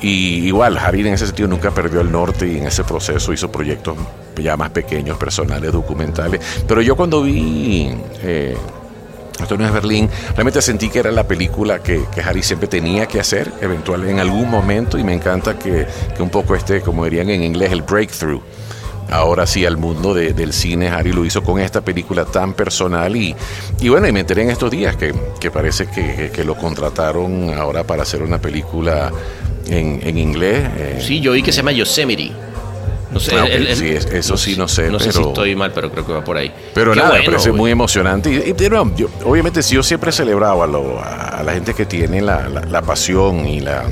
Y 0.00 0.46
igual, 0.46 0.78
Harry 0.78 1.00
en 1.02 1.14
ese 1.14 1.26
sentido 1.26 1.48
nunca 1.48 1.70
perdió 1.70 2.00
el 2.00 2.10
norte 2.10 2.46
y 2.46 2.58
en 2.58 2.66
ese 2.66 2.82
proceso 2.82 3.32
hizo 3.32 3.52
proyectos 3.52 3.96
ya 4.36 4.56
más 4.56 4.70
pequeños, 4.70 5.18
personales, 5.18 5.70
documentales. 5.72 6.40
Pero 6.66 6.80
yo 6.80 6.96
cuando 6.96 7.22
vi 7.22 7.94
eh, 8.22 8.56
esto 9.40 9.58
no 9.58 9.66
es 9.66 9.72
Berlín, 9.72 10.08
realmente 10.34 10.62
sentí 10.62 10.88
que 10.88 10.98
era 10.98 11.10
la 11.10 11.24
película 11.24 11.82
que, 11.82 12.04
que 12.14 12.22
Harry 12.22 12.42
siempre 12.42 12.68
tenía 12.68 13.06
que 13.06 13.20
hacer, 13.20 13.52
eventual 13.60 14.08
en 14.08 14.18
algún 14.18 14.50
momento, 14.50 14.96
y 14.98 15.04
me 15.04 15.12
encanta 15.12 15.58
que, 15.58 15.86
que 16.16 16.22
un 16.22 16.30
poco 16.30 16.54
este, 16.54 16.80
como 16.80 17.04
dirían 17.04 17.28
en 17.28 17.42
inglés, 17.42 17.70
el 17.70 17.82
breakthrough. 17.82 18.40
Ahora 19.10 19.46
sí, 19.46 19.64
al 19.64 19.76
mundo 19.76 20.14
de- 20.14 20.32
del 20.32 20.52
cine, 20.52 20.88
Harry 20.88 21.12
lo 21.12 21.24
hizo 21.24 21.42
con 21.42 21.60
esta 21.60 21.80
película 21.80 22.24
tan 22.24 22.54
personal 22.54 23.14
y, 23.16 23.34
y 23.80 23.88
bueno, 23.88 24.08
y 24.08 24.12
me 24.12 24.20
enteré 24.20 24.42
en 24.42 24.50
estos 24.50 24.70
días 24.70 24.96
que, 24.96 25.14
que 25.38 25.50
parece 25.50 25.86
que, 25.86 26.30
que 26.34 26.44
lo 26.44 26.56
contrataron 26.56 27.54
ahora 27.56 27.84
para 27.84 28.02
hacer 28.02 28.22
una 28.22 28.38
película 28.38 29.12
en, 29.68 30.00
en 30.02 30.18
inglés. 30.18 30.68
eh, 30.76 30.98
Sí, 31.00 31.20
yo 31.20 31.32
vi 31.32 31.42
que 31.42 31.52
se 31.52 31.58
llama 31.58 31.72
Yosemite. 31.72 32.32
No 33.12 33.20
sé, 33.20 33.36
Ah, 33.36 33.46
el- 33.46 33.68
el- 33.68 33.76
sí, 33.76 33.88
eso 34.16 34.36
sí 34.36 34.56
no 34.58 34.66
sé, 34.66 34.90
No 34.90 34.98
sé 34.98 35.12
si 35.12 35.22
estoy 35.22 35.54
mal, 35.54 35.70
pero 35.72 35.90
creo 35.92 36.04
que 36.04 36.12
va 36.12 36.24
por 36.24 36.36
ahí. 36.36 36.52
Pero 36.74 36.90
Qué 36.92 36.98
nada, 36.98 37.12
me 37.12 37.18
bueno, 37.20 37.30
parece 37.32 37.50
güey. 37.50 37.60
muy 37.60 37.70
emocionante. 37.70 38.30
Y, 38.30 38.50
y 38.50 38.68
yo- 38.96 39.08
obviamente, 39.24 39.62
si 39.62 39.76
yo 39.76 39.82
siempre 39.84 40.10
he 40.10 40.12
celebrado 40.12 40.62
a, 40.64 40.66
lo- 40.66 41.00
a 41.00 41.40
la 41.44 41.52
gente 41.54 41.72
que 41.74 41.86
tiene 41.86 42.20
la, 42.20 42.48
la- 42.48 42.62
la 42.62 42.82
pasión 42.82 43.46
y 43.46 43.60
la 43.60 43.84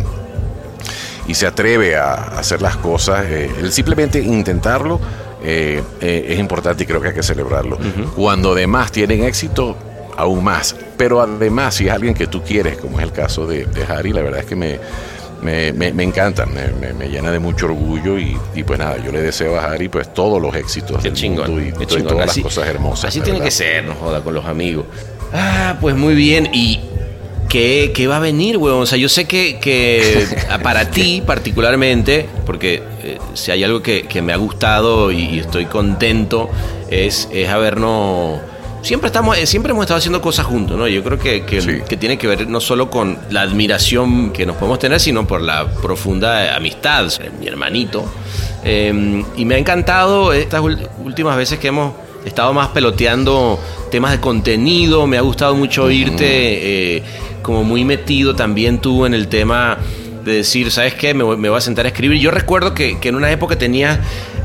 y 1.27 1.35
se 1.35 1.47
atreve 1.47 1.97
a 1.97 2.15
hacer 2.15 2.61
las 2.63 2.77
cosas, 2.77 3.25
eh, 3.29 3.51
el 3.61 3.73
simplemente 3.73 4.21
intentarlo 4.21 5.01
eh, 5.43 5.83
eh, 6.01 6.27
es 6.31 6.39
importante 6.39 6.85
y 6.85 6.87
creo 6.87 7.01
que 7.01 7.09
hay 7.09 7.15
que 7.15 7.23
celebrarlo. 7.23 7.79
Cuando 8.17 8.53
además 8.53 8.93
tienen 8.93 9.25
éxito, 9.25 9.77
aún 10.17 10.43
más. 10.45 10.75
Pero 10.97 11.21
además, 11.21 11.75
si 11.75 11.87
es 11.89 11.93
alguien 11.93 12.15
que 12.15 12.27
tú 12.27 12.43
quieres, 12.43 12.77
como 12.79 12.99
es 12.99 13.05
el 13.05 13.13
caso 13.13 13.47
de, 13.47 13.67
de 13.67 13.85
Harry, 13.85 14.13
la 14.13 14.23
verdad 14.23 14.41
es 14.41 14.47
que 14.47 14.57
me, 14.57 14.79
me, 15.43 15.73
me, 15.73 15.93
me 15.93 16.03
encanta, 16.05 16.47
me, 16.47 16.69
me- 16.69 16.93
me 16.95 17.09
llena 17.09 17.31
de 17.31 17.39
mucho 17.39 17.67
orgullo 17.67 18.19
y, 18.19 18.39
y 18.55 18.63
pues 18.63 18.79
nada, 18.79 18.97
yo 18.99 19.11
le 19.13 19.21
deseo 19.21 19.59
a 19.59 19.65
Harry 19.67 19.89
pues 19.89 20.15
todos 20.15 20.41
los 20.41 20.55
éxitos 20.55 20.99
Qué 21.03 21.09
del 21.09 21.15
chingón, 21.15 21.51
mundo 21.51 21.67
y, 21.67 21.73
qué 21.87 21.99
y 21.99 22.03
todas 22.03 22.31
Así- 22.31 22.41
las 22.43 22.55
cosas 22.55 22.69
hermosas. 22.69 23.05
Así 23.07 23.21
tiene 23.21 23.41
verdad. 23.41 23.45
que 23.47 23.51
ser, 23.51 23.85
no 23.85 23.95
joda, 23.95 24.23
con 24.23 24.33
los 24.35 24.45
amigos. 24.47 24.87
Ah, 25.33 25.77
pues 25.81 25.95
muy 25.97 26.15
bien. 26.15 26.49
¿Y 26.55 26.81
qué, 27.55 27.93
qué 27.95 28.09
va 28.09 28.17
a 28.17 28.21
venir, 28.21 28.57
weón? 28.59 28.83
O 28.83 28.87
sea, 28.87 28.99
yo 28.99 29.09
sé 29.09 29.27
que, 29.27 29.59
que 29.61 30.27
para 30.65 30.91
ti 30.91 31.23
particularmente, 31.25 32.27
porque 32.45 32.83
eh, 33.05 33.19
si 33.35 33.53
hay 33.53 33.63
algo 33.63 33.81
que, 33.81 34.03
que 34.09 34.21
me 34.23 34.33
ha 34.33 34.37
gustado 34.37 35.13
y, 35.13 35.21
y 35.23 35.39
estoy 35.39 35.67
contento, 35.67 36.51
es, 36.91 37.29
es 37.33 37.49
habernos... 37.49 38.41
Siempre, 38.83 39.07
estamos, 39.07 39.39
eh, 39.39 39.47
siempre 39.47 39.71
hemos 39.71 39.85
estado 39.85 39.99
haciendo 39.99 40.21
cosas 40.21 40.47
juntos, 40.47 40.77
¿no? 40.77 40.89
Yo 40.89 41.03
creo 41.05 41.17
que, 41.19 41.45
que, 41.45 41.61
Sí. 41.63 41.79
que 41.89 41.97
tiene 41.97 42.19
que 42.19 42.27
ver 42.27 42.49
no 42.49 42.61
solo 42.61 42.91
con 42.91 43.17
la 43.31 43.43
admiración 43.43 44.31
que 44.33 44.45
nos 44.45 44.57
podemos 44.57 44.81
tener, 44.81 44.99
sino 44.99 45.25
por 45.27 45.41
la 45.41 45.67
profunda 45.81 46.55
amistad. 46.57 47.07
Eh, 47.21 47.31
Mi 47.39 47.47
hermanito. 47.47 48.05
Eh, 48.65 49.23
y 49.37 49.45
me 49.45 49.55
ha 49.55 49.59
encantado 49.59 50.33
estas 50.33 50.61
últimas 51.05 51.37
veces 51.37 51.59
que 51.61 51.69
hemos 51.69 51.93
estado 52.27 52.53
más 52.53 52.69
peloteando 52.69 53.59
temas 53.91 54.11
de 54.13 54.21
contenido. 54.21 55.07
Me 55.07 55.19
ha 55.19 55.23
gustado 55.23 55.55
mucho 55.55 55.85
oírte 55.85 56.97
eh, 56.97 57.03
como 57.45 57.63
muy 57.63 57.85
metido 57.85 58.35
también 58.35 58.79
tú 58.81 59.07
en 59.07 59.15
el 59.15 59.29
tema 59.29 59.79
de 60.25 60.33
decir, 60.39 60.73
¿sabes 60.73 60.95
qué? 60.95 61.15
Me 61.15 61.23
voy, 61.23 61.37
me 61.37 61.49
voy 61.51 61.59
a 61.59 61.61
sentar 61.61 61.85
a 61.85 61.89
escribir. 61.89 62.19
Yo 62.19 62.31
recuerdo 62.33 62.75
que, 62.75 62.99
que 62.99 63.11
en 63.11 63.15
una 63.15 63.31
época 63.31 63.57
tenías 63.57 64.01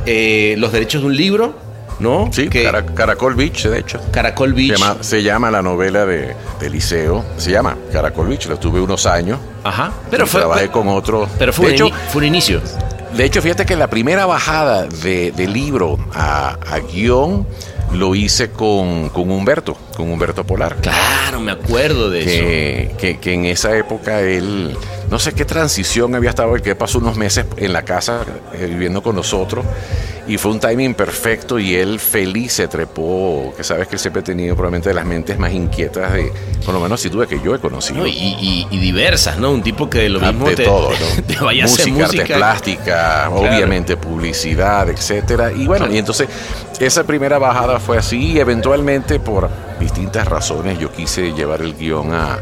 eh, 0.06 0.54
los 0.60 0.72
derechos 0.72 1.02
de 1.02 1.08
un 1.08 1.16
libro, 1.16 1.56
¿no? 2.00 2.30
Sí, 2.34 2.50
que, 2.50 2.64
Cara- 2.64 2.86
Caracol 2.86 3.36
Beach, 3.36 3.64
de 3.66 3.80
hecho. 3.80 4.00
Caracol 4.12 4.50
Se 4.50 4.56
Beach. 4.56 4.78
llama, 4.80 4.98
se 5.02 5.24
llama 5.24 5.50
la 5.50 5.62
novela 5.62 6.06
de, 6.06 6.36
de 6.60 6.70
Liceo, 6.70 7.24
se 7.38 7.52
llama 7.52 7.78
Caracol 7.94 8.28
Beach, 8.28 8.48
lo 8.48 8.58
tuve 8.60 8.80
unos 8.82 9.06
años. 9.06 9.40
Ajá. 9.64 9.92
Pero 10.12 10.28
fue, 10.28 10.42
trabajé 10.42 10.66
fue- 10.66 10.72
con 10.72 10.88
otro. 10.90 11.28
pero 11.40 11.54
fue, 11.54 11.68
de 11.68 11.72
un, 11.72 11.76
hecho, 11.76 11.96
fue 12.12 12.20
un 12.22 12.28
inicio. 12.28 12.62
de 13.16 13.24
hecho, 13.26 13.42
fíjate 13.42 13.66
que 13.66 13.76
la 13.78 13.88
primera 13.90 14.26
bajada 14.26 14.86
de, 14.86 15.32
de 15.32 15.48
libro 15.48 15.98
a, 16.14 16.58
a 16.70 16.80
guion 16.80 17.48
lo 17.94 18.16
hice 18.16 18.52
con, 18.52 19.10
con 19.10 19.32
Humberto, 19.32 19.76
con 19.96 20.12
Humberto 20.12 20.44
Polar. 20.46 20.78
Claro, 20.78 21.40
me 21.40 21.52
acuerdo 21.52 22.10
de 22.10 22.20
eso. 22.20 22.30
que, 22.30 22.96
que, 22.98 23.20
que 23.20 23.34
en 23.34 23.46
esa 23.46 23.76
época 23.76 24.22
él, 24.22 24.76
no 25.10 25.20
sé 25.20 25.34
qué 25.34 25.46
transición 25.46 26.14
había 26.16 26.30
estado, 26.32 26.54
que 26.56 26.76
pasó 26.76 27.00
unos 27.00 27.18
meses 27.18 27.46
en 27.58 27.74
la 27.74 27.84
casa 27.84 28.22
eh, 28.54 28.68
viviendo 28.70 29.02
con 29.02 29.16
nosotros. 29.16 29.66
y 30.28 30.38
fue 30.38 30.52
un 30.52 30.60
timing 30.60 30.94
perfecto 30.94 31.58
y 31.58 31.74
él 31.76 32.00
feliz 32.00 32.54
se 32.54 32.68
trepó, 32.68 33.52
que 33.58 33.64
sabes 33.64 33.88
que 33.88 33.96
él 33.96 34.00
siempre 34.00 34.20
ha 34.22 34.24
tenido 34.24 34.56
probablemente 34.56 34.90
de 34.90 34.94
las 34.96 35.06
mentes 35.06 35.40
más 35.40 35.52
inquietas 35.52 36.14
de, 36.14 36.32
por 36.64 36.76
lo 36.76 36.80
menos 36.80 37.02
si 37.02 37.10
tuve 37.10 37.26
que 37.26 37.40
yo 37.42 37.56
he 37.56 37.60
conocido. 37.60 38.02
No, 38.02 38.06
y, 38.08 38.12
y- 38.12 38.68
y 38.70 38.78
diversas, 38.78 39.40
¿no? 39.40 39.50
Un 39.52 39.64
tipo 39.64 39.90
que 39.90 40.00
de 40.02 40.10
lo 40.10 40.20
Ah, 40.24 40.32
mismo 40.32 40.48
de 40.50 40.56
te, 40.58 40.64
todo, 40.66 40.92
¿no? 41.18 41.24
te 41.24 41.36
vaya 41.44 41.64
a 41.64 41.66
hacer 41.66 41.88
música, 41.88 42.06
música. 42.06 42.22
arte 42.24 42.34
plástica, 42.36 43.30
obviamente 43.32 43.98
publicidad, 43.98 44.88
etcétera. 44.90 45.52
Y 45.52 45.66
bueno, 45.66 45.88
y 45.92 45.98
entonces 45.98 46.28
esa 46.80 47.04
primera 47.06 47.40
bajada 47.40 47.80
fue 47.80 47.98
así 47.98 48.34
y 48.34 48.40
eventualmente 48.40 49.20
por 49.20 49.50
distintas 49.80 50.28
razones 50.28 50.78
yo 50.78 50.92
quise 50.92 51.34
llevar 51.34 51.62
el 51.62 51.76
guion 51.76 52.14
a, 52.14 52.38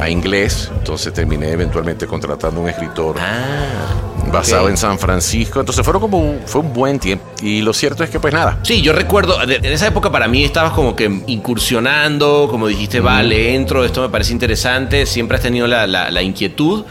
a 0.00 0.08
inglés, 0.08 0.70
entonces 0.76 1.12
terminé 1.12 1.50
eventualmente 1.50 2.06
contratando 2.06 2.60
un 2.60 2.68
escritor 2.68 3.16
Ah, 3.20 4.30
basado 4.32 4.68
en 4.68 4.76
San 4.76 4.98
Francisco, 4.98 5.60
entonces 5.60 5.84
fueron 5.84 6.00
como 6.00 6.18
un, 6.18 6.40
fue 6.46 6.60
un 6.62 6.72
buen 6.72 6.98
tiempo. 6.98 7.24
Y 7.42 7.60
lo 7.62 7.72
cierto 7.72 8.02
es 8.04 8.10
que 8.10 8.18
pues 8.20 8.32
nada, 8.32 8.58
Sí, 8.62 8.80
yo 8.82 8.92
recuerdo, 8.92 9.42
en 9.42 9.64
esa 9.64 9.86
época 9.88 10.10
para 10.10 10.26
mí 10.28 10.44
estabas 10.44 10.72
como 10.72 10.94
que 10.96 11.04
incursionando, 11.26 12.48
como 12.50 12.66
dijiste, 12.66 13.00
vale, 13.00 13.54
entro, 13.54 13.84
esto 13.84 14.02
me 14.02 14.08
parece 14.08 14.32
interesante, 14.32 15.04
siempre 15.06 15.36
has 15.36 15.42
tenido 15.42 15.66
la, 15.66 15.86
la- 15.86 16.10
la 16.10 16.22
inquietud, 16.22 16.84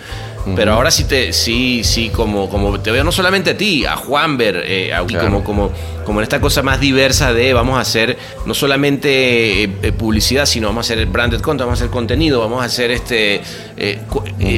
pero 0.56 0.73
ahora 0.73 0.89
sí 0.91 1.04
te, 1.04 1.32
sí, 1.34 1.84
sí, 1.84 2.10
como, 2.10 2.49
como 2.49 2.80
te 2.80 2.91
veo 2.91 3.04
no 3.04 3.12
solamente 3.12 3.52
a 3.52 3.58
ti, 3.58 3.86
a 3.86 3.95
Juanber, 3.95 4.63
eh, 4.65 4.93
a- 4.93 5.06
Claro. 5.06 5.25
como, 5.28 5.43
como, 5.43 5.71
como 6.06 6.19
en 6.19 6.23
esta 6.23 6.41
cosa 6.41 6.63
más 6.63 6.80
diversa 6.80 7.34
de 7.34 7.54
vamos 7.54 7.78
a 7.78 7.82
hacer 7.82 8.17
no 8.45 8.54
solamente 8.54 9.63
eh, 9.63 9.69
eh, 9.84 9.91
publicidad, 9.91 10.45
sino 10.45 10.67
vamos 10.67 10.89
a 10.89 10.93
hacer 10.93 11.06
branded 11.08 11.41
content, 11.41 11.67
vamos 11.67 11.80
a 11.80 11.84
hacer 11.84 11.91
contenido, 11.91 12.39
vamos 12.39 12.62
a 12.62 12.65
hacer 12.65 12.89
este 12.91 13.41
eh, 13.78 13.99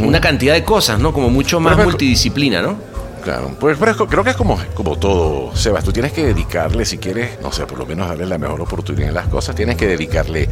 una 0.04 0.22
cantidad 0.22 0.54
de 0.54 0.64
cosas, 0.64 1.00
¿no? 1.00 1.12
Como 1.14 1.30
mucho 1.30 1.60
más 1.60 1.78
multidisciplina, 1.84 2.62
¿no? 2.62 2.91
Claro, 3.22 3.56
pues 3.60 3.78
pero 3.78 4.08
creo 4.08 4.24
que 4.24 4.32
es 4.32 4.36
como, 4.36 4.60
como 4.74 4.98
todo, 4.98 5.56
Sebas, 5.56 5.84
tú 5.84 5.94
tienes 5.94 6.12
que 6.12 6.26
dedicarle, 6.26 6.86
si 6.86 6.98
quieres, 6.98 7.40
no 7.42 7.52
sé, 7.52 7.68
por 7.68 7.78
lo 7.78 7.86
menos 7.86 8.08
darle 8.08 8.26
la 8.26 8.40
mejor 8.40 8.62
oportunidad 8.62 9.10
en 9.10 9.14
las 9.14 9.28
cosas, 9.28 9.56
tienes 9.56 9.76
que 9.76 9.86
dedicarle 9.86 10.50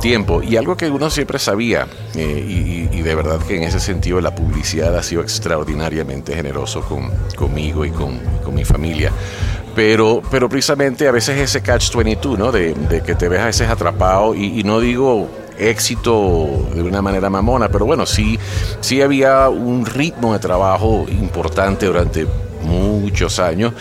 tiempo. 0.00 0.40
Y 0.42 0.56
algo 0.56 0.76
que 0.76 0.88
uno 0.88 1.10
siempre 1.10 1.40
sabía, 1.40 1.88
eh, 2.14 2.88
y, 2.92 3.02
de 3.02 3.14
verdad 3.16 3.40
que 3.40 3.56
en 3.56 3.64
ese 3.64 3.80
sentido 3.80 4.20
la 4.20 4.32
publicidad 4.32 4.96
ha 4.96 5.02
sido 5.02 5.22
extraordinariamente 5.22 6.36
generoso 6.36 6.82
con, 6.82 7.10
conmigo 7.36 7.84
y 7.84 7.90
con, 7.90 8.20
con 8.44 8.54
mi 8.54 8.64
familia. 8.64 9.10
Pero, 9.74 10.22
pero 10.30 10.48
precisamente 10.48 11.08
a 11.08 11.10
veces 11.10 11.38
ese 11.38 11.62
catch-22, 11.62 12.38
¿no? 12.38 12.52
De, 12.52 13.02
que 13.04 13.16
te 13.16 13.28
ves 13.28 13.40
a 13.40 13.46
veces 13.46 13.68
atrapado, 13.68 14.36
y 14.36 14.62
no 14.62 14.78
digo 14.78 15.28
éxito 15.62 16.68
de 16.74 16.82
una 16.82 17.02
manera 17.02 17.30
mamona, 17.30 17.68
pero 17.68 17.86
bueno, 17.86 18.06
sí, 18.06 18.38
sí 18.80 19.00
había 19.00 19.48
un 19.48 19.86
ritmo 19.86 20.32
de 20.32 20.38
trabajo 20.38 21.06
importante 21.08 21.86
durante 21.86 22.26
muchos 22.62 23.38
años. 23.38 23.72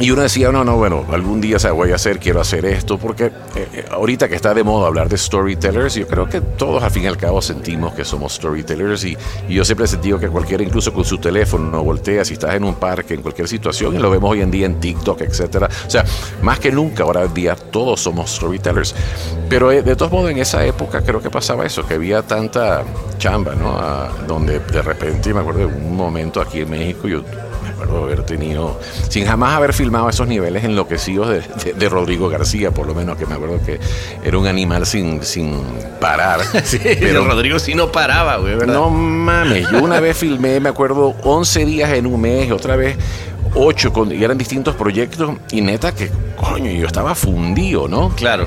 Y 0.00 0.10
uno 0.10 0.22
decía, 0.22 0.50
no, 0.50 0.64
no, 0.64 0.76
bueno, 0.76 1.04
algún 1.12 1.40
día 1.40 1.58
se 1.58 1.70
voy 1.70 1.92
a 1.92 1.96
hacer, 1.96 2.18
quiero 2.18 2.40
hacer 2.40 2.64
esto, 2.64 2.98
porque 2.98 3.26
eh, 3.26 3.30
eh, 3.54 3.84
ahorita 3.90 4.26
que 4.26 4.34
está 4.34 4.54
de 4.54 4.64
moda 4.64 4.86
hablar 4.86 5.08
de 5.08 5.18
storytellers, 5.18 5.94
yo 5.94 6.06
creo 6.06 6.26
que 6.28 6.40
todos 6.40 6.82
al 6.82 6.90
fin 6.90 7.04
y 7.04 7.06
al 7.06 7.18
cabo 7.18 7.42
sentimos 7.42 7.92
que 7.92 8.04
somos 8.04 8.32
storytellers 8.32 9.04
y, 9.04 9.16
yo 9.48 9.64
siempre 9.64 9.84
he 9.84 9.88
sentido 9.88 10.18
que 10.18 10.28
cualquiera, 10.28 10.64
incluso 10.64 10.94
con 10.94 11.04
su 11.04 11.18
teléfono, 11.18 11.70
no 11.70 11.84
voltea, 11.84 12.24
si 12.24 12.34
estás 12.34 12.54
en 12.54 12.64
un 12.64 12.76
parque, 12.76 13.14
en 13.14 13.22
cualquier 13.22 13.46
situación, 13.46 13.94
y 13.94 13.98
lo 13.98 14.10
vemos 14.10 14.30
hoy 14.30 14.40
en 14.40 14.50
día 14.50 14.66
en 14.66 14.80
TikTok, 14.80 15.20
etcétera. 15.20 15.68
O 15.86 15.90
sea, 15.90 16.04
más 16.40 16.58
que 16.58 16.72
nunca 16.72 17.02
ahora 17.02 17.22
en 17.22 17.34
día 17.34 17.54
todos 17.54 18.00
somos 18.00 18.30
storytellers. 18.30 18.94
Pero 19.48 19.70
eh, 19.70 19.82
de 19.82 19.94
todos 19.94 20.10
modos 20.10 20.30
en 20.30 20.38
esa 20.38 20.64
época 20.64 21.02
creo 21.02 21.20
que 21.20 21.28
pasaba 21.28 21.66
eso, 21.66 21.86
que 21.86 21.94
había 21.94 22.22
tanta 22.22 22.82
chamba, 23.18 23.54
¿no? 23.54 23.76
Ah, 23.78 24.08
donde 24.26 24.58
de 24.58 24.82
repente, 24.82 25.34
me 25.34 25.40
acuerdo 25.40 25.60
de 25.60 25.66
un 25.66 25.94
momento 25.94 26.40
aquí 26.40 26.60
en 26.60 26.70
México, 26.70 27.06
yo 27.06 27.22
haber 27.82 28.24
tenido, 28.24 28.78
sin 29.08 29.26
jamás 29.26 29.54
haber 29.56 29.72
filmado 29.72 30.08
esos 30.08 30.26
niveles 30.28 30.64
enloquecidos 30.64 31.28
de, 31.28 31.40
de- 31.64 31.72
de 31.74 31.88
Rodrigo 31.88 32.28
García, 32.28 32.70
por 32.70 32.86
lo 32.86 32.94
menos 32.94 33.16
que 33.16 33.26
me 33.26 33.34
acuerdo 33.34 33.60
que 33.64 33.78
era 34.24 34.38
un 34.38 34.46
animal 34.46 34.86
sin, 34.86 35.22
sin 35.22 35.60
parar. 36.00 36.40
Sí, 36.64 36.78
Pero 36.82 37.24
Rodrigo 37.26 37.58
sí 37.58 37.74
no 37.74 37.90
paraba, 37.92 38.36
güey, 38.36 38.54
¿verdad? 38.54 38.74
no 38.74 38.88
mames, 38.90 39.68
yo 39.70 39.82
una 39.82 40.00
vez 40.00 40.16
filmé, 40.16 40.60
me 40.60 40.68
acuerdo, 40.68 41.14
11 41.22 41.64
días 41.66 41.90
en 41.92 42.06
un 42.06 42.20
mes, 42.20 42.50
otra 42.52 42.76
vez 42.76 42.96
8, 43.54 43.92
con, 43.92 44.12
y 44.12 44.22
eran 44.24 44.38
distintos 44.38 44.74
proyectos, 44.76 45.34
y 45.50 45.60
neta 45.60 45.92
que, 45.94 46.08
coño, 46.36 46.70
yo 46.70 46.86
estaba 46.86 47.14
fundido, 47.14 47.88
¿no? 47.88 48.10
Claro. 48.16 48.46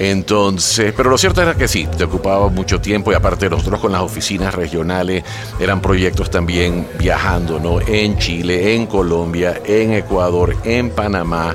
Entonces, 0.00 0.94
pero 0.96 1.10
lo 1.10 1.18
cierto 1.18 1.42
era 1.42 1.54
que 1.54 1.68
sí, 1.68 1.86
te 1.86 2.04
ocupaba 2.04 2.48
mucho 2.48 2.80
tiempo 2.80 3.12
y 3.12 3.14
aparte 3.14 3.50
nosotros 3.50 3.80
con 3.80 3.92
las 3.92 4.00
oficinas 4.00 4.54
regionales 4.54 5.22
eran 5.60 5.82
proyectos 5.82 6.30
también 6.30 6.86
viajando, 6.98 7.60
¿no? 7.60 7.82
En 7.82 8.16
Chile, 8.16 8.74
en 8.74 8.86
Colombia, 8.86 9.60
en 9.62 9.92
Ecuador, 9.92 10.56
en 10.64 10.88
Panamá. 10.88 11.54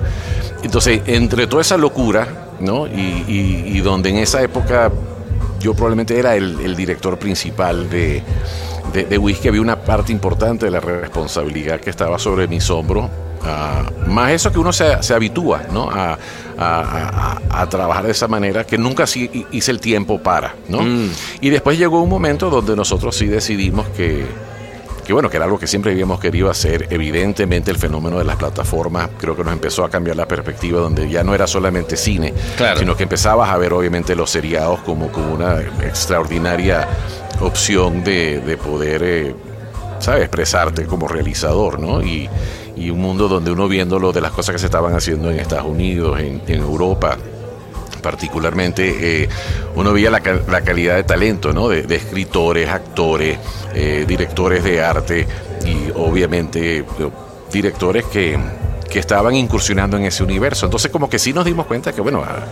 Entonces, 0.61 1.01
entre 1.07 1.47
toda 1.47 1.63
esa 1.63 1.75
locura, 1.75 2.49
¿no? 2.59 2.85
Y, 2.85 3.25
y- 3.27 3.63
y 3.77 3.79
donde 3.81 4.11
en 4.11 4.17
esa 4.17 4.43
época 4.43 4.91
yo 5.59 5.73
probablemente 5.73 6.19
era 6.19 6.35
el, 6.35 6.75
director 6.75 7.17
principal 7.17 7.89
de, 7.89 8.21
de, 8.93 9.05
de 9.05 9.17
Whisky, 9.17 9.47
había 9.47 9.61
una 9.61 9.77
parte 9.81 10.11
importante 10.11 10.65
de 10.65 10.71
la 10.71 10.79
responsabilidad 10.79 11.79
que 11.79 11.89
estaba 11.89 12.19
sobre 12.19 12.47
mis 12.47 12.69
hombros. 12.69 13.09
Ah, 13.43 13.83
más 14.07 14.31
eso 14.31 14.51
que 14.51 14.59
uno 14.59 14.71
se, 14.71 15.01
se 15.03 15.13
habitúa 15.15 15.63
¿no? 15.71 15.89
a, 15.89 16.17
a- 16.57 16.79
a- 16.81 17.59
a- 17.59 17.61
a 17.61 17.69
trabajar 17.69 18.05
de 18.05 18.11
esa 18.11 18.27
manera, 18.27 18.65
que 18.65 18.77
nunca 18.77 19.05
sí 19.07 19.29
hi- 19.33 19.45
hice 19.51 19.71
el 19.71 19.79
tiempo 19.79 20.19
para. 20.21 20.55
¿no? 20.69 20.81
Mm. 20.81 21.09
Y 21.41 21.49
después 21.49 21.77
llegó 21.77 22.01
un 22.01 22.09
momento 22.09 22.49
donde 22.49 22.75
nosotros 22.75 23.15
sí 23.15 23.27
decidimos 23.27 23.87
que, 23.89 24.25
que 25.05 25.13
bueno, 25.13 25.29
que 25.29 25.37
era 25.37 25.45
algo 25.45 25.59
que 25.59 25.67
siempre 25.67 25.91
habíamos 25.91 26.19
querido 26.19 26.49
hacer. 26.49 26.87
Evidentemente 26.89 27.69
el 27.69 27.77
fenómeno 27.77 28.17
de 28.17 28.23
las 28.23 28.37
plataformas 28.37 29.09
creo 29.19 29.35
que 29.35 29.43
nos 29.43 29.53
empezó 29.53 29.83
a 29.85 29.89
cambiar 29.89 30.15
la 30.15 30.27
perspectiva, 30.27 30.79
donde 30.79 31.07
ya 31.09 31.23
no 31.23 31.35
era 31.35 31.45
solamente 31.45 31.95
cine, 31.95 32.33
Claro. 32.57 32.79
sino 32.79 32.95
que 32.95 33.03
empezabas 33.03 33.49
a 33.49 33.57
ver 33.57 33.71
obviamente 33.73 34.15
los 34.15 34.31
seriados 34.31 34.79
como, 34.79 35.11
como 35.11 35.33
una 35.33 35.59
extraordinaria 35.83 36.87
opción 37.41 38.03
de, 38.03 38.39
de 38.41 38.57
poder, 38.57 39.01
eh, 39.03 39.35
¿sabes?, 39.99 40.21
expresarte 40.23 40.85
como 40.85 41.07
realizador, 41.07 41.79
¿no? 41.79 42.01
Y, 42.01 42.29
y 42.75 42.89
un 42.89 42.99
mundo 42.99 43.27
donde 43.27 43.51
uno 43.51 43.67
viéndolo 43.67 44.11
de 44.11 44.21
las 44.21 44.31
cosas 44.31 44.53
que 44.53 44.59
se 44.59 44.65
estaban 44.65 44.93
haciendo 44.95 45.31
en 45.31 45.39
Estados 45.39 45.65
Unidos, 45.65 46.19
en, 46.19 46.41
Europa, 46.47 47.17
particularmente 48.01 49.23
eh, 49.23 49.29
uno 49.75 49.93
veía 49.93 50.09
la, 50.09 50.21
la 50.49 50.61
calidad 50.61 50.95
de 50.95 51.03
talento, 51.03 51.53
¿no? 51.53 51.69
De, 51.69 51.95
escritores, 51.95 52.69
actores, 52.69 53.37
eh, 53.73 54.05
directores 54.07 54.63
de 54.63 54.83
arte 54.83 55.27
y 55.65 55.91
obviamente 55.95 56.79
eh, 56.79 56.85
directores 57.51 58.05
que, 58.05 58.37
que 58.89 58.99
estaban 58.99 59.35
incursionando 59.35 59.97
en 59.97 60.05
ese 60.05 60.23
universo. 60.23 60.65
Entonces 60.65 60.91
como 60.91 61.09
que 61.09 61.19
sí 61.19 61.33
nos 61.33 61.45
dimos 61.45 61.65
cuenta 61.65 61.93
que, 61.93 62.01
bueno, 62.01 62.23
ah, 62.25 62.45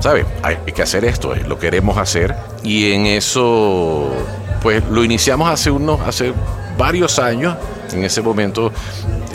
¿sabes? 0.00 0.26
Hay 0.42 0.56
que 0.72 0.82
hacer 0.82 1.04
esto, 1.04 1.34
lo 1.34 1.58
queremos 1.58 1.96
hacer 1.98 2.34
y 2.62 2.92
en 2.92 3.06
eso, 3.06 4.10
pues 4.62 4.82
lo 4.90 5.04
iniciamos 5.04 5.48
hace 5.48 5.70
unos, 5.70 6.00
hace 6.00 6.32
varios 6.76 7.18
años. 7.18 7.56
En 7.92 8.04
ese 8.04 8.20
momento 8.22 8.72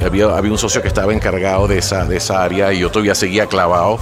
había, 0.06 0.26
había 0.36 0.52
un 0.52 0.58
socio 0.58 0.82
que 0.82 0.88
estaba 0.88 1.14
encargado 1.14 1.68
de 1.68 1.78
esa, 1.78 2.06
de 2.06 2.18
esa 2.18 2.44
área 2.44 2.74
y 2.74 2.80
yo 2.80 2.90
todavía 2.90 3.16
seguía 3.16 3.46
clavado, 3.48 4.00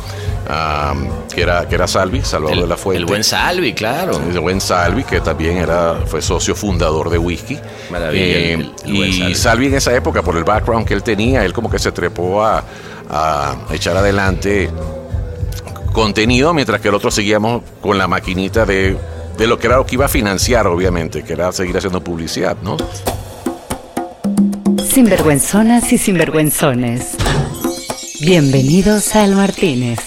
ah, 0.49 0.93
que, 1.33 1.41
era, 1.41 1.67
que 1.67 1.75
era 1.75 1.87
Salvi, 1.87 2.21
Salvador 2.21 2.55
El, 2.57 2.61
de 2.63 2.67
la 2.67 2.77
Fuente. 2.77 2.99
el 2.99 3.05
buen 3.05 3.23
Salvi, 3.23 3.73
claro. 3.73 4.19
El 4.31 4.39
buen 4.39 4.59
Salvi, 4.61 5.03
que 5.03 5.21
también 5.21 5.57
era, 5.57 5.95
fue 6.05 6.21
socio 6.21 6.55
fundador 6.55 7.09
de 7.09 7.17
Whisky. 7.17 7.55
Eh, 7.55 7.61
Maravilla, 7.91 8.23
el- 8.23 8.33
el- 8.61 8.71
el 8.85 8.93
buen 8.97 9.09
y 9.09 9.13
Salvi. 9.13 9.35
Salvi. 9.35 9.65
en 9.67 9.73
esa 9.75 9.93
época, 9.95 10.21
por 10.23 10.35
el 10.37 10.43
background 10.43 10.87
que 10.87 10.93
él 10.93 11.03
tenía, 11.03 11.45
él 11.45 11.53
como 11.53 11.69
que 11.69 11.79
se 11.79 11.91
trepó 11.91 12.43
a, 12.43 12.63
a 13.09 13.55
echar 13.71 13.95
adelante 13.97 14.69
contenido, 15.93 16.53
mientras 16.53 16.79
que 16.81 16.87
el 16.89 16.95
otro 16.95 17.11
seguíamos 17.11 17.61
con 17.81 17.97
la 17.97 18.07
maquinita 18.07 18.65
de, 18.65 18.95
de 19.37 19.47
lo 19.47 19.57
que 19.57 19.67
era 19.67 19.77
lo 19.77 19.85
que 19.85 19.95
iba 19.95 20.05
a 20.05 20.09
financiar, 20.09 20.67
obviamente, 20.67 21.23
que 21.23 21.33
era 21.33 21.51
seguir 21.51 21.75
haciendo 21.77 22.01
publicidad, 22.03 22.55
¿no? 22.61 22.77
Sinvergüenzonas 24.93 25.91
y 25.93 25.97
sinvergüenzones. 25.97 27.15
Bienvenidos 28.21 29.15
a 29.15 29.23
El 29.23 29.35
Martínez. 29.35 29.99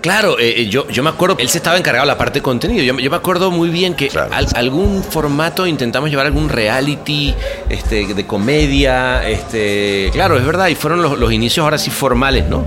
Claro, 0.00 0.38
eh, 0.38 0.62
eh, 0.62 0.66
yo, 0.68 0.88
yo 0.88 1.02
me 1.02 1.10
acuerdo, 1.10 1.36
él 1.38 1.48
se 1.48 1.58
estaba 1.58 1.76
encargado 1.76 2.04
de 2.06 2.12
la 2.12 2.18
parte 2.18 2.40
de 2.40 2.42
contenido. 2.42 2.82
Yo, 2.82 2.98
yo 2.98 3.10
me 3.10 3.16
acuerdo 3.16 3.50
muy 3.50 3.68
bien 3.68 3.94
que 3.94 4.08
Claro. 4.08 4.32
al- 4.34 4.48
algún 4.54 5.02
formato 5.04 5.66
intentamos 5.66 6.10
llevar 6.10 6.26
algún 6.26 6.48
reality 6.48 7.34
este, 7.68 8.06
de 8.12 8.26
comedia. 8.26 9.28
Este, 9.28 10.08
claro, 10.12 10.36
es 10.38 10.44
verdad, 10.44 10.68
y 10.68 10.74
fueron 10.74 11.02
los, 11.02 11.18
los 11.18 11.32
inicios 11.32 11.62
ahora 11.64 11.78
sí 11.78 11.90
formales, 11.90 12.48
¿no? 12.48 12.64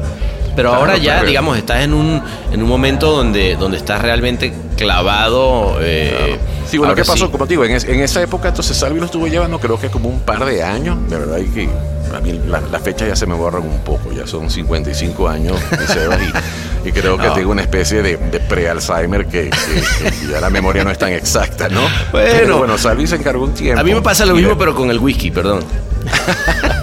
Pero 0.55 0.69
Claro, 0.69 0.81
ahora 0.85 0.97
ya, 0.97 1.13
claro. 1.13 1.27
digamos, 1.27 1.57
estás 1.57 1.81
en 1.83 1.93
un, 1.93 2.21
en 2.51 2.61
un 2.61 2.69
momento 2.69 3.11
donde, 3.11 3.55
donde 3.55 3.77
estás 3.77 4.01
realmente 4.01 4.53
clavado. 4.77 5.77
eh, 5.81 6.37
Sí, 6.69 6.77
bueno, 6.77 6.95
¿qué 6.95 7.03
pasó? 7.05 7.25
sí. 7.25 7.31
Como 7.31 7.45
te 7.45 7.51
digo, 7.53 7.65
en, 7.65 7.71
es- 7.71 7.83
en 7.85 7.99
esa 8.01 8.21
época 8.21 8.47
entonces 8.49 8.75
Salvi 8.77 8.99
lo 8.99 9.05
estuvo 9.05 9.27
llevando 9.27 9.59
creo 9.59 9.79
que 9.79 9.89
como 9.89 10.09
un 10.09 10.21
par 10.21 10.43
de 10.45 10.63
años, 10.63 10.97
de 11.09 11.17
verdad, 11.17 11.37
y 11.37 11.45
que 11.45 11.69
a 12.15 12.19
mí 12.19 12.39
la- 12.47 12.61
las 12.61 12.81
fechas 12.81 13.07
ya 13.07 13.15
se 13.15 13.25
me 13.27 13.33
borran 13.35 13.63
un 13.63 13.79
poco, 13.79 14.11
ya 14.11 14.25
son 14.27 14.49
55 14.49 15.27
años, 15.29 15.55
y, 16.83 16.89
y 16.89 16.91
creo 16.91 17.17
que 17.17 17.27
No. 17.27 17.33
tengo 17.33 17.51
una 17.51 17.61
especie 17.61 18.01
de, 18.01 18.17
de 18.17 18.39
pre-Alzheimer 18.39 19.25
que, 19.27 19.49
que- 19.51 20.09
que 20.09 20.27
ya 20.31 20.39
la 20.39 20.49
memoria 20.49 20.83
no 20.83 20.89
es 20.91 20.97
tan 20.97 21.11
exacta, 21.13 21.69
¿no? 21.69 21.81
Bueno. 22.11 22.29
Pero 22.31 22.57
bueno, 22.59 22.77
Salvi 22.77 23.05
se 23.07 23.15
encargó 23.17 23.43
un 23.43 23.53
tiempo. 23.53 23.79
A 23.79 23.83
mí 23.83 23.93
me 23.93 24.01
pasa 24.01 24.25
lo 24.25 24.35
mismo, 24.35 24.57
pero 24.57 24.73
con 24.75 24.89
el 24.89 24.97
whisky, 24.99 25.29
perdón. 25.31 25.63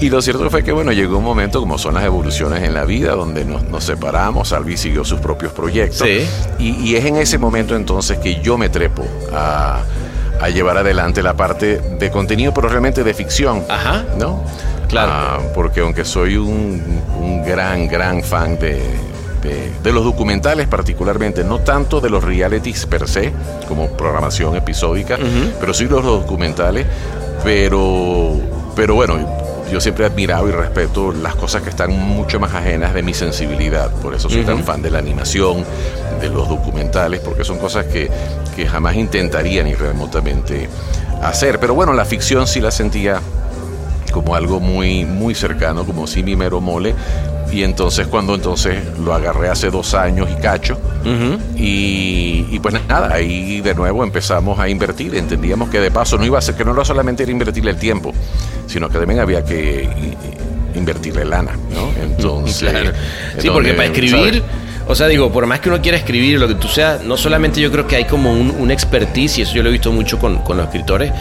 Y 0.00 0.10
lo 0.10 0.20
cierto 0.20 0.50
fue 0.50 0.62
que, 0.62 0.72
bueno, 0.72 0.92
llegó 0.92 1.18
un 1.18 1.24
momento, 1.24 1.60
como 1.60 1.78
son 1.78 1.94
las 1.94 2.04
evoluciones 2.04 2.62
en 2.62 2.74
la 2.74 2.84
vida, 2.84 3.12
donde 3.14 3.44
nos, 3.44 3.62
nos 3.64 3.84
separamos, 3.84 4.52
Albi 4.52 4.76
siguió 4.76 5.04
sus 5.04 5.20
propios 5.20 5.52
proyectos. 5.52 6.06
Sí. 6.06 6.26
Y, 6.58 6.90
y 6.90 6.96
es 6.96 7.04
en 7.06 7.16
ese 7.16 7.38
momento 7.38 7.74
entonces 7.74 8.18
que 8.18 8.40
yo 8.42 8.58
me 8.58 8.68
trepo 8.68 9.04
a, 9.32 9.80
a 10.40 10.48
llevar 10.50 10.76
adelante 10.76 11.22
la 11.22 11.34
parte 11.34 11.78
de 11.98 12.10
contenido, 12.10 12.52
pero 12.52 12.68
realmente 12.68 13.02
de 13.04 13.14
ficción. 13.14 13.64
Ajá. 13.68 14.04
¿No? 14.18 14.44
Claro. 14.88 15.12
Ah, 15.12 15.38
porque 15.54 15.80
aunque 15.80 16.04
soy 16.04 16.36
un, 16.36 17.00
un 17.18 17.42
gran, 17.44 17.88
gran 17.88 18.22
fan 18.22 18.58
de, 18.58 18.80
de, 19.42 19.72
de 19.82 19.92
los 19.92 20.04
documentales 20.04 20.68
particularmente, 20.68 21.42
no 21.42 21.60
tanto 21.60 22.00
de 22.00 22.10
los 22.10 22.22
realities 22.22 22.84
per 22.86 23.08
se, 23.08 23.32
como 23.66 23.88
programación 23.88 24.54
episódica, 24.56 25.18
pero 25.58 25.72
sí 25.74 25.86
los 25.86 26.04
documentales, 26.04 26.86
pero, 27.42 28.34
pero 28.76 28.94
bueno, 28.94 29.45
yo 29.70 29.80
siempre 29.80 30.04
he 30.04 30.08
admirado 30.08 30.48
y 30.48 30.52
respeto 30.52 31.12
las 31.12 31.34
cosas 31.34 31.62
que 31.62 31.70
están 31.70 31.90
mucho 31.90 32.38
más 32.38 32.54
ajenas 32.54 32.94
de 32.94 33.02
mi 33.02 33.14
sensibilidad, 33.14 33.90
por 33.90 34.14
eso 34.14 34.28
soy 34.28 34.44
tan 34.44 34.64
fan 34.64 34.82
de 34.82 34.90
la 34.90 34.98
animación, 34.98 35.64
de 36.20 36.28
los 36.28 36.48
documentales, 36.48 37.20
porque 37.20 37.44
son 37.44 37.58
cosas 37.58 37.86
que, 37.86 38.10
que 38.54 38.66
jamás 38.66 38.96
intentaría 38.96 39.62
ni 39.62 39.74
remotamente 39.74 40.68
hacer, 41.22 41.58
pero 41.58 41.74
bueno, 41.74 41.92
la 41.92 42.04
ficción 42.04 42.46
sí 42.46 42.60
la 42.60 42.70
sentía 42.70 43.20
como 44.16 44.34
algo 44.34 44.60
muy, 44.60 45.04
muy 45.04 45.34
cercano, 45.34 45.84
como 45.84 46.06
si 46.06 46.22
mi 46.22 46.36
mero 46.36 46.58
mole. 46.62 46.94
Y 47.52 47.62
entonces 47.62 48.06
cuando 48.06 48.34
entonces 48.34 48.82
lo 48.98 49.12
agarré 49.12 49.50
hace 49.50 49.68
dos 49.68 49.92
años 49.92 50.26
y 50.32 50.40
cacho, 50.40 50.80
y, 51.54 52.46
y 52.50 52.58
pues 52.60 52.74
nada, 52.88 53.14
ahí 53.14 53.60
de 53.60 53.74
nuevo 53.74 54.02
empezamos 54.02 54.58
a 54.58 54.70
invertir. 54.70 55.14
Entendíamos 55.14 55.68
que 55.68 55.80
de 55.80 55.90
paso 55.90 56.16
no 56.16 56.24
iba 56.24 56.38
a 56.38 56.40
ser, 56.40 56.54
que 56.54 56.64
no 56.64 56.72
era 56.72 56.82
solamente 56.82 57.24
era 57.24 57.30
invertirle 57.30 57.72
el 57.72 57.76
tiempo, 57.76 58.14
sino 58.66 58.88
que 58.88 58.98
también 58.98 59.20
había 59.20 59.44
que 59.44 59.86
invertirle 60.74 61.26
lana, 61.26 61.52
¿no? 61.74 61.90
Entonces... 62.02 62.70
Claro. 62.70 62.92
Sí, 63.38 63.50
porque 63.50 63.74
para 63.74 63.88
escribir, 63.88 64.12
¿sabes? 64.40 64.42
o 64.88 64.94
sea, 64.94 65.08
digo, 65.08 65.30
por 65.30 65.46
más 65.46 65.60
que 65.60 65.68
uno 65.68 65.82
quiera 65.82 65.98
escribir 65.98 66.40
lo 66.40 66.48
que 66.48 66.54
tú 66.54 66.68
seas, 66.68 67.04
no 67.04 67.18
solamente 67.18 67.60
yo 67.60 67.70
creo 67.70 67.86
que 67.86 67.96
hay 67.96 68.06
como 68.06 68.32
un, 68.32 68.50
un 68.50 68.70
expertise, 68.70 69.38
y 69.38 69.42
eso 69.42 69.54
yo 69.54 69.62
lo 69.62 69.68
he 69.68 69.72
visto 69.72 69.92
mucho 69.92 70.18
con, 70.18 70.38
con 70.38 70.56
los 70.56 70.66
escritores, 70.66 71.12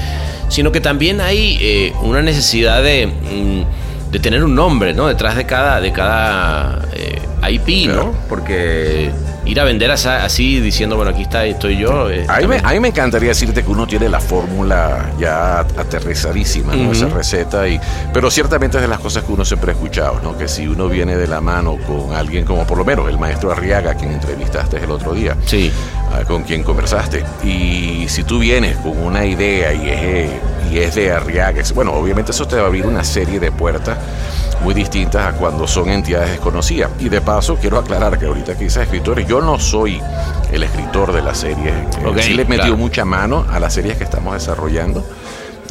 sino 0.50 0.72
que 0.72 0.82
también 0.82 1.22
hay 1.22 1.58
eh, 1.62 1.94
una 2.02 2.22
necesidad 2.22 2.84
de, 2.84 3.08
mm, 3.08 4.12
de 4.12 4.20
tener 4.20 4.44
un 4.44 4.56
nombre, 4.56 4.94
¿no? 4.94 5.08
Detrás 5.08 5.36
de 5.36 5.46
cada, 5.46 5.82
de 5.82 5.92
cada 5.92 6.88
eh, 6.94 7.22
IP, 7.52 7.88
¿no? 7.90 8.14
Porque 8.30 9.12
ir 9.46 9.60
a 9.60 9.64
vender 9.64 9.92
así 9.92 10.60
diciendo, 10.60 10.96
bueno, 10.96 11.12
aquí 11.12 11.22
está, 11.24 11.46
estoy 11.46 11.78
yo. 11.78 12.10
eh, 12.10 12.26
A 12.28 12.38
mí, 12.40 12.48
me, 12.48 12.56
también- 12.58 12.66
a 12.66 12.72
mí 12.74 12.80
me 12.80 12.88
encantaría 12.90 13.30
decirte 13.30 13.64
que 13.64 13.70
uno 13.70 13.86
tiene 13.88 14.10
la 14.10 14.20
fórmula 14.20 15.12
ya 15.20 15.60
aterrizadísima, 15.60 16.76
¿no? 16.76 16.92
Esa 16.92 17.08
receta. 17.08 17.68
Y, 17.68 17.80
pero 18.14 18.30
ciertamente 18.32 18.78
es 18.78 18.82
de 18.82 18.88
las 18.88 19.00
cosas 19.00 19.24
que 19.24 19.32
uno 19.32 19.46
siempre 19.46 19.72
ha 19.72 19.74
escuchado, 19.76 20.20
¿no? 20.24 20.38
Que 20.38 20.48
si 20.48 20.68
uno 20.68 20.88
viene 20.90 21.16
de 21.16 21.28
la 21.28 21.42
mano 21.42 21.78
con 21.86 22.14
alguien 22.14 22.46
como 22.46 22.66
por 22.66 22.78
lo 22.78 22.86
menos 22.86 23.08
el 23.10 23.18
maestro 23.20 23.52
Arriaga, 23.52 23.92
a 23.92 23.96
quien 23.96 24.12
entrevistaste 24.12 24.78
el 24.78 24.92
otro 24.92 25.14
día, 25.14 25.36
Sí. 25.46 25.72
ah, 26.12 26.24
con 26.28 26.44
quien 26.44 26.64
conversaste, 26.64 27.24
y 27.44 28.06
si 28.10 28.24
tú 28.24 28.40
vienes 28.40 28.78
con 28.78 28.98
una 28.98 29.26
idea 29.26 29.74
y 29.74 29.90
es, 29.90 30.00
eh, 30.02 30.30
y 30.72 30.80
es 30.80 30.96
de 30.96 31.12
Arriaga, 31.12 31.62
bueno, 31.74 31.94
obviamente 31.94 32.32
eso 32.32 32.48
te 32.48 32.56
va 32.56 32.64
a 32.64 32.66
abrir 32.68 32.86
una 32.86 33.04
serie 33.04 33.40
de 33.40 33.52
puertas 33.52 33.98
muy 34.62 34.74
distintas 34.74 35.28
a 35.28 35.38
cuando 35.38 35.68
son 35.68 35.90
entidades 35.90 36.30
desconocidas. 36.32 36.90
Y 37.00 37.10
de 37.10 37.22
paso, 37.22 37.58
quiero 37.60 37.78
aclarar 37.78 38.18
que 38.18 38.26
ahorita 38.26 38.58
que 38.58 38.64
dices 38.66 38.84
escritores, 38.84 39.28
yo 39.28 39.42
no 39.42 39.60
soy 39.60 40.02
el 40.52 40.64
escritor 40.64 41.12
de 41.14 41.22
la 41.22 41.36
serie. 41.36 41.70
Eh, 41.70 42.06
Ok, 42.06 42.20
sí 42.20 42.34
le 42.34 42.44
he 42.44 42.46
metido 42.46 42.64
claro. 42.68 42.78
mucha 42.78 43.06
mano 43.06 43.46
a 43.52 43.60
las 43.60 43.74
series 43.74 43.98
que 43.98 44.04
estamos 44.06 44.34
desarrollando. 44.34 45.06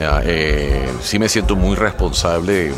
Ah, 0.03 0.21
eh, 0.25 0.87
sí 1.03 1.19
me 1.19 1.29
siento 1.29 1.55
muy 1.57 1.77
responsable, 1.77 2.69
eh, 2.69 2.73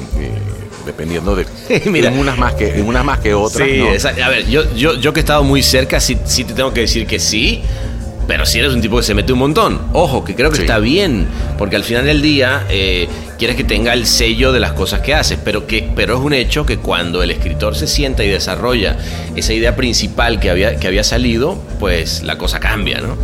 dependiendo 0.84 1.34
de 1.34 1.46
Mira. 1.86 2.08
en 2.10 2.18
unas 2.18 2.38
más 2.38 2.54
que 2.54 2.78
en 2.78 2.86
unas 2.86 3.04
más 3.04 3.18
que 3.20 3.34
otras. 3.34 3.66
Sí, 3.66 3.78
¿no? 3.78 3.86
exacto. 3.90 4.22
A 4.22 4.28
ver, 4.28 4.46
yo, 4.46 4.72
yo, 4.74 4.94
yo 4.94 5.12
que 5.12 5.20
he 5.20 5.22
estado 5.22 5.42
muy 5.42 5.62
cerca, 5.62 5.98
sí, 5.98 6.18
sí 6.26 6.44
te 6.44 6.52
tengo 6.54 6.72
que 6.72 6.80
decir 6.82 7.06
que 7.06 7.18
sí. 7.18 7.62
Pero 8.26 8.44
si 8.44 8.58
eres 8.58 8.72
un 8.72 8.80
tipo 8.80 8.96
que 8.96 9.02
se 9.04 9.14
mete 9.14 9.32
un 9.32 9.38
montón. 9.38 9.80
Ojo, 9.92 10.24
que 10.24 10.34
creo 10.34 10.50
que 10.50 10.56
Sí. 10.56 10.62
está 10.62 10.78
bien. 10.78 11.26
Porque 11.58 11.76
al 11.76 11.84
final 11.84 12.04
del 12.06 12.22
día 12.22 12.64
eh, 12.68 13.08
quieres 13.38 13.56
que 13.56 13.62
tenga 13.64 13.92
el 13.92 14.04
sello 14.06 14.50
de 14.52 14.58
las 14.60 14.72
cosas 14.72 15.00
que 15.00 15.14
haces. 15.14 15.38
Pero, 15.44 15.66
que, 15.66 15.88
pero 15.94 16.14
es 16.16 16.20
un 16.20 16.32
hecho 16.32 16.66
que 16.66 16.78
cuando 16.78 17.22
el 17.22 17.30
escritor 17.30 17.76
se 17.76 17.86
sienta 17.86 18.24
y 18.24 18.28
desarrolla 18.28 18.96
esa 19.36 19.52
idea 19.52 19.76
principal 19.76 20.40
que 20.40 20.50
había, 20.50 20.76
que 20.76 20.86
había 20.88 21.04
salido, 21.04 21.56
pues 21.78 22.22
la 22.24 22.36
cosa 22.36 22.58
cambia, 22.58 23.00
¿no? 23.00 23.16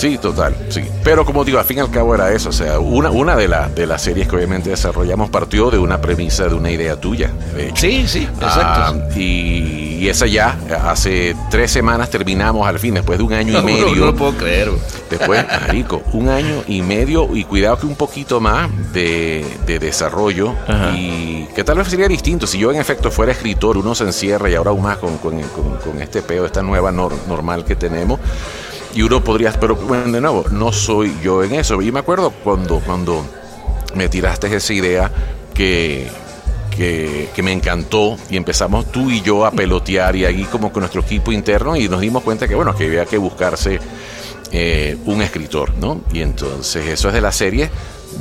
Sí, 0.00 0.16
total, 0.18 0.56
sí. 0.70 0.82
Pero 1.04 1.24
como 1.24 1.44
digo, 1.44 1.58
al 1.58 1.64
fin 1.64 1.78
y 1.78 1.80
al 1.80 1.90
cabo 1.90 2.14
era 2.14 2.32
eso. 2.32 2.48
O 2.48 2.52
sea, 2.52 2.78
una, 2.78 3.10
una 3.10 3.36
de, 3.36 3.48
la- 3.48 3.68
de 3.68 3.86
las 3.86 4.02
series 4.02 4.26
que 4.28 4.36
obviamente 4.36 4.70
desarrollamos 4.70 5.28
partió 5.30 5.70
de 5.70 5.78
una 5.78 6.00
premisa, 6.00 6.44
de 6.48 6.54
una 6.54 6.70
idea 6.70 6.96
tuya, 6.98 7.30
de 7.54 7.68
hecho. 7.68 7.76
Sí, 7.82 8.06
sí, 8.08 8.22
exacto. 8.22 8.60
Ah, 8.62 8.94
y, 9.16 9.98
y 10.00 10.08
esa 10.08 10.26
ya, 10.26 10.58
hace 10.86 11.36
tres 11.50 11.70
semanas 11.70 12.08
terminamos 12.10 12.66
al 12.66 12.78
fin, 12.78 12.94
después 12.94 13.18
de 13.18 13.24
un 13.24 13.32
año 13.34 13.50
y 13.52 13.56
no, 13.56 13.62
medio. 13.62 13.94
no 13.94 14.06
lo 14.06 14.14
puedo 14.14 14.32
creer. 14.32 14.70
Después, 15.10 15.44
marico, 15.66 16.02
un 16.12 16.28
año 16.28 16.62
y 16.68 16.82
medio 16.82 17.34
y 17.36 17.44
cuidado 17.44 17.78
que 17.78 17.86
un 17.86 17.96
poquito 17.96 18.40
más 18.40 18.70
de, 18.92 19.44
de 19.66 19.78
desarrollo 19.80 20.54
Ajá. 20.68 20.92
y 20.96 21.48
que 21.54 21.64
tal 21.64 21.78
vez 21.78 21.88
sería 21.88 22.06
distinto. 22.08 22.46
Si 22.46 22.58
yo 22.58 22.70
en 22.72 22.80
efecto 22.80 23.10
fuera 23.10 23.32
escritor, 23.32 23.76
uno 23.76 23.94
se 23.94 24.04
encierra 24.04 24.48
y 24.48 24.54
ahora 24.54 24.70
aún 24.70 24.82
más 24.82 24.98
con, 24.98 25.18
con, 25.18 25.40
con- 25.42 25.76
con 25.78 26.00
este 26.00 26.22
peo, 26.22 26.46
esta 26.46 26.62
nueva 26.62 26.90
nor- 26.92 27.26
normal 27.28 27.64
que 27.64 27.74
tenemos. 27.76 28.20
Y 28.94 29.02
uno 29.02 29.22
podría, 29.22 29.52
pero 29.52 29.76
bueno, 29.76 30.12
de 30.12 30.20
nuevo, 30.20 30.44
no 30.50 30.72
soy 30.72 31.14
yo 31.22 31.42
en 31.44 31.54
eso. 31.54 31.80
Y 31.80 31.92
me 31.92 32.00
acuerdo 32.00 32.30
cuando, 32.30 32.80
cuando 32.80 33.24
me 33.94 34.08
tiraste 34.08 34.54
esa 34.54 34.72
idea 34.72 35.10
que, 35.54 36.08
que, 36.70 37.28
que 37.34 37.42
me 37.42 37.52
encantó 37.52 38.16
y 38.28 38.36
empezamos 38.36 38.90
tú 38.90 39.10
y 39.10 39.20
yo 39.20 39.44
a 39.44 39.50
pelotear 39.50 40.16
y 40.16 40.24
ahí 40.24 40.44
como 40.44 40.72
con 40.72 40.80
nuestro 40.80 41.02
equipo 41.02 41.32
interno 41.32 41.76
y 41.76 41.88
nos 41.88 42.00
dimos 42.00 42.22
cuenta 42.22 42.48
que 42.48 42.54
bueno, 42.54 42.74
que 42.74 42.86
había 42.86 43.06
que 43.06 43.18
buscarse 43.18 43.78
eh, 44.52 44.96
un 45.06 45.22
escritor, 45.22 45.74
¿no? 45.76 46.00
Y 46.12 46.22
entonces 46.22 46.86
eso 46.88 47.08
es 47.08 47.14
de 47.14 47.20
la 47.20 47.30
serie 47.30 47.70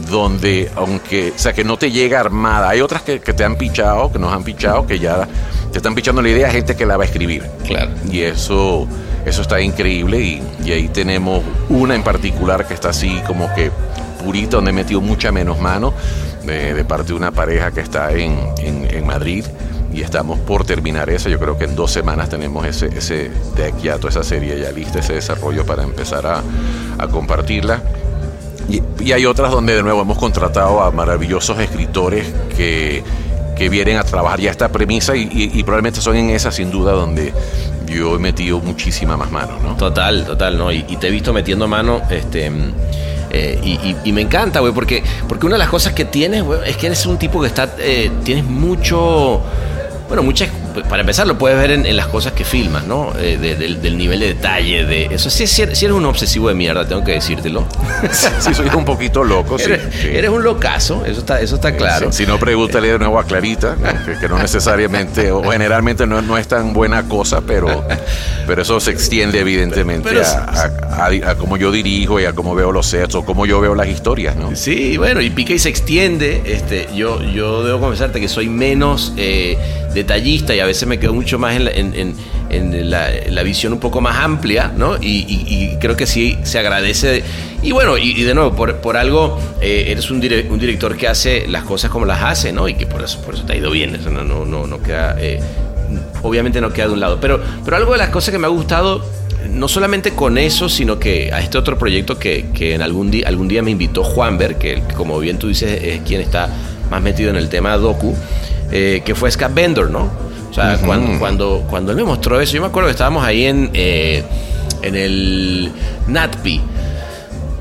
donde 0.09 0.69
aunque, 0.75 1.33
o 1.35 1.39
sea, 1.39 1.53
que 1.53 1.63
no 1.63 1.77
te 1.77 1.91
llega 1.91 2.19
armada, 2.19 2.69
hay 2.69 2.81
otras 2.81 3.01
que, 3.01 3.19
que 3.19 3.33
te 3.33 3.43
han 3.43 3.57
pichado, 3.57 4.11
que 4.11 4.19
nos 4.19 4.31
han 4.31 4.43
pichado, 4.43 4.85
que 4.85 4.99
ya 4.99 5.27
te 5.71 5.79
están 5.79 5.95
pichando 5.95 6.21
la 6.21 6.29
idea 6.29 6.51
gente 6.51 6.75
que 6.75 6.85
la 6.85 6.97
va 6.97 7.03
a 7.03 7.07
escribir. 7.07 7.43
Claro. 7.65 7.91
Y 8.11 8.21
eso, 8.21 8.87
eso 9.25 9.41
está 9.41 9.59
increíble 9.61 10.19
y, 10.19 10.41
ahí 10.71 10.87
tenemos 10.89 11.43
una 11.69 11.95
en 11.95 12.03
particular 12.03 12.67
que 12.67 12.73
está 12.73 12.89
así 12.89 13.21
como 13.27 13.53
que 13.53 13.71
purita, 14.23 14.57
donde 14.57 14.71
he 14.71 14.73
metido 14.73 15.01
mucha 15.01 15.31
menos 15.31 15.59
mano 15.59 15.93
de, 16.45 16.83
parte 16.85 17.07
de 17.09 17.13
una 17.13 17.31
pareja 17.31 17.71
que 17.71 17.81
está 17.81 18.11
en, 18.13 18.37
en- 18.59 18.87
Madrid 19.05 19.45
y 19.93 20.01
estamos 20.01 20.37
por 20.39 20.65
terminar 20.65 21.09
esa. 21.09 21.29
Yo 21.29 21.39
creo 21.39 21.57
que 21.57 21.63
en 21.65 21.75
dos 21.75 21.91
semanas 21.91 22.29
tenemos 22.29 22.65
ese, 22.65 22.87
ese 22.95 23.31
deck 23.55 23.75
ya, 23.81 23.97
toda 23.97 24.09
esa 24.09 24.23
serie 24.23 24.59
ya 24.59 24.71
lista, 24.71 24.99
ese 24.99 25.13
desarrollo 25.13 25.65
para 25.65 25.81
empezar 25.83 26.25
a, 26.27 26.43
a 26.99 27.07
compartirla. 27.07 27.81
Y, 28.69 28.83
y 29.03 29.11
hay 29.13 29.25
otras 29.25 29.51
donde 29.51 29.75
de 29.75 29.81
nuevo 29.81 30.01
hemos 30.03 30.17
contratado 30.19 30.81
a 30.83 30.91
maravillosos 30.91 31.57
escritores 31.59 32.27
que, 32.55 33.03
que 33.57 33.67
vienen 33.69 33.97
a 33.97 34.03
trabajar 34.03 34.39
ya 34.39 34.51
esta 34.51 34.69
premisa 34.69 35.15
y, 35.15 35.23
y- 35.23 35.51
y 35.59 35.63
probablemente 35.63 36.01
son 36.01 36.15
en 36.17 36.29
esa 36.29 36.51
sin 36.51 36.69
duda 36.69 36.91
donde 36.91 37.33
yo 37.89 38.15
he 38.15 38.19
metido 38.19 38.59
muchísima 38.59 39.17
más 39.17 39.31
mano, 39.31 39.59
¿no? 39.61 39.75
Total, 39.75 40.25
total, 40.25 40.57
¿no? 40.57 40.71
Y, 40.71 40.83
te 40.83 41.07
he 41.07 41.11
visto 41.11 41.33
metiendo 41.33 41.67
mano, 41.67 42.01
este. 42.09 42.49
mm, 42.49 42.71
eh, 43.31 43.59
y, 43.63 43.71
y- 43.73 43.95
y 44.05 44.11
me 44.11 44.21
encanta, 44.21 44.59
güey, 44.59 44.73
porque, 44.73 45.03
porque 45.27 45.45
una 45.45 45.55
de 45.55 45.59
las 45.59 45.69
cosas 45.69 45.93
que 45.93 46.05
tienes, 46.05 46.43
güey, 46.43 46.59
es 46.65 46.77
que 46.77 46.87
eres 46.87 47.05
un 47.05 47.17
tipo 47.17 47.41
que 47.41 47.47
está. 47.47 47.75
eh, 47.79 48.09
tienes 48.23 48.43
mucho. 48.45 49.41
Bueno, 50.09 50.23
muchas. 50.23 50.49
Para 50.87 51.01
empezar, 51.01 51.27
lo 51.27 51.37
puedes 51.37 51.57
ver 51.57 51.71
en, 51.71 51.85
en 51.85 51.95
las 51.97 52.07
cosas 52.07 52.33
que 52.33 52.43
filmas, 52.45 52.85
¿no? 52.85 53.13
Eh, 53.19 53.37
de- 53.39 53.55
del, 53.55 53.81
del 53.81 53.97
nivel 53.97 54.19
de 54.19 54.27
detalle, 54.27 54.85
de. 54.85 55.05
Eso 55.05 55.29
sí, 55.29 55.45
sí, 55.47 55.63
sí 55.73 55.85
eres 55.85 55.95
un 55.97 56.05
obsesivo 56.05 56.47
de 56.49 56.55
mierda, 56.55 56.87
tengo 56.87 57.03
que 57.03 57.13
decírtelo. 57.13 57.65
Sí, 58.39 58.53
soy 58.53 58.67
un 58.75 58.85
poquito 58.85 59.23
loco, 59.23 59.57
sí. 59.59 59.65
eres, 59.65 59.81
sí. 60.01 60.07
eres 60.07 60.29
un 60.31 60.41
locazo, 60.43 61.03
eso 61.05 61.19
está, 61.19 61.41
eso 61.41 61.55
está 61.55 61.75
claro. 61.75 62.11
Si, 62.11 62.23
si 62.23 62.25
no, 62.27 62.39
pregúntale 62.39 62.87
de 62.93 62.97
nuevo 62.99 63.19
a 63.19 63.25
Clarita, 63.25 63.75
¿no? 63.75 64.05
que, 64.05 64.17
que 64.19 64.29
no 64.29 64.37
necesariamente 64.41 65.31
o 65.31 65.43
generalmente 65.43 66.07
no, 66.07 66.21
no 66.21 66.37
es 66.37 66.47
tan 66.47 66.73
buena 66.73 67.03
cosa, 67.03 67.41
pero, 67.41 67.85
pero 68.47 68.61
eso 68.61 68.79
se 68.79 68.91
extiende 68.91 69.39
evidentemente 69.39 70.09
Pero- 70.09 70.21
a, 70.25 70.69
a- 70.97 71.05
a- 71.07 71.31
a 71.31 71.35
cómo 71.35 71.57
yo 71.57 71.71
dirijo 71.71 72.19
y 72.19 72.25
a 72.25 72.33
cómo 72.33 72.55
veo 72.55 72.71
los 72.71 72.87
sets 72.87 73.15
o 73.15 73.25
cómo 73.25 73.45
yo 73.45 73.59
veo 73.59 73.75
las 73.75 73.87
historias, 73.87 74.35
¿no? 74.37 74.55
Sí, 74.55 74.97
bueno, 74.97 75.19
y 75.21 75.29
pica 75.29 75.53
y 75.53 75.59
se 75.59 75.69
extiende. 75.69 76.41
Este, 76.45 76.87
yo, 76.95 77.21
yo 77.21 77.63
debo 77.63 77.79
confesarte 77.81 78.19
que 78.21 78.27
soy 78.29 78.47
menos 78.49 79.13
eh, 79.17 79.57
detallista 79.99 80.55
y 80.55 80.59
a 80.59 80.65
veces 80.65 80.87
me 80.87 80.99
quedo 80.99 81.13
mucho 81.13 81.37
más 81.39 81.55
en 81.55 81.65
la, 81.65 81.71
en, 81.71 81.93
en- 81.93 82.15
en 82.49 82.89
la- 82.89 83.09
la 83.29 83.43
visión 83.43 83.73
un 83.73 83.79
poco 83.79 84.01
más 84.01 84.17
amplia, 84.17 84.71
¿no? 84.75 84.97
Y, 84.99 85.25
y- 85.27 85.45
y 85.73 85.77
creo 85.79 85.95
que 85.95 86.07
sí 86.07 86.37
se 86.43 86.57
agradece. 86.59 87.23
Y 87.61 87.71
bueno, 87.71 87.97
y, 87.97 88.11
y 88.11 88.23
de 88.23 88.33
nuevo, 88.33 88.55
por, 88.55 88.77
por 88.77 88.97
algo 88.97 89.37
eh, 89.61 89.85
eres 89.89 90.09
un, 90.09 90.19
dire- 90.21 90.47
un 90.49 90.57
director 90.59 90.97
que 90.97 91.07
hace 91.07 91.45
las 91.47 91.63
cosas 91.63 91.91
como 91.91 92.05
las 92.05 92.23
hace, 92.23 92.51
¿no? 92.51 92.67
Y 92.67 92.73
que 92.73 92.87
por 92.87 93.03
eso, 93.03 93.21
por 93.21 93.35
eso 93.35 93.43
te 93.43 93.53
ha 93.53 93.55
ido 93.55 93.69
bien. 93.69 93.93
Eso 93.95 94.09
no, 94.09 94.23
no, 94.23 94.45
no, 94.45 94.65
no 94.65 94.81
queda. 94.81 95.15
eh, 95.19 95.39
obviamente 96.23 96.59
no 96.61 96.71
queda 96.73 96.87
de 96.87 96.93
un 96.93 96.99
lado. 96.99 97.19
Pero, 97.21 97.39
pero 97.63 97.77
algo 97.77 97.91
de 97.93 97.97
las 97.99 98.09
cosas 98.09 98.31
que 98.31 98.39
me 98.39 98.47
ha 98.47 98.49
gustado 98.49 99.05
no 99.51 99.67
solamente 99.67 100.11
con 100.11 100.37
eso, 100.37 100.69
sino 100.69 100.99
que 100.99 101.31
a 101.33 101.39
este 101.41 101.57
otro 101.57 101.77
proyecto 101.77 102.19
que, 102.19 102.47
que 102.53 102.73
en 102.75 102.81
algún 102.81 103.09
día, 103.09 103.27
algún 103.27 103.47
día 103.47 103.61
me 103.61 103.71
invitó 103.71 104.03
Juanber, 104.03 104.57
que 104.57 104.81
como 104.95 105.17
bien 105.19 105.37
tú 105.39 105.47
dices 105.47 105.81
es 105.83 106.01
quien 106.01 106.21
está 106.21 106.49
más 106.91 107.01
metido 107.01 107.29
en 107.29 107.35
el 107.37 107.47
tema 107.49 107.77
docu, 107.77 108.15
eh, 108.71 109.01
que 109.03 109.15
fue 109.15 109.31
Scott 109.31 109.53
Bender, 109.53 109.89
¿no? 109.89 110.09
O 110.49 110.53
sea, 110.53 110.77
cuando, 110.83 111.19
cuando, 111.19 111.65
cuando 111.69 111.91
él 111.91 111.97
me 111.97 112.03
mostró 112.03 112.39
eso, 112.41 112.53
yo 112.53 112.61
me 112.61 112.67
acuerdo 112.67 112.87
que 112.87 112.93
estábamos 112.93 113.23
ahí 113.23 113.45
en, 113.45 113.69
eh, 113.73 114.23
en 114.81 114.95
el 114.95 115.71
NatPi 116.07 116.61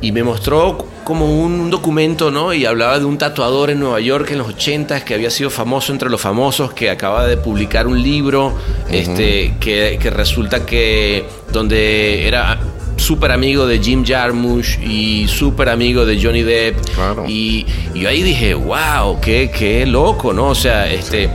y 0.01 0.13
me 0.13 0.23
mostró 0.23 0.87
como 1.05 1.43
un 1.43 1.71
documento, 1.71 2.31
¿no? 2.31 2.53
Y 2.53 2.67
hablaba 2.67 2.99
de 2.99 3.05
un 3.05 3.19
tatuador 3.19 3.71
en 3.71 3.81
Nueva 3.81 4.01
York 4.01 4.31
en 4.31 4.39
los 4.39 4.49
80 4.49 5.05
que 5.05 5.15
había 5.15 5.31
sido 5.31 5.51
famoso 5.51 5.93
entre 5.93 6.11
los 6.11 6.21
famosos, 6.21 6.73
que 6.73 6.91
acaba 6.91 7.27
de 7.27 7.37
publicar 7.37 7.87
un 7.87 8.03
libro, 8.03 8.55
este, 8.91 9.55
que, 9.61 9.99
que 10.01 10.11
resulta 10.11 10.67
que 10.67 11.25
donde 11.51 12.29
era 12.29 12.59
súper 13.09 13.33
amigo 13.33 13.67
de 13.67 13.79
Jim 13.79 14.05
Jarmusch 14.07 14.79
y 14.83 15.27
súper 15.29 15.71
amigo 15.71 16.05
de 16.05 16.23
Johnny 16.23 16.43
Depp. 16.43 16.79
Claro. 16.95 17.25
Y, 17.27 17.65
y 17.95 18.01
yo 18.01 18.09
ahí 18.11 18.23
dije, 18.23 18.53
wow, 18.53 19.19
qué, 19.23 19.51
qué 19.51 19.87
loco, 19.87 20.35
¿no? 20.35 20.49
O 20.49 20.55
sea, 20.55 20.91
este, 20.91 21.31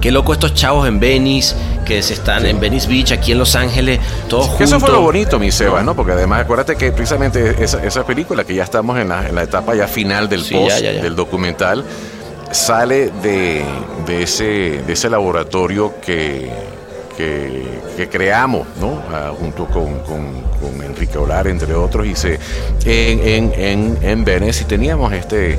qué 0.00 0.12
loco 0.12 0.32
estos 0.32 0.54
chavos 0.54 0.86
en 0.86 1.00
Venice, 1.00 1.56
que 1.84 2.00
se 2.00 2.14
están 2.14 2.46
en 2.46 2.60
Venice 2.60 2.86
Beach, 2.86 3.10
aquí 3.10 3.32
en 3.32 3.38
Los 3.40 3.56
Ángeles, 3.56 3.98
todos 4.28 4.44
Que 4.50 4.50
juntos. 4.58 4.68
eso 4.68 4.78
fue 4.80 4.90
lo 4.92 5.00
bonito, 5.00 5.40
mi 5.40 5.50
Seba, 5.50 5.82
¿no? 5.82 5.96
Porque 5.96 6.12
además, 6.12 6.42
acuérdate 6.42 6.76
que 6.76 6.92
precisamente 6.92 7.56
esa, 7.58 7.84
esa 7.84 8.06
película, 8.06 8.44
que 8.44 8.54
ya 8.54 8.62
estamos 8.62 8.96
en 8.96 9.08
la, 9.08 9.28
en 9.28 9.34
la 9.34 9.42
etapa 9.42 9.74
ya 9.74 9.88
final 9.88 10.28
del 10.28 10.44
Sí, 10.44 10.54
post, 10.54 10.68
ya, 10.68 10.78
ya, 10.78 10.92
ya. 10.92 11.02
del 11.02 11.16
documental, 11.16 11.84
sale 12.52 13.10
de, 13.20 13.64
de, 14.06 14.22
ese, 14.22 14.44
de 14.86 14.92
ese 14.92 15.10
laboratorio 15.10 15.94
que, 16.00 16.48
que, 17.16 17.64
que 17.96 18.08
creamos, 18.08 18.66
¿no? 18.80 19.02
Ah, 19.12 19.32
junto 19.38 19.66
con, 19.66 19.98
con- 20.00 20.40
con 20.60 20.82
Enrique 20.84 21.16
Olar, 21.18 21.46
entre 21.46 21.74
otros, 21.74 22.06
y 22.06 22.14
se, 22.14 22.38
en, 22.84 23.20
en, 23.26 23.52
en, 23.56 23.98
en 24.02 24.24
Venice, 24.24 24.62
y 24.62 24.66
teníamos 24.66 25.12
este, 25.12 25.58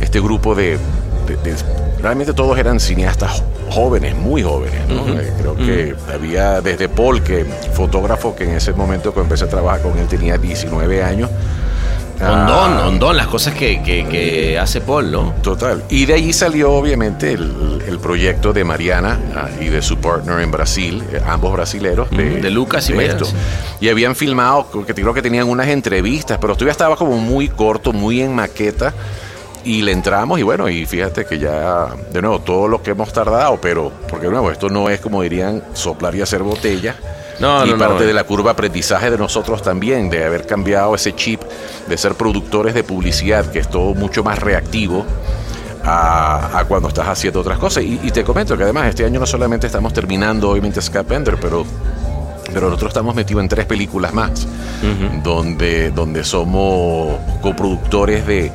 este 0.00 0.20
grupo 0.20 0.54
de, 0.54 0.78
de- 1.26 1.36
de- 1.42 1.82
Realmente 2.02 2.32
todos 2.34 2.58
eran 2.58 2.80
cineastas 2.80 3.44
jóvenes, 3.70 4.16
muy 4.16 4.42
jóvenes, 4.42 4.88
¿no? 4.88 5.06
Eh, 5.20 5.32
creo 5.38 5.54
que 5.54 5.94
había 6.12 6.60
desde 6.60 6.88
Paul, 6.88 7.22
que 7.22 7.44
fotógrafo 7.74 8.34
que 8.34 8.42
en 8.42 8.56
ese 8.56 8.72
momento 8.72 9.14
que 9.14 9.20
empecé 9.20 9.44
a 9.44 9.48
trabajar 9.48 9.82
con 9.82 9.96
él 9.96 10.08
tenía 10.08 10.36
19 10.36 11.02
años. 11.04 11.30
Ah, 12.24 12.84
Ondón, 12.86 13.16
las 13.16 13.26
cosas 13.26 13.54
que, 13.54 13.82
que- 13.82 14.06
que 14.06 14.58
hace 14.58 14.80
Paul, 14.80 15.10
¿no? 15.10 15.34
Total. 15.42 15.82
Y 15.90 16.06
de 16.06 16.14
ahí 16.14 16.32
salió 16.32 16.72
obviamente 16.72 17.32
el, 17.32 17.82
el 17.86 17.98
proyecto 17.98 18.52
de 18.52 18.64
Mariana 18.64 19.18
ah, 19.34 19.48
y 19.60 19.66
de 19.66 19.82
su 19.82 19.98
partner 19.98 20.40
en 20.40 20.50
Brasil, 20.50 21.02
eh, 21.12 21.20
ambos 21.26 21.52
brasileros. 21.52 22.10
De, 22.10 22.50
Lucas 22.50 22.88
y 22.90 22.92
de 22.92 23.06
esto. 23.06 23.26
Y 23.80 23.88
habían 23.88 24.14
filmado, 24.14 24.68
que 24.86 24.94
creo 24.94 25.12
que 25.14 25.22
tenían 25.22 25.48
unas 25.48 25.68
entrevistas, 25.68 26.38
pero 26.40 26.54
todavía 26.54 26.72
estaba 26.72 26.96
como 26.96 27.16
muy 27.18 27.48
corto, 27.48 27.92
muy 27.92 28.20
en 28.22 28.34
maqueta. 28.34 28.92
Y 29.64 29.82
le 29.82 29.92
entramos 29.92 30.40
y 30.40 30.42
bueno, 30.42 30.68
y 30.68 30.86
fíjate 30.86 31.24
que 31.24 31.38
ya, 31.38 31.86
de 32.12 32.20
nuevo, 32.20 32.40
todo 32.40 32.66
lo 32.66 32.82
que 32.82 32.90
hemos 32.90 33.12
tardado, 33.12 33.60
pero, 33.60 33.92
porque 34.08 34.26
de 34.26 34.32
nuevo, 34.32 34.50
esto 34.50 34.68
no 34.68 34.88
es 34.90 35.00
como 35.00 35.22
dirían 35.22 35.62
soplar 35.72 36.14
y 36.16 36.20
hacer 36.20 36.42
botella. 36.42 36.96
No, 37.42 37.66
y 37.66 37.70
no, 37.70 37.76
no. 37.76 37.88
parte 37.88 38.06
de 38.06 38.14
la 38.14 38.24
curva 38.24 38.52
aprendizaje 38.52 39.10
de 39.10 39.18
nosotros 39.18 39.62
también, 39.62 40.08
de 40.08 40.24
haber 40.24 40.46
cambiado 40.46 40.94
ese 40.94 41.14
chip 41.14 41.42
de 41.88 41.98
ser 41.98 42.14
productores 42.14 42.72
de 42.72 42.84
publicidad, 42.84 43.50
que 43.50 43.58
es 43.58 43.68
todo 43.68 43.94
mucho 43.94 44.24
más 44.24 44.38
reactivo 44.38 45.04
a, 45.84 46.58
a 46.60 46.64
cuando 46.64 46.88
estás 46.88 47.08
haciendo 47.08 47.40
otras 47.40 47.58
cosas. 47.58 47.82
Y, 47.84 48.00
y 48.02 48.10
te 48.10 48.24
comento 48.24 48.56
que 48.56 48.62
además 48.62 48.86
este 48.88 49.04
año 49.04 49.20
no 49.20 49.26
solamente 49.26 49.66
estamos 49.66 49.92
terminando 49.92 50.50
obviamente 50.50 50.80
Scapender, 50.80 51.36
pero 51.40 51.66
pero 52.52 52.66
nosotros 52.66 52.90
estamos 52.90 53.14
metidos 53.14 53.42
en 53.42 53.48
tres 53.48 53.66
películas 53.66 54.12
más, 54.12 54.46
donde, 55.22 55.90
donde 55.90 56.22
somos 56.22 57.16
coproductores 57.40 58.26
de, 58.26 58.52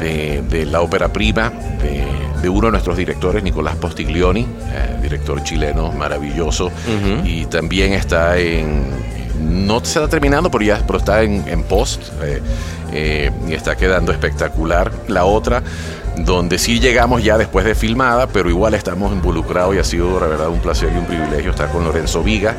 de- 0.00 0.42
de 0.48 0.66
la 0.66 0.80
ópera 0.80 1.08
prima 1.12 1.50
de, 1.82 2.04
de 2.42 2.48
uno 2.48 2.66
de 2.66 2.72
nuestros 2.72 2.96
directores, 2.96 3.42
Nicolás 3.42 3.76
Postiglioni, 3.76 4.42
eh, 4.42 4.98
director 5.02 5.42
chileno 5.42 5.92
maravilloso, 5.92 6.70
y 7.24 7.46
también 7.46 7.92
está 7.92 8.38
en, 8.38 8.84
no 9.40 9.80
se 9.84 9.98
está 9.98 10.08
terminando, 10.08 10.50
pero 10.50 10.64
ya 10.64 10.82
pero 10.86 10.98
está 10.98 11.22
en, 11.22 11.46
en 11.48 11.62
post, 11.64 12.02
eh, 12.22 12.40
eh, 12.92 13.30
y 13.48 13.52
está 13.54 13.76
quedando 13.76 14.12
espectacular. 14.12 14.90
La 15.08 15.24
otra, 15.24 15.62
donde 16.16 16.58
sí 16.58 16.80
llegamos 16.80 17.22
ya 17.22 17.36
después 17.38 17.64
de 17.64 17.74
filmada, 17.74 18.26
pero 18.28 18.48
igual 18.50 18.74
estamos 18.74 19.12
involucrados 19.12 19.74
y 19.74 19.78
ha 19.78 19.84
sido 19.84 20.18
la 20.20 20.26
verdad 20.26 20.48
un 20.48 20.58
placer 20.60 20.90
y 20.94 20.98
un 20.98 21.04
privilegio 21.06 21.50
estar 21.50 21.70
con 21.70 21.84
Lorenzo 21.84 22.22
Viga. 22.22 22.54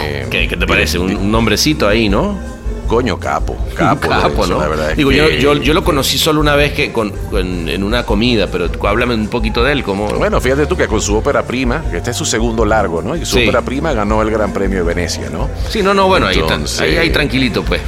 eh, 0.00 0.26
¿Qué, 0.30 0.48
qué 0.48 0.56
te 0.56 0.66
parece? 0.66 0.98
Un 0.98 1.30
nombrecito 1.30 1.86
ahí, 1.88 2.08
¿no? 2.08 2.38
Coño, 2.86 3.18
capo, 3.18 3.56
capo, 3.74 4.08
Capo, 4.08 4.46
¿no? 4.46 4.60
la 4.60 4.68
verdad 4.68 4.92
Digo, 4.94 5.10
que- 5.10 5.16
yo, 5.16 5.28
yo, 5.30 5.54
yo 5.54 5.74
lo 5.74 5.82
conocí 5.82 6.18
solo 6.18 6.40
una 6.40 6.54
vez 6.54 6.72
que 6.72 6.92
con, 6.92 7.10
con- 7.30 7.68
en 7.68 7.82
una 7.82 8.04
comida, 8.04 8.46
pero 8.46 8.68
háblame 8.86 9.14
un 9.14 9.28
poquito 9.28 9.64
de 9.64 9.72
él, 9.72 9.82
como... 9.82 10.06
Bueno, 10.08 10.40
fíjate 10.40 10.66
tú 10.66 10.76
que 10.76 10.86
con 10.86 11.00
su 11.00 11.16
ópera 11.16 11.42
prima, 11.44 11.82
que 11.90 11.96
este 11.98 12.10
es 12.10 12.16
su 12.16 12.24
segundo 12.24 12.64
largo, 12.64 13.02
¿no? 13.02 13.16
Y 13.16 13.24
su 13.24 13.36
Sí. 13.36 13.42
ópera 13.44 13.62
prima 13.62 13.92
ganó 13.92 14.20
el 14.22 14.30
Gran 14.30 14.52
Premio 14.52 14.78
de 14.78 14.84
Venecia, 14.84 15.30
¿no? 15.30 15.48
Sí, 15.68 15.82
no, 15.82 15.94
no, 15.94 16.06
bueno, 16.08 16.26
ahí, 16.26 16.40
ahí, 16.80 16.96
ahí 16.96 17.10
tranquilito, 17.10 17.62
pues. 17.64 17.80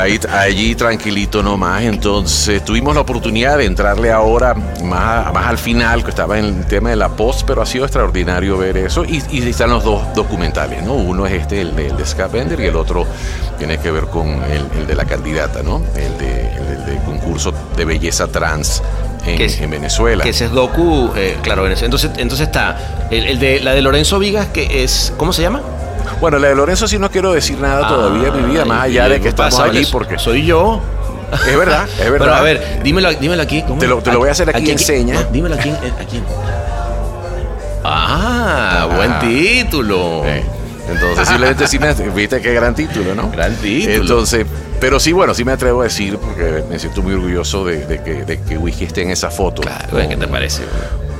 Ahí, 0.00 0.18
allí 0.32 0.74
tranquilito 0.74 1.42
nomás. 1.42 1.82
Entonces 1.82 2.64
tuvimos 2.64 2.94
la 2.94 3.00
oportunidad 3.02 3.58
de 3.58 3.64
entrarle 3.66 4.10
ahora 4.12 4.54
más, 4.82 5.32
más 5.32 5.46
al 5.46 5.58
final, 5.58 6.02
que 6.04 6.10
estaba 6.10 6.38
en 6.38 6.44
el 6.46 6.66
tema 6.66 6.90
de 6.90 6.96
la 6.96 7.08
post, 7.10 7.42
pero 7.46 7.62
ha 7.62 7.66
sido 7.66 7.84
extraordinario 7.84 8.56
ver 8.58 8.76
eso. 8.76 9.04
Y, 9.04 9.22
y 9.30 9.48
están 9.48 9.70
los 9.70 9.84
dos 9.84 10.02
documentales, 10.14 10.82
¿no? 10.82 10.94
Uno 10.94 11.26
es 11.26 11.32
este, 11.34 11.60
el 11.60 11.74
de, 11.76 11.88
el 11.88 11.96
de 11.96 12.04
y 12.58 12.66
el 12.66 12.76
otro 12.76 13.06
tiene 13.58 13.78
que 13.78 13.90
ver 13.90 14.04
con 14.04 14.28
el, 14.44 14.66
el 14.78 14.86
de 14.86 14.94
la 14.94 15.04
candidata, 15.04 15.62
¿no? 15.62 15.82
El 15.96 16.16
de, 16.18 16.50
el 16.56 16.86
de 16.86 16.96
concurso 17.04 17.52
de 17.76 17.84
belleza 17.84 18.26
trans 18.28 18.82
en, 19.26 19.36
Que 19.36 19.46
es- 19.46 19.60
en 19.60 19.70
Venezuela. 19.70 20.22
Que 20.24 20.30
ese 20.30 20.46
es 20.46 20.50
docu, 20.52 21.10
eh, 21.16 21.36
claro, 21.42 21.62
Venezuela. 21.64 21.86
Entonces, 21.86 22.10
entonces 22.16 22.46
está 22.48 23.06
el, 23.10 23.26
el 23.26 23.38
de 23.38 23.60
la 23.60 23.74
de 23.74 23.82
Lorenzo 23.82 24.18
Vigas, 24.18 24.46
que 24.48 24.84
es, 24.84 25.12
¿cómo 25.16 25.32
se 25.32 25.42
llama? 25.42 25.60
Bueno, 26.20 26.38
la 26.38 26.48
de 26.48 26.54
Lorenzo 26.54 26.88
sí 26.88 26.98
no 26.98 27.10
quiero 27.10 27.32
decir 27.32 27.58
nada 27.58 27.86
todavía 27.88 28.28
en 28.28 28.42
mi 28.46 28.52
vida, 28.52 28.64
más 28.64 28.84
allá 28.84 29.08
de 29.08 29.20
que 29.20 29.28
estamos 29.28 29.58
allí, 29.60 29.68
Lorenzo. 29.72 29.92
porque 29.92 30.18
soy 30.18 30.44
yo. 30.46 30.80
es 31.48 31.56
verdad, 31.58 31.88
es 31.88 31.98
verdad. 32.10 32.18
Pero 32.26 32.34
a 32.34 32.40
ver, 32.42 32.80
dímelo, 32.82 33.12
dímelo 33.14 33.42
aquí. 33.42 33.62
¿cómo? 33.62 33.78
Te 33.78 33.86
lo- 33.86 33.98
te 34.02 34.12
lo 34.12 34.18
voy 34.20 34.28
a 34.28 34.32
hacer 34.32 34.48
aquí 34.54 34.70
en 34.70 34.78
seña. 34.78 35.14
no, 35.14 35.24
dímelo 35.30 35.54
aquí, 35.56 35.68
en- 35.68 35.94
aquí. 36.00 36.22
Ah, 37.84 38.82
Ah. 38.82 38.96
buen 38.96 39.18
título. 39.20 40.22
Eh, 40.24 40.44
Entonces, 40.88 41.28
simplemente 41.28 41.66
sí 41.66 41.78
me, 41.78 41.92
viste 41.92 42.40
qué 42.40 42.52
gran 42.54 42.74
título, 42.74 43.14
¿no? 43.14 43.30
Gran 43.30 43.54
título. 43.56 43.94
Entonces, 43.94 44.46
pero 44.80 45.00
sí, 45.00 45.12
bueno, 45.12 45.34
sí 45.34 45.44
me 45.44 45.52
atrevo 45.52 45.80
a 45.80 45.84
decir, 45.84 46.16
porque 46.18 46.62
me 46.68 46.78
siento 46.78 47.02
muy 47.02 47.14
orgulloso 47.14 47.64
de, 47.64 47.86
de 47.86 48.02
que, 48.02 48.24
de 48.24 48.40
que 48.40 48.56
Whisky 48.58 48.84
esté 48.84 49.02
en 49.02 49.10
esa 49.10 49.30
foto 49.30 49.62
Claro, 49.62 50.08
¿qué 50.08 50.16
te 50.16 50.28
parece? 50.28 50.62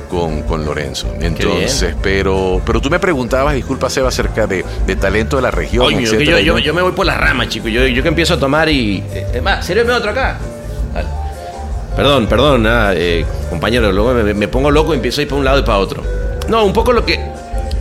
Con, 0.09 0.41
con 0.43 0.63
Lorenzo. 0.65 1.07
Entonces, 1.19 1.95
pero 2.01 2.61
pero 2.65 2.79
tú 2.81 2.89
me 2.89 2.99
preguntabas, 2.99 3.53
disculpa, 3.55 3.89
Seba, 3.89 4.09
acerca 4.09 4.47
de, 4.47 4.63
de 4.85 4.95
talento 4.95 5.35
de 5.35 5.41
la 5.43 5.51
región, 5.51 5.85
etcétera, 6.15 6.39
yo, 6.41 6.57
yo, 6.57 6.59
yo 6.59 6.73
me 6.73 6.81
voy 6.81 6.91
por 6.93 7.05
las 7.05 7.17
ramas, 7.17 7.49
chico. 7.49 7.67
Yo, 7.67 7.85
yo 7.87 8.01
que 8.03 8.09
empiezo 8.09 8.33
a 8.35 8.39
tomar 8.39 8.69
y. 8.69 9.03
eh, 9.13 9.27
Es 9.35 9.43
más, 9.43 9.65
sírveme 9.65 9.93
otro 9.93 10.11
acá. 10.11 10.37
Dale. 10.93 11.07
Perdón, 11.95 12.27
perdón, 12.27 12.63
nada, 12.63 12.93
eh, 12.95 13.25
compañero. 13.49 13.91
Luego 13.91 14.13
me, 14.13 14.33
me 14.33 14.47
pongo 14.47 14.69
loco 14.71 14.93
y 14.93 14.97
empiezo 14.97 15.19
a 15.19 15.23
ir 15.23 15.27
para 15.27 15.39
un 15.39 15.45
lado 15.45 15.59
y 15.59 15.63
para 15.63 15.77
otro. 15.79 16.03
No, 16.47 16.63
un 16.65 16.73
poco 16.73 16.93
lo 16.93 17.05
que. 17.05 17.19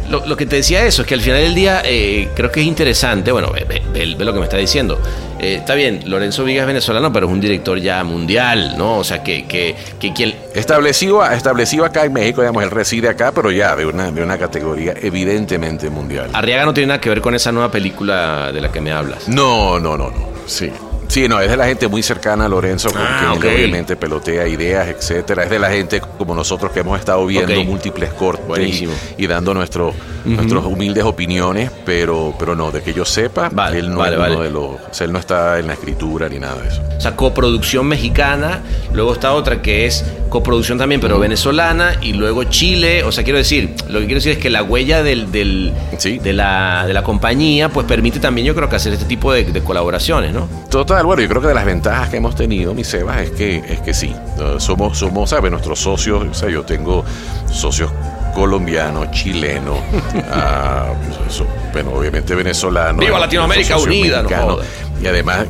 Lo, 0.08 0.24
lo 0.24 0.36
que 0.36 0.46
te 0.46 0.56
decía 0.56 0.86
eso, 0.86 1.02
es 1.02 1.08
que 1.08 1.14
al 1.14 1.20
final 1.20 1.40
del 1.40 1.54
día 1.54 1.82
eh, 1.84 2.28
creo 2.36 2.50
que 2.52 2.60
es 2.60 2.66
interesante. 2.66 3.32
Bueno, 3.32 3.50
ve, 3.52 3.64
ve- 3.68 3.82
ve- 3.92 4.14
ve 4.16 4.24
lo 4.24 4.32
que 4.32 4.38
me 4.38 4.44
está 4.44 4.56
diciendo. 4.56 5.00
Eh, 5.38 5.56
está 5.56 5.74
bien, 5.74 6.02
Lorenzo 6.06 6.44
Vigas 6.44 6.62
es 6.62 6.66
venezolano, 6.66 7.12
pero 7.12 7.26
es 7.26 7.32
un 7.32 7.40
director 7.40 7.78
ya 7.78 8.02
mundial, 8.04 8.76
¿no? 8.78 8.98
O 8.98 9.04
sea, 9.04 9.22
que, 9.22 9.44
que, 9.46 9.74
que 10.00 10.12
quien. 10.12 10.34
Establecido, 10.54 11.24
establecido 11.30 11.84
acá 11.84 12.04
en 12.04 12.12
México, 12.12 12.40
digamos, 12.40 12.62
él 12.62 12.70
reside 12.70 13.08
acá, 13.08 13.32
pero 13.32 13.50
ya 13.50 13.76
de 13.76 13.84
una, 13.86 14.10
de 14.10 14.22
una 14.22 14.38
categoría 14.38 14.94
evidentemente 15.00 15.90
mundial. 15.90 16.30
Arriaga 16.32 16.64
no 16.64 16.72
tiene 16.74 16.88
nada 16.88 17.00
que 17.00 17.08
ver 17.10 17.20
con 17.20 17.34
esa 17.34 17.52
nueva 17.52 17.70
película 17.70 18.50
de 18.52 18.60
la 18.60 18.72
que 18.72 18.80
me 18.80 18.92
hablas. 18.92 19.28
No, 19.28 19.78
no, 19.78 19.96
no, 19.96 20.10
no. 20.10 20.28
Sí. 20.46 20.70
Sí, 21.08 21.28
no, 21.28 21.40
es 21.40 21.48
de 21.48 21.56
la 21.56 21.66
gente 21.66 21.86
muy 21.86 22.02
cercana 22.02 22.46
a 22.46 22.48
Lorenzo, 22.48 22.90
con 22.90 23.00
Ah, 23.00 23.36
quien 23.38 23.52
obviamente 23.54 23.94
pelotea 23.94 24.48
ideas, 24.48 24.88
etcétera. 24.88 25.44
Es 25.44 25.50
de 25.50 25.58
la 25.60 25.70
gente 25.70 26.00
como 26.00 26.34
nosotros 26.34 26.72
que 26.72 26.80
hemos 26.80 26.98
estado 26.98 27.24
viendo 27.26 27.62
múltiples 27.62 28.12
cortes 28.14 28.58
y, 28.82 28.88
y 29.16 29.26
dando 29.28 29.54
nuestro, 29.54 29.94
nuestras 30.26 30.64
humildes 30.64 31.04
opiniones, 31.04 31.70
pero, 31.84 32.34
pero 32.38 32.54
no, 32.56 32.70
de 32.70 32.82
que 32.82 32.92
yo 32.92 33.04
sepa, 33.04 33.48
Vale, 33.52 33.78
él 33.78 33.90
no 33.90 33.98
vale, 33.98 34.16
es 34.16 34.18
uno 34.20 34.28
vale. 34.36 34.44
de 34.44 34.50
los, 34.50 34.64
o 34.64 34.78
sea, 34.90 35.04
él 35.06 35.12
no 35.12 35.18
está 35.18 35.58
en 35.58 35.66
la 35.68 35.74
escritura 35.74 36.28
ni 36.28 36.38
nada 36.38 36.60
de 36.62 36.68
eso. 36.68 36.82
O 36.96 37.00
sea, 37.00 37.14
coproducción 37.16 37.86
mexicana, 37.86 38.60
luego 38.92 39.12
está 39.12 39.32
otra 39.32 39.62
que 39.62 39.86
es 39.86 40.04
coproducción 40.28 40.76
también, 40.78 41.00
pero 41.00 41.18
venezolana, 41.18 41.96
y 42.02 42.12
luego 42.14 42.44
Chile. 42.44 43.04
O 43.04 43.12
sea, 43.12 43.22
quiero 43.24 43.38
decir, 43.38 43.74
lo 43.88 44.00
que 44.00 44.06
quiero 44.06 44.16
decir 44.18 44.32
es 44.32 44.38
que 44.38 44.50
la 44.50 44.62
huella 44.62 45.02
del, 45.02 45.30
del- 45.30 45.72
Sí. 45.98 46.18
de, 46.18 46.32
la, 46.32 46.84
de 46.86 46.92
la 46.92 47.02
compañía, 47.02 47.68
pues 47.68 47.86
permite 47.86 48.18
también, 48.18 48.46
yo 48.46 48.54
creo 48.54 48.68
que 48.68 48.76
hacer 48.76 48.92
este 48.92 49.04
tipo 49.06 49.32
de, 49.32 49.44
de 49.44 49.60
colaboraciones, 49.62 50.32
¿no? 50.32 50.48
Total, 50.70 51.04
bueno, 51.06 51.22
yo 51.22 51.28
creo 51.28 51.40
que 51.42 51.48
de 51.48 51.54
las 51.54 51.64
ventajas 51.64 52.08
que 52.10 52.16
hemos 52.16 52.34
tenido, 52.34 52.74
mi 52.74 52.84
Sebas, 52.84 53.20
es 53.22 53.30
que, 53.30 53.56
es 53.68 53.80
que 53.80 53.94
sí, 53.94 54.12
somos, 54.58 54.98
somos, 54.98 55.30
¿sabes? 55.30 55.50
Nuestros 55.50 55.78
socios, 55.78 56.24
o 56.30 56.34
sea, 56.34 56.48
yo 56.50 56.62
tengo 56.64 57.04
socios 57.50 57.90
colombianos, 58.36 59.10
chilenos, 59.12 59.78
ah, 60.30 60.88
so- 61.30 61.46
bueno, 61.72 61.92
obviamente 61.92 62.34
venezolanos. 62.34 63.00
¡Viva 63.00 63.16
eh, 63.16 63.20
Latinoamérica 63.20 63.78
unida, 63.78 64.22
no 64.22 64.58
y 65.02 65.06
además, 65.06 65.46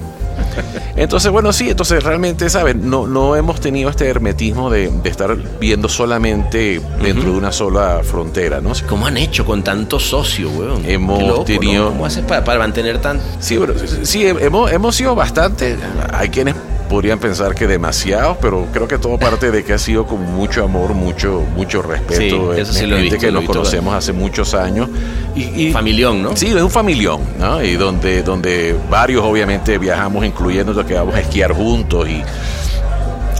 Entonces, 0.96 1.30
bueno, 1.32 1.52
sí, 1.52 1.70
entonces 1.70 2.02
realmente, 2.02 2.48
¿sabes? 2.50 2.76
No, 2.76 3.06
no 3.06 3.34
hemos 3.36 3.60
tenido 3.60 3.90
este 3.90 4.06
hermetismo 4.08 4.70
de, 4.70 4.88
de 4.90 5.08
estar 5.10 5.34
viendo 5.58 5.88
solamente 5.88 6.80
dentro 7.02 7.32
de 7.32 7.38
una 7.38 7.50
sola 7.52 8.00
frontera, 8.04 8.60
¿no? 8.60 8.72
¿Cómo 8.88 9.06
han 9.06 9.16
hecho 9.16 9.44
con 9.44 9.62
tantos 9.64 10.04
socios, 10.04 10.52
weón? 10.54 10.82
Hemos 10.86 11.44
tenido- 11.44 11.88
¿Cómo 11.88 12.06
haces 12.06 12.24
para, 12.24 12.44
para 12.44 12.58
mantener 12.58 12.98
tan... 13.00 13.20
Sí, 13.40 13.56
pero, 13.58 13.74
sí, 14.04 14.26
hemos, 14.26 14.70
hemos 14.72 14.94
sido 14.94 15.14
bastante. 15.14 15.76
Hay 16.12 16.28
quienes 16.28 16.54
podrían 16.88 17.18
pensar 17.18 17.54
que 17.54 17.66
demasiado, 17.66 18.36
pero 18.40 18.66
creo 18.72 18.86
que 18.88 18.98
todo 18.98 19.18
parte 19.18 19.50
de 19.50 19.64
que 19.64 19.72
ha 19.74 19.78
sido 19.78 20.06
con 20.06 20.22
mucho 20.34 20.64
amor, 20.64 20.94
mucho, 20.94 21.42
mucho 21.54 21.82
respeto. 21.82 22.54
Sí, 22.54 22.60
eso 22.60 22.72
sí 22.72 22.84
he 22.84 23.00
visto, 23.02 23.18
que 23.18 23.26
lo 23.26 23.32
nos 23.34 23.40
visto. 23.42 23.52
conocemos 23.58 23.94
hace 23.94 24.12
muchos 24.12 24.54
años. 24.54 24.88
Y, 25.34 25.66
y- 25.68 25.72
Familión, 25.72 26.22
¿no? 26.22 26.36
Sí, 26.36 26.46
es 26.48 26.62
un 26.62 26.70
familión, 26.70 27.20
¿no? 27.38 27.62
Y 27.62 27.74
donde, 27.76 28.22
donde 28.22 28.74
varios 28.90 29.22
obviamente 29.24 29.78
viajamos, 29.78 30.24
incluyendo 30.24 30.72
los 30.72 30.84
que 30.86 30.94
vamos 30.94 31.14
a 31.14 31.20
esquiar 31.20 31.52
juntos 31.52 32.08
y. 32.08 32.22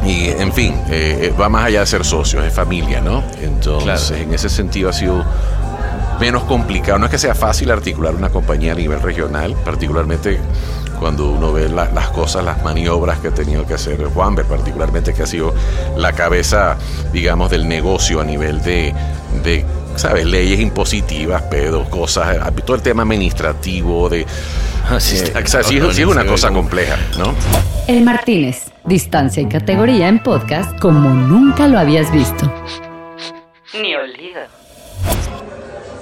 Y 0.04 0.28
en 0.28 0.52
fin, 0.52 0.74
eh, 0.90 1.32
va 1.40 1.48
más 1.48 1.64
allá 1.64 1.80
de 1.80 1.86
ser 1.86 2.04
socios, 2.04 2.44
es 2.44 2.52
familia, 2.52 3.00
¿no? 3.00 3.24
Entonces, 3.42 4.08
Claro. 4.08 4.22
en 4.22 4.34
ese 4.34 4.48
sentido 4.48 4.90
ha 4.90 4.92
sido 4.92 5.24
menos 6.20 6.44
complicado. 6.44 6.98
No 6.98 7.06
es 7.06 7.10
que 7.10 7.18
sea 7.18 7.34
fácil 7.34 7.70
articular 7.70 8.14
una 8.14 8.30
compañía 8.30 8.72
a 8.72 8.74
nivel 8.74 9.00
regional, 9.00 9.54
particularmente 9.64 10.38
cuando 10.98 11.28
uno 11.30 11.52
ve 11.52 11.68
la- 11.68 11.90
las 11.92 12.08
cosas, 12.08 12.42
las 12.44 12.62
maniobras 12.64 13.18
que 13.18 13.28
ha 13.28 13.34
tenido 13.34 13.66
que 13.66 13.74
hacer 13.74 14.02
Juanber, 14.06 14.46
particularmente 14.46 15.12
que 15.12 15.22
ha 15.22 15.26
sido 15.26 15.54
la 15.96 16.12
cabeza, 16.12 16.76
digamos, 17.12 17.50
del 17.50 17.68
negocio 17.68 18.20
a 18.20 18.24
nivel 18.24 18.62
de, 18.62 18.94
de 19.44 19.64
¿sabes? 19.96 20.24
Leyes 20.26 20.58
impositivas, 20.60 21.42
pedos, 21.42 21.88
cosas, 21.88 22.36
todo 22.64 22.76
el 22.76 22.82
tema 22.82 23.02
administrativo, 23.02 24.08
de... 24.08 24.26
Así 24.90 25.16
eh, 25.16 25.22
está, 25.24 25.40
o 25.40 25.46
sea, 25.46 25.62
sí, 25.62 25.74
cabrón, 25.76 25.94
sí 25.94 26.02
es 26.02 26.08
una 26.08 26.24
cosa 26.26 26.48
como- 26.48 26.60
compleja, 26.60 26.96
¿no? 27.18 27.34
El 27.88 28.02
Martínez, 28.04 28.70
distancia 28.84 29.42
y 29.42 29.46
categoría 29.46 30.08
en 30.08 30.22
podcast 30.22 30.78
como 30.80 31.10
nunca 31.10 31.66
lo 31.68 31.78
habías 31.78 32.10
visto. 32.12 32.50
Ni 33.80 33.94
olvido. 33.94 34.40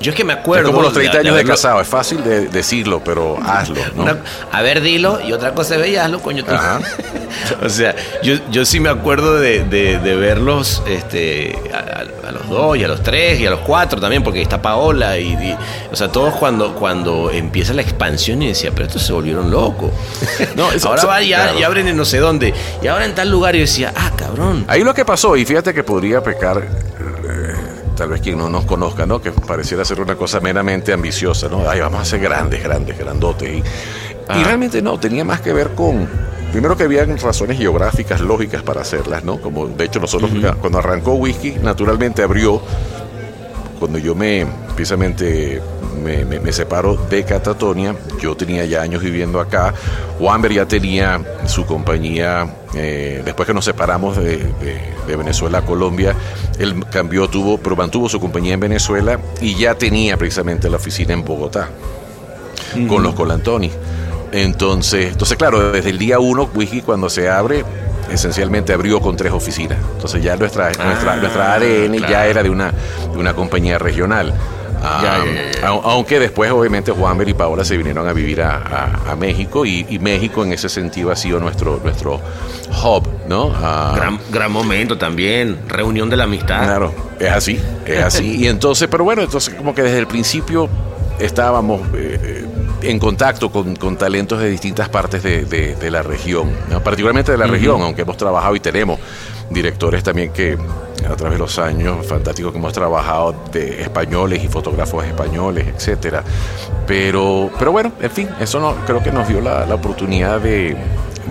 Yo 0.01 0.11
es 0.11 0.17
que 0.17 0.25
me 0.25 0.35
Es 0.35 0.39
acuerdo... 0.41 0.71
como 0.71 0.83
los 0.83 0.93
30 0.93 1.19
años 1.19 1.37
de 1.37 1.45
casado, 1.45 1.81
es 1.81 1.89
fácil 1.89 2.23
de 2.23 2.49
decirlo, 2.49 3.03
pero 3.03 3.39
hazlo, 3.43 3.77
¿no? 3.97 4.03
Una- 4.03 4.19
a 4.53 4.61
ver, 4.63 4.81
dilo, 4.83 5.19
y 5.27 5.33
otra 5.33 5.55
cosa 5.55 5.77
es 5.77 5.81
veíaslo, 5.81 6.21
coño. 6.21 6.45
tú. 6.45 6.53
Ajá. 6.53 6.81
o 7.65 7.69
sea, 7.69 7.95
yo, 8.23 8.35
yo 8.51 8.65
sí 8.67 8.81
me 8.81 8.89
acuerdo 8.91 9.37
de, 9.39 9.65
de- 9.65 9.99
de 9.99 10.17
verlos 10.17 10.83
este, 10.87 11.59
a, 11.73 11.79
a- 11.79 12.29
a 12.29 12.33
los 12.33 12.49
dos 12.49 12.77
y 12.77 12.85
a 12.85 12.89
los 12.89 13.03
tres 13.03 13.39
y 13.41 13.47
a 13.47 13.51
los 13.51 13.61
cuatro 13.61 14.01
también, 14.01 14.23
porque 14.23 14.43
está 14.43 14.61
Paola 14.61 15.19
y, 15.19 15.29
y- 15.33 15.57
o 15.91 15.97
sea, 15.97 16.09
todos 16.09 16.35
cuando, 16.35 16.75
cuando 16.75 17.31
empieza 17.31 17.73
la 17.73 17.83
expansión 17.83 18.43
y 18.43 18.49
decía, 18.49 18.71
pero 18.75 18.87
estos 18.87 19.03
se 19.03 19.13
volvieron 19.13 19.51
locos. 19.51 19.91
No, 20.57 20.71
eso- 20.73 20.89
ahora 20.89 21.05
va 21.05 21.23
ya, 21.23 21.43
claro. 21.45 21.59
y 21.59 21.63
abren 21.63 21.89
en 21.89 21.97
no 21.97 22.05
sé 22.05 22.19
dónde, 22.19 22.53
y 22.83 22.87
ahora 22.87 23.05
en 23.07 23.15
tal 23.15 23.31
lugar 23.31 23.55
y 23.55 23.59
yo 23.61 23.63
decía, 23.63 23.93
ah, 23.97 24.11
cabrón. 24.17 24.65
Ahí 24.69 24.85
lo 24.85 24.93
que 24.95 25.05
pasó, 25.05 25.37
y 25.37 25.45
fíjate 25.45 25.73
que 25.73 25.83
podría 25.83 26.23
pecar, 26.23 26.63
tal 27.97 28.09
vez 28.09 28.21
quien 28.21 28.39
no 28.39 28.49
nos 28.49 28.65
conozca, 28.65 29.07
¿no? 29.07 29.21
Que 29.21 29.31
pareciera 29.33 29.85
ser 29.85 30.01
una 30.01 30.17
cosa 30.17 30.41
meramente 30.41 30.93
ambiciosa, 30.93 31.49
¿no? 31.49 31.69
Ay, 31.69 31.81
vamos 31.81 32.01
a 32.01 32.05
ser 32.05 32.21
grandes, 32.21 32.63
grandes, 32.63 32.99
grandotes. 32.99 33.49
Y, 33.49 33.57
y 33.59 33.63
Ah. 34.29 34.43
realmente 34.45 34.81
no, 34.81 34.99
tenía 34.99 35.25
más 35.25 35.41
que 35.43 35.53
ver 35.53 35.71
con, 35.75 36.09
primero 36.51 36.77
que 36.77 36.85
habían 36.85 37.19
razones 37.19 37.59
geográficas, 37.59 38.21
lógicas 38.23 38.63
para 38.63 38.81
hacerlas, 38.81 39.23
¿no? 39.23 39.39
Como 39.41 39.67
de 39.67 39.85
hecho 39.85 40.01
nosotros, 40.01 40.31
cuando 40.61 40.79
arrancó 40.79 41.13
Whisky, 41.15 41.57
naturalmente 41.63 42.23
abrió 42.23 42.63
cuando 43.85 43.99
yo 43.99 44.15
me 44.15 44.47
precisamente 44.75 45.61
me, 46.03 46.25
me- 46.25 46.41
me 46.41 46.53
separo 46.55 46.97
de 46.97 47.23
Catatonia, 47.25 47.95
yo 48.19 48.35
tenía 48.35 48.65
ya 48.65 48.81
años 48.81 49.03
viviendo 49.03 49.41
acá, 49.41 49.75
Wamber 50.19 50.53
ya 50.55 50.67
tenía 50.67 51.21
su 51.47 51.67
compañía, 51.67 52.49
eh, 52.75 53.21
después 53.27 53.47
que 53.47 53.53
nos 53.53 53.67
separamos 53.67 54.17
de, 54.17 54.39
de- 54.39 54.95
de 55.07 55.17
Venezuela 55.17 55.59
a 55.59 55.63
Colombia, 55.67 56.15
él 56.59 56.83
cambió, 56.91 57.29
tuvo, 57.29 57.59
pero 57.59 57.77
mantuvo 57.77 58.09
su 58.09 58.19
compañía 58.21 58.55
en 58.55 58.61
Venezuela 58.61 59.21
y 59.43 59.55
ya 59.55 59.75
tenía 59.75 60.17
precisamente 60.17 60.71
la 60.71 60.77
oficina 60.77 61.13
en 61.13 61.23
Bogotá 61.25 61.69
con 62.89 63.03
los 63.03 63.15
Colantoni. 63.15 63.71
Entonces, 64.35 65.13
entonces, 65.13 65.37
claro, 65.39 65.71
desde 65.73 65.91
el 65.91 65.99
día 65.99 66.19
uno, 66.19 66.51
Whisky 66.55 66.83
cuando 66.83 67.09
se 67.09 67.29
abre, 67.31 67.65
esencialmente 68.11 68.73
abrió 68.73 69.01
con 69.01 69.17
tres 69.17 69.33
oficinas. 69.33 69.79
Entonces 69.95 70.23
ya 70.23 70.37
nuestra, 70.37 70.73
nuestra, 70.73 71.17
nuestra 71.17 71.55
ADN 71.55 71.99
ya 72.09 72.27
era 72.27 72.43
de 72.43 72.51
una, 72.51 72.73
de 73.13 73.17
una 73.19 73.33
compañía 73.35 73.79
regional. 73.79 74.35
Ah, 74.87 75.01
Ya, 75.03 75.25
ya, 75.25 75.33
ya, 75.53 75.61
ya. 75.61 75.69
au- 75.71 75.81
Aunque 75.85 76.19
después, 76.19 76.51
obviamente, 76.51 76.91
Juanber 76.93 77.27
y 77.29 77.33
Paola 77.33 77.65
se 77.65 77.77
vinieron 77.77 78.07
a 78.07 78.13
vivir 78.13 78.43
a, 78.43 78.57
a- 78.57 79.13
a 79.13 79.17
México 79.17 79.65
y, 79.65 79.87
y 79.89 79.99
México 79.99 80.45
en 80.45 80.53
ese 80.53 80.69
sentido 80.69 81.11
ha 81.11 81.17
sido 81.17 81.39
nuestro, 81.41 81.81
nuestro 81.83 82.21
hub, 82.85 83.09
¿no? 83.27 83.51
Ah, 83.55 83.95
Gran, 83.97 84.19
gran 84.31 84.53
momento 84.53 84.99
también, 84.99 85.59
reunión 85.69 86.11
de 86.11 86.17
la 86.19 86.25
amistad. 86.25 86.65
Claro, 86.65 86.93
es 87.19 87.31
así, 87.31 87.59
es 87.87 88.03
así. 88.03 88.37
Y 88.43 88.49
entonces, 88.49 88.89
pero 88.91 89.05
bueno, 89.05 89.23
entonces 89.23 89.55
como 89.55 89.75
que 89.75 89.83
desde 89.83 90.01
el 90.01 90.07
principio 90.07 90.69
estábamos 91.19 91.81
eh, 91.95 92.19
eh, 92.23 92.45
en 92.91 92.99
contacto 92.99 93.51
con, 93.51 93.77
con 93.77 93.97
talentos 93.97 94.39
de 94.41 94.49
distintas 94.51 94.89
partes 94.89 95.23
de, 95.23 95.45
de- 95.45 95.75
de 95.77 95.91
la 95.91 96.03
región, 96.03 96.51
¿no? 96.71 96.83
particularmente 96.83 97.33
de 97.33 97.39
la 97.39 97.47
región, 97.47 97.81
aunque 97.83 98.03
hemos 98.03 98.17
trabajado 98.17 98.55
y 98.57 98.61
tenemos 98.61 98.99
directores 99.51 100.03
también 100.03 100.33
que 100.33 100.57
a 101.09 101.17
través 101.17 101.33
de 101.33 101.39
los 101.39 101.59
años 101.59 102.07
fantásticos 102.07 102.53
que 102.53 102.59
hemos 102.59 102.73
trabajado 102.73 103.35
de 103.53 103.83
españoles 103.83 104.43
y 104.43 104.49
fotógrafos 104.49 105.05
españoles, 105.05 105.67
etcétera. 105.75 106.25
Pero, 106.87 107.51
pero 107.59 107.73
bueno, 107.73 107.93
en 108.01 108.11
fin, 108.11 108.29
eso 108.41 108.59
no, 108.61 108.75
creo 108.87 109.03
que 109.03 109.13
nos 109.13 109.29
dio 109.29 109.41
la, 109.41 109.67
la 109.67 109.75
oportunidad 109.75 110.41
de, 110.41 110.77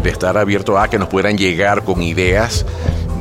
de 0.03 0.09
estar 0.09 0.37
abierto 0.37 0.77
a 0.77 0.87
que 0.89 0.99
nos 0.99 1.07
puedan 1.09 1.37
llegar 1.37 1.83
con 1.83 2.01
ideas 2.03 2.65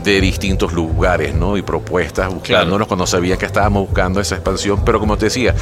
de 0.03 0.21
distintos 0.21 0.73
lugares, 0.73 1.35
¿no? 1.35 1.57
Y 1.57 1.63
propuestas, 1.63 2.33
buscándonos 2.33 2.87
cuando 2.87 3.07
sabía 3.07 3.37
que 3.37 3.47
estábamos 3.47 3.87
buscando 3.87 4.21
esa 4.21 4.35
expansión, 4.37 4.85
pero 4.85 4.99
como 4.99 5.17
te 5.17 5.27
decía, 5.27 5.55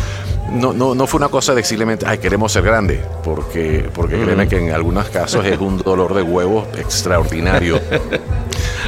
no, 0.52 0.72
no, 0.72 0.94
no 0.94 1.06
fue 1.06 1.18
una 1.18 1.28
cosa 1.28 1.54
de 1.54 1.62
simplemente, 1.62 2.06
ay, 2.06 2.18
queremos 2.18 2.52
ser 2.52 2.64
grandes, 2.64 3.00
porque, 3.22 3.88
porque 3.92 4.20
créeme 4.20 4.48
que 4.48 4.58
en 4.58 4.72
algunos 4.72 5.08
casos 5.08 5.44
es 5.44 5.58
un 5.58 5.78
dolor 5.78 6.14
de 6.14 6.22
huevos 6.22 6.66
extraordinario. 6.78 7.80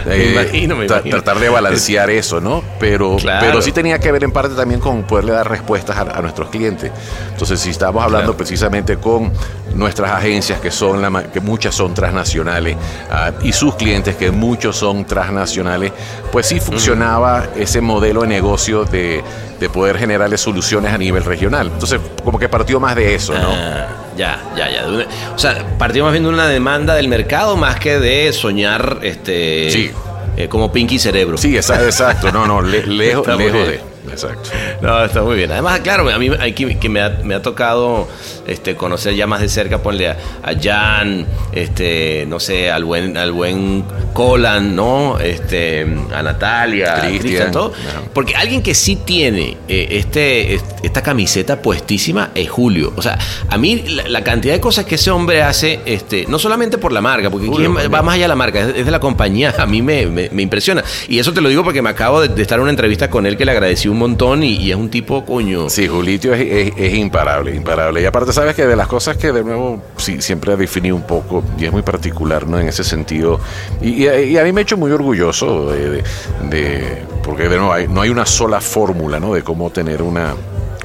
Me 0.06 0.24
imagino, 0.32 0.76
me 0.76 0.86
tra- 0.86 0.96
imagino. 0.96 1.16
Tratar 1.22 1.38
de 1.40 1.48
balancear 1.48 2.10
eso, 2.10 2.40
¿no? 2.40 2.62
Pero, 2.80 3.16
Claro. 3.16 3.46
pero 3.46 3.62
sí 3.62 3.72
tenía 3.72 3.98
que 3.98 4.10
ver 4.12 4.24
en 4.24 4.32
parte 4.32 4.54
también 4.54 4.80
con 4.80 5.02
poderle 5.04 5.32
dar 5.32 5.48
respuestas 5.48 5.96
a, 5.96 6.02
a 6.02 6.20
nuestros 6.22 6.48
clientes. 6.50 6.90
Entonces, 7.32 7.60
si 7.60 7.70
estamos 7.70 8.02
hablando 8.02 8.32
Claro. 8.32 8.36
precisamente 8.36 8.96
con 8.96 9.32
nuestras 9.74 10.10
agencias, 10.12 10.60
que 10.60 10.70
son 10.70 11.00
la, 11.02 11.24
que 11.24 11.40
muchas 11.40 11.74
son 11.74 11.94
transnacionales, 11.94 12.76
ah, 13.10 13.32
y 13.42 13.52
sus 13.52 13.74
clientes, 13.76 14.16
que 14.16 14.30
muchos 14.30 14.76
son 14.76 15.04
transnacionales, 15.04 15.92
pues 16.30 16.46
sí 16.46 16.60
funcionaba 16.60 17.44
ese 17.56 17.80
modelo 17.80 18.22
de 18.22 18.28
negocio 18.28 18.84
de, 18.84 19.22
de 19.60 19.68
poder 19.70 19.98
generarles 19.98 20.40
soluciones 20.40 20.92
a 20.92 20.98
nivel 20.98 21.24
regional. 21.24 21.68
Entonces, 21.72 22.00
como 22.24 22.38
que 22.38 22.48
partió 22.48 22.80
más 22.80 22.96
de 22.96 23.14
eso, 23.14 23.32
¿no? 23.34 23.48
Ah, 23.50 23.86
ya, 24.16 24.40
ya, 24.56 24.70
ya. 24.70 24.86
Una- 24.86 25.06
o 25.34 25.38
sea, 25.38 25.76
bien 26.12 26.22
de 26.24 26.28
una 26.28 26.46
demanda 26.48 26.94
del 26.94 27.08
mercado 27.08 27.56
más 27.56 27.78
que 27.78 27.98
de 27.98 28.32
soñar 28.32 28.98
este 29.02 29.70
Sí. 29.70 29.90
eh, 30.36 30.48
como 30.48 30.72
Pinky 30.72 30.98
Cerebro. 30.98 31.36
Sí, 31.38 31.56
esa- 31.56 31.84
exacto. 31.84 32.30
No, 32.32 32.46
no, 32.46 32.62
le- 32.62 32.86
lejos, 32.86 33.22
Está 33.22 33.34
muy 33.36 33.44
lejos 33.52 33.68
bien. 33.68 33.80
de. 33.80 33.91
Exacto. 34.10 34.50
No, 34.80 35.04
está 35.04 35.22
muy 35.22 35.36
bien. 35.36 35.50
Además, 35.52 35.80
claro, 35.80 36.08
a 36.10 36.18
mí 36.18 36.28
aquí 36.40 36.74
que 36.76 36.88
me 36.88 37.00
ha, 37.00 37.20
me 37.22 37.34
ha 37.34 37.42
tocado 37.42 38.08
este, 38.46 38.74
conocer 38.74 39.14
ya 39.14 39.26
más 39.26 39.40
de 39.40 39.48
cerca, 39.48 39.78
ponle 39.82 40.08
a, 40.08 40.16
a 40.42 40.52
Jan, 40.60 41.26
este, 41.52 42.24
no 42.28 42.40
sé, 42.40 42.70
al 42.70 42.84
buen, 42.84 43.16
al 43.16 43.32
buen 43.32 43.84
Colan, 44.12 44.74
¿no? 44.74 45.18
Este, 45.20 45.86
a 46.14 46.22
Natalia, 46.22 46.94
a 46.96 47.00
Cristian. 47.00 47.20
Cristian, 47.20 47.52
todo. 47.52 47.72
Porque 48.12 48.34
alguien 48.34 48.62
que 48.62 48.74
sí 48.74 48.96
tiene 48.96 49.56
eh, 49.68 49.86
este, 49.90 50.54
est- 50.54 50.66
esta 50.82 51.02
camiseta 51.02 51.62
puestísima 51.62 52.30
es 52.34 52.50
Julio. 52.50 52.92
O 52.96 53.02
sea, 53.02 53.18
a 53.48 53.56
mí 53.58 53.84
la, 53.86 54.08
la 54.08 54.24
cantidad 54.24 54.52
de 54.54 54.60
cosas 54.60 54.84
que 54.84 54.96
ese 54.96 55.10
hombre 55.10 55.42
hace, 55.42 55.80
este, 55.86 56.26
no 56.28 56.38
solamente 56.38 56.76
por 56.78 56.92
la 56.92 57.00
marca, 57.00 57.30
porque 57.30 57.46
Julio, 57.46 57.72
va 57.88 58.02
más 58.02 58.14
allá 58.16 58.24
de 58.24 58.28
la 58.28 58.36
marca, 58.36 58.60
es, 58.60 58.76
es 58.78 58.84
de 58.84 58.90
la 58.90 59.00
compañía, 59.00 59.54
a 59.58 59.66
mí 59.66 59.80
me, 59.80 60.06
me- 60.06 60.28
me 60.30 60.42
impresiona. 60.42 60.82
Y 61.08 61.18
eso 61.20 61.32
te 61.32 61.40
lo 61.40 61.48
digo 61.48 61.62
porque 61.64 61.80
me 61.82 61.90
acabo 61.90 62.20
de, 62.20 62.28
de 62.28 62.42
estar 62.42 62.58
en 62.58 62.62
una 62.62 62.70
entrevista 62.70 63.08
con 63.08 63.26
él 63.26 63.36
que 63.36 63.44
le 63.44 63.52
agradecí 63.52 63.88
un 63.92 63.98
montón 63.98 64.42
y, 64.42 64.56
y 64.56 64.70
es 64.70 64.76
un 64.76 64.90
tipo, 64.90 65.24
coño. 65.24 65.68
Sí, 65.70 65.86
Julito 65.86 66.32
es, 66.34 66.40
es- 66.40 66.72
es 66.76 66.94
imparable, 66.94 67.54
imparable. 67.54 68.02
Y 68.02 68.04
aparte, 68.04 68.32
sabes 68.32 68.54
que 68.56 68.66
de 68.66 68.74
las 68.76 68.88
cosas 68.88 69.16
que 69.16 69.30
de 69.32 69.44
nuevo 69.44 69.80
sí, 69.96 70.20
siempre 70.20 70.52
ha 70.52 70.56
definido 70.56 70.96
un 70.96 71.02
poco, 71.06 71.44
y 71.58 71.64
es 71.66 71.72
muy 71.72 71.82
particular, 71.82 72.46
¿no? 72.46 72.58
En 72.58 72.68
ese 72.68 72.82
sentido. 72.84 73.38
Y, 73.80 74.04
y 74.04 74.08
a, 74.08 74.20
y 74.20 74.36
a 74.38 74.44
mí 74.44 74.52
me 74.52 74.60
ha 74.60 74.62
hecho 74.62 74.76
muy 74.76 74.90
orgulloso 74.90 75.70
de, 75.70 75.90
de- 75.90 76.02
de- 76.50 77.02
porque 77.22 77.44
de 77.48 77.56
nuevo 77.56 77.72
hay- 77.72 77.86
no 77.88 78.00
hay 78.00 78.10
una 78.10 78.26
sola 78.26 78.60
fórmula, 78.60 79.20
¿no? 79.20 79.34
De 79.34 79.42
cómo 79.42 79.70
tener 79.70 80.02
una, 80.02 80.34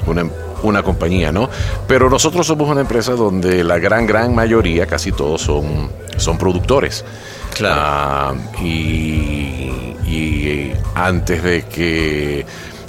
una, 0.06 0.24
una 0.62 0.82
compañía, 0.82 1.32
¿no? 1.32 1.48
Pero 1.86 2.08
nosotros 2.10 2.46
somos 2.46 2.68
una 2.68 2.80
empresa 2.82 3.12
donde 3.12 3.64
la 3.64 3.78
gran, 3.78 4.06
gran 4.06 4.34
mayoría, 4.34 4.86
casi 4.86 5.10
todos 5.12 5.40
son, 5.42 5.90
son 6.16 6.38
productores. 6.38 7.04
Claro. 7.54 7.74
Ah, 7.80 8.34
y, 8.62 9.94
y 10.06 10.72
antes 10.94 11.42
de 11.42 11.62
que 11.62 12.46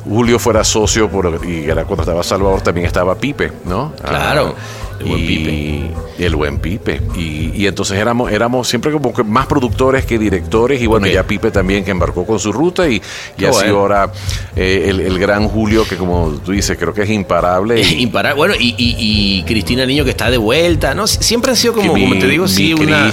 Julio 0.10 0.40
fuera 0.40 0.64
socio, 0.64 1.08
por, 1.10 1.40
y 1.48 1.66
era 1.70 1.86
cuando 1.86 2.02
estaba 2.04 2.24
Salvador, 2.24 2.62
también 2.62 2.88
estaba 2.88 3.16
Pipe, 3.16 3.52
¿no? 3.66 3.94
Claro, 4.04 4.56
Ah, 4.58 5.00
el 5.02 5.06
buen 5.08 5.20
y- 5.22 5.28
Pipe. 5.28 6.26
el 6.26 6.36
buen 6.36 6.58
Pipe. 6.60 7.02
Y, 7.16 7.52
y 7.56 7.68
entonces 7.68 7.98
éramos, 7.98 8.32
éramos 8.32 8.68
siempre 8.68 8.92
como 8.92 9.14
que 9.14 9.24
más 9.24 9.46
productores 9.46 10.06
que 10.06 10.18
directores. 10.20 10.82
Y 10.82 10.88
bueno, 10.88 11.08
ya 11.08 11.24
Pipe 11.24 11.52
también 11.52 11.86
que 11.86 11.92
embarcó 11.92 12.26
con 12.26 12.38
su 12.40 12.52
ruta. 12.52 12.86
Y, 12.90 13.02
y 13.38 13.46
así 13.46 13.60
bueno. 13.66 13.80
ahora 13.80 14.12
eh, 14.58 14.88
el, 14.90 15.00
el 15.00 15.18
gran 15.20 15.48
Julio, 15.48 15.86
que 15.88 15.96
como 15.96 16.32
tú 16.44 16.52
dices, 16.52 16.76
creo 16.78 16.94
que 16.94 17.04
es 17.04 17.10
imparable. 17.12 17.80
y- 17.82 18.02
Imparable. 18.02 18.38
Bueno, 18.38 18.54
y, 18.60 19.44
Cristina 19.48 19.86
Niño 19.86 20.04
que 20.04 20.10
está 20.10 20.30
de 20.30 20.38
vuelta, 20.38 20.94
¿no? 20.96 21.04
Sie- 21.04 21.22
Siempre 21.22 21.52
han 21.52 21.58
sido 21.58 21.74
como, 21.76 21.94
mi- 21.94 22.02
como 22.10 22.20
te 22.20 22.28
digo, 22.28 22.48
sí, 22.48 22.74
una, 22.74 23.10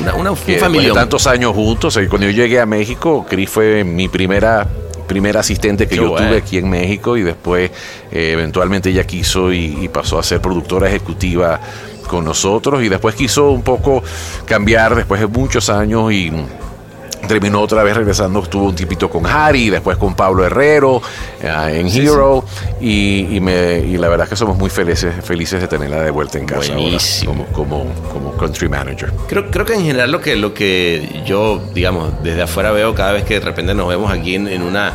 una, 0.00 0.14
una- 0.14 0.30
un 0.30 0.36
familión. 0.58 0.94
tantos 0.94 1.26
años 1.26 1.52
juntos. 1.54 1.96
eh, 1.98 2.08
Cuando 2.08 2.28
yo 2.30 2.32
llegué 2.32 2.60
a 2.60 2.66
México, 2.66 3.26
Cris 3.28 3.50
fue 3.50 3.84
mi 3.84 4.08
primera 4.08 4.66
primera 5.06 5.40
asistente 5.40 5.84
que 5.86 5.90
Qué 5.90 5.96
yo 5.96 6.10
bueno. 6.10 6.28
tuve 6.28 6.38
aquí 6.38 6.58
en 6.58 6.68
México 6.68 7.16
y 7.16 7.22
después 7.22 7.70
eh, 8.10 8.30
eventualmente 8.32 8.90
ella 8.90 9.04
quiso 9.04 9.52
y, 9.52 9.78
y 9.80 9.88
pasó 9.88 10.18
a 10.18 10.22
ser 10.22 10.40
productora 10.40 10.88
ejecutiva 10.88 11.60
con 12.06 12.24
nosotros 12.24 12.82
y 12.82 12.88
después 12.88 13.14
quiso 13.14 13.50
un 13.50 13.62
poco 13.62 14.02
cambiar 14.44 14.94
después 14.94 15.20
de 15.20 15.26
muchos 15.26 15.68
años 15.70 16.12
y 16.12 16.32
terminó 17.26 17.60
otra 17.60 17.82
vez 17.82 17.96
regresando, 17.96 18.42
estuvo 18.42 18.64
un 18.66 18.74
tipito 18.74 19.08
con 19.10 19.26
Harry, 19.26 19.70
después 19.70 19.96
con 19.96 20.14
Pablo 20.14 20.44
Herrero 20.44 21.00
eh, 21.42 21.80
en 21.80 21.88
Hero 21.88 22.44
Y, 22.80 23.36
y 23.36 23.40
me, 23.40 23.78
y 23.78 23.96
la 23.96 24.08
verdad 24.08 24.24
es 24.24 24.30
que 24.30 24.36
somos 24.36 24.56
muy 24.58 24.70
felices, 24.70 25.14
felices 25.24 25.60
de 25.60 25.68
tenerla 25.68 26.02
de 26.02 26.10
vuelta 26.10 26.38
en 26.38 26.46
casa 26.46 26.72
ahora 26.74 26.96
como, 27.26 27.44
como, 27.46 27.84
como 28.12 28.32
country 28.36 28.68
manager. 28.68 29.12
Creo, 29.28 29.50
creo 29.50 29.64
que 29.64 29.74
en 29.74 29.82
general 29.84 30.10
lo 30.12 30.20
que, 30.20 30.36
lo 30.36 30.52
que 30.54 31.22
yo, 31.26 31.62
digamos, 31.74 32.22
desde 32.22 32.42
afuera 32.42 32.70
veo 32.72 32.94
cada 32.94 33.12
vez 33.12 33.24
que 33.24 33.34
de 33.34 33.40
repente 33.40 33.74
nos 33.74 33.88
vemos 33.88 34.10
aquí 34.12 34.34
en, 34.34 34.48
en 34.48 34.62
una... 34.62 34.92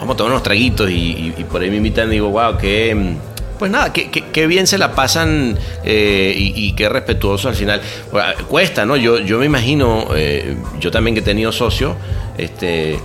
Vamos 0.00 0.14
a 0.14 0.16
tomar 0.16 0.30
unos 0.32 0.42
traguitos 0.44 0.88
y, 0.90 0.94
y- 0.94 1.34
y 1.38 1.44
por 1.44 1.60
ahí 1.60 1.70
me 1.70 1.76
invitan 1.76 2.08
y 2.08 2.12
digo, 2.12 2.28
wow, 2.30 2.56
qué... 2.56 3.16
Pues 3.58 3.70
nada, 3.70 3.92
qué, 3.92 4.10
qué- 4.10 4.24
qué 4.32 4.46
bien 4.46 4.66
se 4.66 4.78
la 4.78 4.92
pasan 4.94 5.58
eh, 5.84 6.32
y, 6.36 6.52
y 6.68 6.72
qué 6.72 6.88
respetuoso 6.88 7.48
al 7.48 7.54
final. 7.56 7.80
Bueno, 8.12 8.28
Cuesta, 8.48 8.84
¿no? 8.86 8.96
Yo, 8.96 9.18
yo 9.18 9.38
me 9.38 9.46
imagino, 9.46 10.08
eh, 10.14 10.56
yo 10.80 10.90
también 10.90 11.14
que 11.14 11.20
he 11.20 11.24
tenido 11.24 11.52
socio, 11.52 11.96
este... 12.36 12.98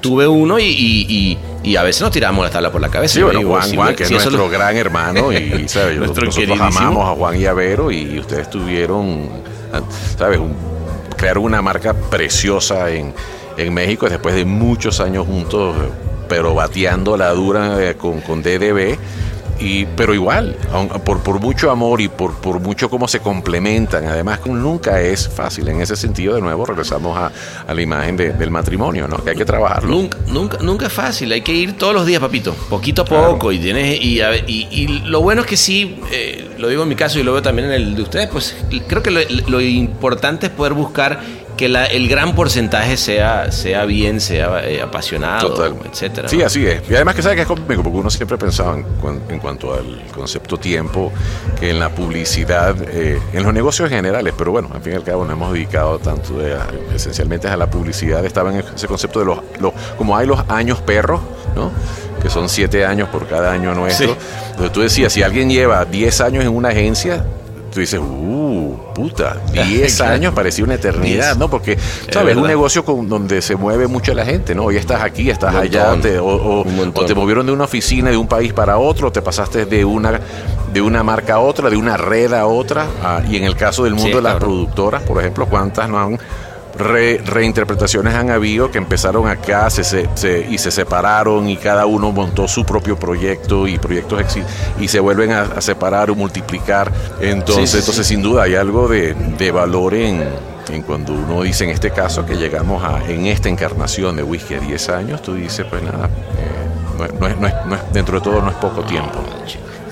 Tuve 0.00 0.26
uno 0.26 0.58
y, 0.58 1.38
y- 1.62 1.76
a 1.76 1.82
veces 1.82 2.00
nos 2.00 2.10
tiramos 2.10 2.42
la 2.42 2.50
tabla 2.50 2.72
por 2.72 2.80
la 2.80 2.88
cabeza. 2.88 3.16
Sí, 3.16 3.22
bueno, 3.22 3.42
Juan, 3.46 3.68
si 3.68 3.76
Juan, 3.76 3.94
que 3.94 4.04
es 4.04 4.08
si 4.08 4.14
nuestro 4.14 4.38
lo- 4.38 4.48
gran 4.48 4.74
hermano 4.74 5.30
y, 5.30 5.64
¿sabes? 5.68 5.98
Nuestro 5.98 6.24
nosotros 6.24 6.58
amamos 6.58 7.06
a 7.06 7.12
Juan 7.14 7.38
y 7.38 7.44
a 7.44 7.52
Vero 7.52 7.90
y 7.90 8.18
ustedes 8.18 8.48
tuvieron, 8.48 9.28
¿sabes? 10.18 10.38
Un- 10.38 10.54
crearon 11.18 11.44
una 11.44 11.60
marca 11.60 11.92
preciosa 11.92 12.90
en, 12.90 13.12
en 13.58 13.74
México 13.74 14.08
después 14.08 14.34
de 14.34 14.46
muchos 14.46 15.00
años 15.00 15.26
juntos, 15.26 15.76
pero 16.30 16.54
bateando 16.54 17.18
la 17.18 17.28
dura 17.32 17.76
eh, 17.90 17.94
con, 17.96 18.22
con 18.22 18.42
DDB. 18.42 18.96
Y, 19.60 19.84
pero 19.84 20.14
igual, 20.14 20.56
por, 21.04 21.22
por 21.22 21.38
mucho 21.38 21.70
amor 21.70 22.00
y 22.00 22.08
por, 22.08 22.34
por 22.36 22.60
mucho 22.60 22.88
cómo 22.88 23.06
se 23.06 23.20
complementan, 23.20 24.06
además 24.06 24.40
nunca 24.46 25.00
es 25.02 25.28
fácil. 25.28 25.68
En 25.68 25.82
ese 25.82 25.96
sentido, 25.96 26.34
de 26.34 26.40
nuevo, 26.40 26.64
regresamos 26.64 27.18
a, 27.18 27.30
a 27.66 27.74
la 27.74 27.82
imagen 27.82 28.16
de- 28.16 28.32
del 28.32 28.50
matrimonio, 28.50 29.06
¿no? 29.06 29.22
Que 29.22 29.30
hay 29.30 29.36
que 29.36 29.44
trabajarlo. 29.44 29.90
Nunca, 29.90 30.16
nunca, 30.28 30.58
nunca 30.62 30.86
es 30.86 30.92
fácil, 30.92 31.30
hay 31.32 31.42
que 31.42 31.52
ir 31.52 31.76
todos 31.76 31.92
los 31.92 32.06
días, 32.06 32.20
papito, 32.20 32.54
poquito 32.70 33.02
a 33.02 33.04
poco. 33.04 33.52
Y 33.52 33.58
tienes 33.58 34.00
y, 34.02 34.22
a 34.22 34.34
y, 34.36 34.66
y 34.70 34.86
lo 35.04 35.20
bueno 35.20 35.42
es 35.42 35.46
que 35.46 35.56
sí, 35.58 36.00
eh, 36.10 36.50
lo 36.58 36.68
digo 36.68 36.82
en 36.84 36.88
mi 36.88 36.96
caso 36.96 37.18
y 37.18 37.22
lo 37.22 37.32
veo 37.34 37.42
también 37.42 37.68
en 37.68 37.74
el 37.74 37.94
de 37.96 38.02
ustedes, 38.02 38.28
pues 38.28 38.56
creo 38.88 39.02
que 39.02 39.10
lo, 39.10 39.20
lo 39.48 39.60
importante 39.60 40.46
es 40.46 40.52
poder 40.52 40.72
buscar 40.72 41.20
que 41.60 41.68
la- 41.68 41.84
el 41.84 42.08
gran 42.08 42.34
porcentaje 42.34 42.96
sea, 42.96 43.52
sea 43.52 43.84
bien, 43.84 44.18
sea 44.18 44.66
eh, 44.66 44.80
apasionado, 44.80 45.50
Total. 45.52 45.74
etcétera. 45.92 46.26
Sí, 46.26 46.38
¿no? 46.38 46.46
así 46.46 46.66
es. 46.66 46.80
Y 46.88 46.94
además 46.94 47.14
que 47.14 47.20
sabe 47.22 47.36
que 47.36 47.42
es 47.42 47.46
conmigo, 47.46 47.82
porque 47.82 47.98
uno 47.98 48.08
siempre 48.08 48.38
pensaba 48.38 48.76
en, 48.78 48.86
en 49.28 49.38
cuanto 49.38 49.74
al 49.74 50.02
concepto 50.14 50.56
tiempo, 50.56 51.12
que 51.60 51.68
en 51.68 51.78
la 51.78 51.90
publicidad, 51.90 52.74
eh, 52.88 53.20
en 53.34 53.42
los 53.42 53.52
negocios 53.52 53.90
generales, 53.90 54.32
pero 54.38 54.52
bueno, 54.52 54.70
al 54.72 54.80
fin 54.80 54.94
y 54.94 54.96
al 54.96 55.04
cabo 55.04 55.24
nos 55.24 55.34
hemos 55.34 55.52
dedicado 55.52 55.98
tanto 55.98 56.38
de 56.38 56.56
esencialmente 56.94 57.46
a 57.46 57.58
la 57.58 57.68
publicidad, 57.68 58.24
estaba 58.24 58.50
en 58.54 58.64
ese 58.74 58.86
concepto 58.88 59.18
de 59.18 59.26
los, 59.26 59.38
los 59.60 59.74
como 59.98 60.16
hay 60.16 60.26
los 60.26 60.40
años 60.48 60.80
perros, 60.80 61.20
¿no? 61.54 61.70
Que 62.22 62.30
son 62.30 62.48
siete 62.48 62.86
años 62.86 63.10
por 63.10 63.26
cada 63.28 63.52
año 63.52 63.74
nuestro. 63.74 64.14
Sí. 64.14 64.18
Entonces 64.52 64.72
tú 64.72 64.80
decías, 64.80 65.12
si 65.12 65.22
alguien 65.22 65.50
lleva 65.50 65.84
10 65.84 66.20
años 66.22 66.42
en 66.42 66.50
una 66.54 66.70
agencia, 66.70 67.22
tú 67.72 67.80
dices, 67.80 68.00
uh, 68.00 68.74
puta, 68.94 69.36
10 69.52 69.96
Claro. 69.96 70.12
años 70.14 70.34
parecía 70.34 70.64
una 70.64 70.74
eternidad. 70.74 71.36
¿no? 71.36 71.48
Porque, 71.48 71.72
Es 71.72 71.80
¿sabes? 72.12 72.32
Es 72.32 72.36
un 72.40 72.46
negocio 72.48 72.84
con, 72.84 73.08
donde 73.08 73.40
se 73.42 73.56
mueve 73.56 73.86
mucho 73.86 74.12
la 74.14 74.24
gente, 74.24 74.54
¿no? 74.54 74.64
Hoy 74.64 74.76
estás 74.76 75.02
aquí, 75.02 75.30
estás 75.30 75.54
allá, 75.54 75.96
te- 76.00 76.18
o, 76.18 76.64
te 77.06 77.14
movieron 77.14 77.46
de 77.46 77.52
una 77.52 77.64
oficina 77.64 78.10
de 78.10 78.16
un 78.16 78.26
país 78.28 78.52
para 78.52 78.78
otro, 78.78 79.10
te 79.12 79.22
pasaste 79.22 79.64
de 79.66 79.84
una 79.84 80.20
de 80.72 80.80
una 80.80 81.02
marca 81.02 81.34
a 81.34 81.38
otra, 81.40 81.68
de 81.68 81.76
una 81.76 81.96
red 81.96 82.32
a 82.32 82.46
otra, 82.46 82.86
ah, 83.02 83.20
y 83.28 83.36
en 83.36 83.42
el 83.44 83.56
caso 83.56 83.82
del 83.84 83.94
mundo 83.94 84.08
Sí, 84.10 84.14
de 84.14 84.22
las 84.22 84.34
claro. 84.34 84.46
productoras, 84.46 85.02
por 85.02 85.18
ejemplo, 85.20 85.46
¿cuántas 85.46 85.88
no 85.88 85.98
han 85.98 86.18
re- 86.78 87.18
reinterpretaciones 87.24 88.14
han 88.14 88.30
habido 88.30 88.70
que 88.70 88.78
empezaron 88.78 89.28
acá 89.28 89.68
se, 89.70 89.84
se- 89.84 90.08
se- 90.14 90.46
y 90.50 90.58
se 90.58 90.70
separaron 90.70 91.48
y 91.48 91.56
cada 91.56 91.86
uno 91.86 92.12
montó 92.12 92.46
su 92.48 92.64
propio 92.64 92.98
proyecto 92.98 93.66
y 93.66 93.78
proyectos 93.78 94.20
exi- 94.20 94.44
y 94.78 94.88
se 94.88 95.00
vuelven 95.00 95.32
a, 95.32 95.42
a 95.42 95.60
separar 95.60 96.10
o 96.10 96.14
multiplicar. 96.14 96.90
Entonces, 97.20 97.70
Sí, 97.70 97.76
sí, 97.76 97.78
entonces 97.80 98.06
sí. 98.06 98.14
sin 98.14 98.22
duda 98.22 98.44
hay 98.44 98.54
algo 98.56 98.88
de, 98.88 99.14
de 99.14 99.50
valor 99.50 99.94
en, 99.94 100.22
en 100.70 100.82
cuando 100.82 101.12
uno 101.12 101.42
dice 101.42 101.64
en 101.64 101.70
este 101.70 101.90
caso 101.90 102.24
que 102.24 102.36
llegamos 102.36 102.82
a 102.84 103.04
en 103.10 103.26
esta 103.26 103.48
encarnación 103.48 104.16
de 104.16 104.22
whisky 104.22 104.54
a 104.54 104.60
10 104.60 104.88
años, 104.90 105.22
tú 105.22 105.34
dices, 105.34 105.66
pues 105.68 105.82
nada, 105.82 106.06
eh, 106.06 107.08
no, 107.18 107.48
no 107.76 107.78
dentro 107.92 108.18
de 108.18 108.24
todo 108.24 108.40
no 108.42 108.50
es 108.50 108.56
poco 108.56 108.82
tiempo. 108.82 109.18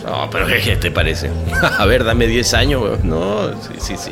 No, 0.04 0.28
pero 0.30 0.46
¿qué 0.46 0.76
te 0.76 0.90
parece? 0.90 1.30
A 1.78 1.84
ver, 1.84 2.02
dame 2.04 2.26
10 2.26 2.54
años. 2.54 2.82
No, 3.04 3.48
sí, 3.60 3.74
sí, 3.78 3.96
sí. 3.98 4.10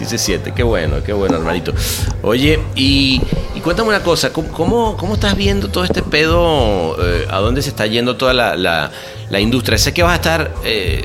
Sí 0.00 0.06
se 0.06 0.16
siente. 0.16 0.52
Qué 0.52 0.62
bueno, 0.62 0.96
qué 1.04 1.12
bueno, 1.12 1.36
hermanito. 1.36 1.74
Oye, 2.22 2.58
y, 2.74 3.20
y 3.54 3.60
cuéntame 3.60 3.90
una 3.90 4.02
cosa. 4.02 4.32
¿Cómo, 4.32 4.48
cómo, 4.48 4.96
cómo 4.96 5.12
estás 5.14 5.36
viendo 5.36 5.68
todo 5.68 5.84
este 5.84 6.00
pedo? 6.02 6.96
eh, 7.04 7.26
¿A 7.30 7.36
dónde 7.40 7.60
se 7.60 7.68
está 7.68 7.86
yendo 7.86 8.16
toda 8.16 8.32
la, 8.32 8.56
la- 8.56 8.90
la 9.28 9.40
industria? 9.40 9.76
Sé 9.76 9.92
que 9.92 10.02
vas 10.02 10.12
a 10.12 10.16
estar... 10.16 10.50
eh, 10.64 11.04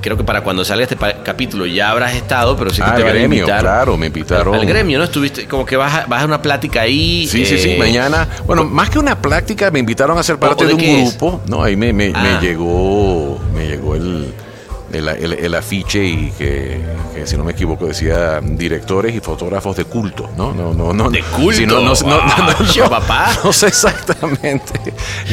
creo 0.00 0.16
que 0.16 0.22
para 0.22 0.42
cuando 0.42 0.64
salga 0.64 0.84
este 0.84 0.96
capítulo 1.24 1.66
ya 1.66 1.90
habrás 1.90 2.14
estado, 2.14 2.56
pero 2.56 2.70
sí 2.70 2.76
que 2.76 2.82
Ah, 2.84 2.94
te 2.94 3.02
van 3.02 3.10
a 3.10 3.14
gremio, 3.14 3.38
invitar. 3.40 3.60
claro, 3.62 3.96
me 3.96 4.06
invitaron. 4.06 4.54
Al, 4.54 4.60
al 4.60 4.66
gremio, 4.66 4.98
¿no? 4.98 5.04
Estuviste 5.04 5.48
como 5.48 5.66
que 5.66 5.76
vas 5.76 5.92
a, 5.92 6.06
vas 6.06 6.22
a 6.22 6.26
una 6.26 6.40
plática 6.40 6.82
ahí. 6.82 7.26
Sí, 7.26 7.44
sí, 7.44 7.58
sí, 7.58 7.70
eh, 7.70 7.78
mañana. 7.78 8.28
Bueno, 8.46 8.62
más 8.64 8.90
que 8.90 8.98
una 9.00 9.20
práctica, 9.20 9.70
me 9.72 9.80
invitaron 9.80 10.16
a 10.18 10.22
ser 10.22 10.38
parte 10.38 10.64
de 10.64 10.68
de 10.68 10.74
un 10.74 10.80
es? 10.80 11.18
grupo. 11.18 11.40
No, 11.48 11.64
ahí 11.64 11.74
me, 11.74 11.92
me, 11.92 12.10
me 12.10 12.16
Ah. 12.18 12.38
llegó, 12.40 13.40
me 13.54 13.66
llegó 13.66 13.96
el, 13.96 14.32
el, 14.94 15.08
el- 15.08 15.32
el 15.34 15.54
afiche 15.54 16.04
y 16.04 16.32
que, 16.38 16.80
que, 17.14 17.26
si 17.26 17.36
no 17.36 17.44
me 17.44 17.52
equivoco, 17.52 17.86
decía 17.86 18.40
directores 18.42 19.14
y 19.14 19.20
fotógrafos 19.20 19.76
de 19.76 19.84
culto. 19.84 20.30
No, 20.36 20.52
no, 20.52 20.72
no, 20.74 20.92
no. 20.92 21.10
¿De 21.10 21.22
culto? 21.22 21.66
No, 21.66 21.80
no, 21.80 21.94
no, 21.94 22.88
papá. 22.90 23.32
no 23.44 23.52
sé 23.52 23.66
exactamente 23.68 24.72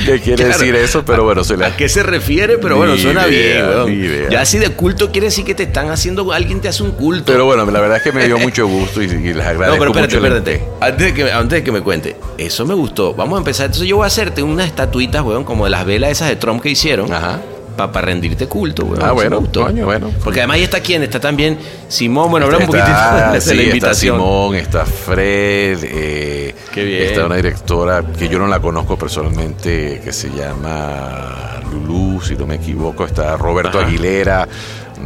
qué 0.05 0.19
quiere 0.19 0.43
Claro. 0.43 0.59
decir 0.59 0.75
eso, 0.75 1.03
pero 1.05 1.23
bueno, 1.23 1.43
se 1.43 1.57
le 1.57 1.65
¿A 1.65 1.75
qué 1.75 1.87
se 1.89 2.03
refiere? 2.03 2.57
Pero 2.57 2.75
Ni 2.75 2.79
bueno, 2.79 2.97
suena 2.97 3.27
idea, 3.27 3.83
bien, 3.83 3.99
ni 3.99 4.05
idea. 4.05 4.29
Ya 4.29 4.45
si 4.45 4.57
de 4.57 4.69
culto 4.69 5.11
quiere 5.11 5.27
decir 5.27 5.45
que 5.45 5.55
te 5.55 5.63
están 5.63 5.89
haciendo, 5.89 6.31
alguien 6.31 6.59
te 6.61 6.67
hace 6.67 6.83
un 6.83 6.91
culto. 6.91 7.31
Pero 7.31 7.45
bueno, 7.45 7.65
la 7.69 7.79
verdad 7.79 7.97
es 7.97 8.03
que 8.03 8.11
me 8.11 8.25
dio 8.25 8.37
mucho 8.39 8.67
gusto 8.67 9.01
y, 9.01 9.05
y 9.05 9.33
les 9.33 9.45
agradezco 9.45 9.85
no, 9.85 9.91
pero 9.91 9.91
espérate, 9.91 10.15
mucho 10.19 10.27
espérate. 10.35 10.63
Antes 10.81 11.05
de, 11.07 11.13
que, 11.13 11.31
antes 11.31 11.59
de 11.59 11.63
que 11.63 11.71
me 11.71 11.81
cuente, 11.81 12.15
eso 12.37 12.65
me 12.65 12.73
gustó. 12.73 13.13
Vamos 13.13 13.35
a 13.35 13.39
empezar. 13.39 13.67
Entonces 13.67 13.87
yo 13.87 13.97
voy 13.97 14.05
a 14.05 14.07
hacerte 14.07 14.41
unas 14.43 14.67
estatuitas, 14.67 15.21
weón, 15.23 15.43
como 15.43 15.65
de 15.65 15.71
las 15.71 15.85
velas 15.85 16.11
esas 16.11 16.29
de 16.29 16.35
Trump 16.35 16.61
que 16.61 16.69
hicieron. 16.69 17.11
Ajá. 17.13 17.39
Para 17.75 18.01
rendirte 18.01 18.47
culto, 18.47 18.85
weón. 18.85 19.01
Ah, 19.03 19.11
bueno, 19.11 19.43
coño, 19.51 19.85
bueno. 19.85 20.11
Porque 20.23 20.39
además 20.41 20.55
ahí 20.55 20.63
está 20.63 20.81
quién, 20.81 21.01
está 21.03 21.19
también 21.19 21.57
Simón. 21.87 22.29
Bueno, 22.29 22.45
habla 22.45 22.59
un 22.59 22.65
poquitito 22.67 22.91
Está, 22.91 23.31
de 23.31 23.41
sí, 23.41 23.47
la 23.49 23.53
está 23.61 23.63
invitación. 23.69 24.17
Simón, 24.17 24.55
está 24.55 24.85
Fred, 24.85 25.79
eh, 25.83 26.55
Qué 26.73 26.83
bien. 26.83 27.03
está 27.03 27.25
una 27.25 27.35
directora 27.37 28.03
que 28.17 28.27
yo 28.29 28.37
no 28.39 28.47
la 28.47 28.59
conozco 28.59 28.97
personalmente, 28.97 29.99
que 30.03 30.11
se 30.13 30.29
llama 30.29 31.59
Lulú, 31.71 32.21
si 32.21 32.35
no 32.35 32.45
me 32.45 32.55
equivoco, 32.55 33.05
está 33.05 33.35
Roberto 33.37 33.79
Ajá. 33.79 33.87
Aguilera, 33.87 34.47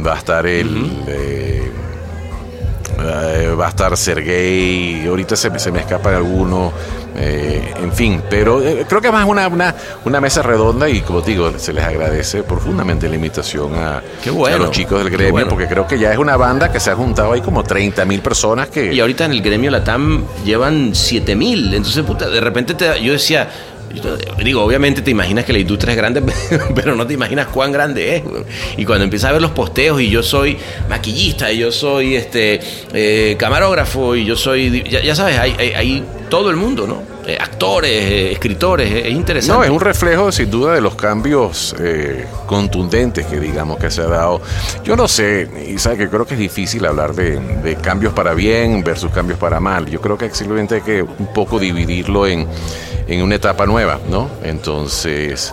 va 0.06 0.14
a 0.14 0.18
estar 0.18 0.46
el... 0.46 0.90
eh, 1.06 1.70
eh, 2.98 3.54
va 3.58 3.66
a 3.66 3.68
estar 3.70 3.96
Sergey, 3.96 5.06
ahorita 5.06 5.36
se, 5.36 5.50
me- 5.50 5.58
se 5.58 5.70
me 5.72 5.80
escapan 5.80 6.14
algunos, 6.14 6.72
eh, 7.16 7.72
en 7.82 7.92
fin, 7.92 8.22
pero 8.28 8.62
eh, 8.62 8.84
creo 8.88 9.00
que 9.00 9.10
más 9.10 9.26
una, 9.26 9.48
una, 9.48 9.74
una 10.04 10.20
mesa 10.20 10.42
redonda 10.42 10.88
y 10.88 11.00
como 11.00 11.20
digo, 11.22 11.58
se 11.58 11.72
les 11.72 11.84
agradece 11.84 12.42
profundamente 12.42 13.08
la 13.08 13.14
invitación 13.16 13.74
a, 13.74 14.02
Qué 14.22 14.30
bueno, 14.30 14.56
a 14.56 14.58
los 14.60 14.70
chicos 14.70 14.98
del 14.98 15.10
gremio, 15.10 15.32
bueno. 15.32 15.48
porque 15.48 15.66
creo 15.66 15.86
que 15.86 15.98
ya 15.98 16.12
es 16.12 16.18
una 16.18 16.36
banda 16.36 16.70
que 16.70 16.80
se 16.80 16.90
ha 16.90 16.94
juntado 16.94 17.32
ahí 17.32 17.40
como 17.40 17.62
30 17.62 18.04
mil 18.04 18.20
personas 18.20 18.68
que... 18.68 18.92
Y 18.92 19.00
ahorita 19.00 19.24
en 19.26 19.32
el 19.32 19.42
gremio 19.42 19.70
Latam 19.70 20.24
llevan 20.44 20.94
7000. 20.94 21.74
Entonces, 21.74 22.04
puta, 22.04 22.28
de 22.28 22.40
repente 22.40 22.74
te, 22.74 23.02
yo 23.02 23.12
decía. 23.12 23.48
Digo, 24.44 24.62
obviamente 24.62 25.02
te 25.02 25.10
imaginas 25.10 25.44
que 25.44 25.52
la 25.52 25.58
industria 25.58 25.92
es 25.92 25.96
grande, 25.96 26.22
pero 26.74 26.94
no 26.94 27.06
te 27.06 27.14
imaginas 27.14 27.46
cuán 27.48 27.72
grande 27.72 28.16
es. 28.16 28.22
Y 28.76 28.84
cuando 28.84 29.04
empiezas 29.04 29.30
a 29.30 29.32
ver 29.32 29.42
los 29.42 29.52
posteos 29.52 30.00
y 30.00 30.10
yo 30.10 30.22
soy 30.22 30.56
maquillista, 30.88 31.50
y 31.50 31.58
yo 31.58 31.72
soy 31.72 32.16
este 32.16 32.60
eh, 32.92 33.36
camarógrafo, 33.38 34.14
y 34.14 34.24
yo 34.24 34.36
soy. 34.36 34.84
Ya, 34.88 35.02
ya 35.02 35.14
sabes, 35.14 35.38
hay 35.38 36.04
todo 36.28 36.50
el 36.50 36.56
mundo, 36.56 36.86
¿no? 36.86 37.15
Eh, 37.26 37.36
actores, 37.40 37.90
eh, 37.90 38.32
escritores, 38.32 39.06
es 39.06 39.12
interesante. 39.12 39.58
No, 39.58 39.64
es 39.64 39.70
un 39.70 39.80
reflejo 39.80 40.30
sin 40.30 40.50
duda 40.50 40.74
de 40.74 40.80
los 40.80 40.94
cambios 40.94 41.74
eh, 41.80 42.26
contundentes 42.46 43.26
que 43.26 43.40
digamos 43.40 43.78
que 43.78 43.90
se 43.90 44.02
ha 44.02 44.06
dado. 44.06 44.40
Yo 44.84 44.96
no 44.96 45.08
sé, 45.08 45.48
y 45.68 45.78
sabe 45.78 45.98
que 45.98 46.08
creo 46.08 46.26
que 46.26 46.34
es 46.34 46.40
difícil 46.40 46.86
hablar 46.86 47.14
de, 47.14 47.38
de 47.40 47.76
cambios 47.76 48.12
para 48.12 48.34
bien 48.34 48.84
versus 48.84 49.10
cambios 49.10 49.38
para 49.38 49.60
mal. 49.60 49.86
Yo 49.86 50.00
creo 50.00 50.16
que 50.16 50.30
simplemente 50.34 50.76
hay 50.76 50.82
que 50.82 51.02
un 51.02 51.32
poco 51.34 51.58
dividirlo 51.58 52.26
en, 52.26 52.46
en 53.08 53.22
una 53.22 53.34
etapa 53.34 53.66
nueva, 53.66 53.98
¿no? 54.08 54.30
Entonces... 54.42 55.52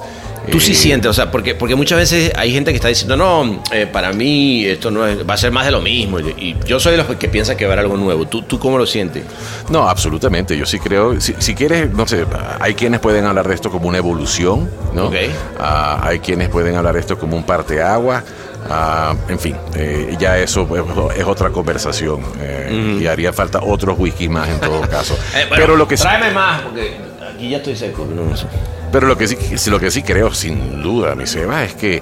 Tú 0.52 0.60
sí 0.60 0.74
eh, 0.74 0.76
sientes, 0.76 1.10
o 1.10 1.14
sea, 1.14 1.32
porque, 1.32 1.56
porque 1.56 1.76
muchas 1.76 1.98
veces 1.98 2.32
hay 2.36 2.52
gente 2.52 2.72
que 2.72 2.76
está 2.76 2.90
diciendo, 2.90 3.16
no, 3.16 3.62
eh, 3.72 3.88
para 3.88 4.12
mí 4.14 4.66
esto 4.66 4.92
no 4.92 5.08
es, 5.08 5.28
va 5.28 5.36
a 5.36 5.38
ser 5.38 5.52
más 5.52 5.66
de 5.66 5.72
lo 5.72 5.82
mismo. 5.82 6.20
Y, 6.20 6.56
yo 6.66 6.80
soy 6.80 6.94
de 6.94 6.98
los 6.98 7.08
que 7.08 7.28
piensa 7.28 7.56
que 7.56 7.66
va 7.66 7.72
a 7.72 7.74
haber 7.74 7.86
algo 7.86 7.98
nuevo. 7.98 8.26
¿Tú, 8.28 8.42
¿Tú 8.42 8.60
cómo 8.60 8.78
lo 8.78 8.86
sientes? 8.86 9.24
No, 9.70 9.88
absolutamente. 9.88 10.58
Yo 10.58 10.66
sí 10.66 10.80
creo, 10.80 11.20
si, 11.20 11.36
si 11.40 11.56
quieres, 11.56 11.92
no 11.92 12.08
sé, 12.08 12.26
hay 12.60 12.74
quienes 12.74 13.00
pueden 13.00 13.26
hablar 13.26 13.48
de 13.48 13.56
esto 13.56 13.72
como 13.72 13.88
una 13.88 13.98
evolución, 13.98 14.70
¿no? 14.94 15.12
Ah, 15.60 16.02
hay 16.04 16.20
quienes 16.20 16.50
pueden 16.50 16.76
hablar 16.76 16.96
de 16.96 17.00
esto 17.00 17.18
como 17.18 17.36
un 17.38 17.44
parteagua. 17.44 18.24
Ah, 18.70 19.16
en 19.28 19.40
fin, 19.40 19.56
eh, 19.76 20.16
ya 20.18 20.38
eso 20.38 20.66
pues, 20.66 20.82
es 21.18 21.26
otra 21.26 21.50
conversación 21.50 22.22
eh, 22.40 22.98
y 23.02 23.08
haría 23.08 23.34
falta 23.34 23.60
otros 23.62 23.98
whisky 24.00 24.30
más 24.30 24.48
en 24.48 24.60
todo 24.60 24.82
caso. 24.90 25.16
Eh, 25.36 25.46
bueno, 25.50 25.56
Pero 25.56 25.76
lo 25.76 25.88
que 25.88 25.98
sí, 25.98 26.04
Tráeme 26.04 26.32
más, 26.32 26.62
porque 26.62 26.98
aquí 27.44 27.50
ya 27.50 27.58
estoy 27.58 27.76
seco. 27.76 28.06
No, 28.06 28.36
sé. 28.38 28.46
pero 28.92 29.08
lo 29.08 29.18
que 29.18 29.28
sí, 29.28 29.38
lo 29.70 29.80
que 29.80 29.92
sí 29.92 30.02
creo, 30.04 30.34
sin 30.34 30.82
duda, 30.82 31.16
mi 31.16 31.28
Seba, 31.28 31.64
es 31.64 31.74
que 31.74 32.02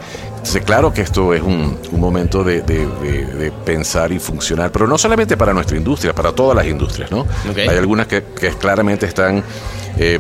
claro 0.66 0.94
que 0.94 1.02
esto 1.02 1.34
es 1.34 1.42
un, 1.42 1.78
un 1.92 2.00
momento 2.00 2.44
de, 2.44 2.62
de- 2.62 2.86
de- 2.88 3.26
de 3.26 3.52
pensar 3.52 4.12
y 4.12 4.20
funcionar, 4.20 4.72
pero 4.72 4.88
no 4.88 4.98
solamente 4.98 5.38
para 5.38 5.54
nuestra 5.54 5.78
industria, 5.78 6.14
para 6.14 6.32
todas 6.32 6.56
las 6.56 6.66
industrias, 6.66 7.10
¿no? 7.12 7.26
Hay 7.70 7.78
algunas 7.78 8.08
que, 8.08 8.24
que 8.40 8.50
claramente 8.50 9.06
están 9.06 9.44
eh, 9.98 10.20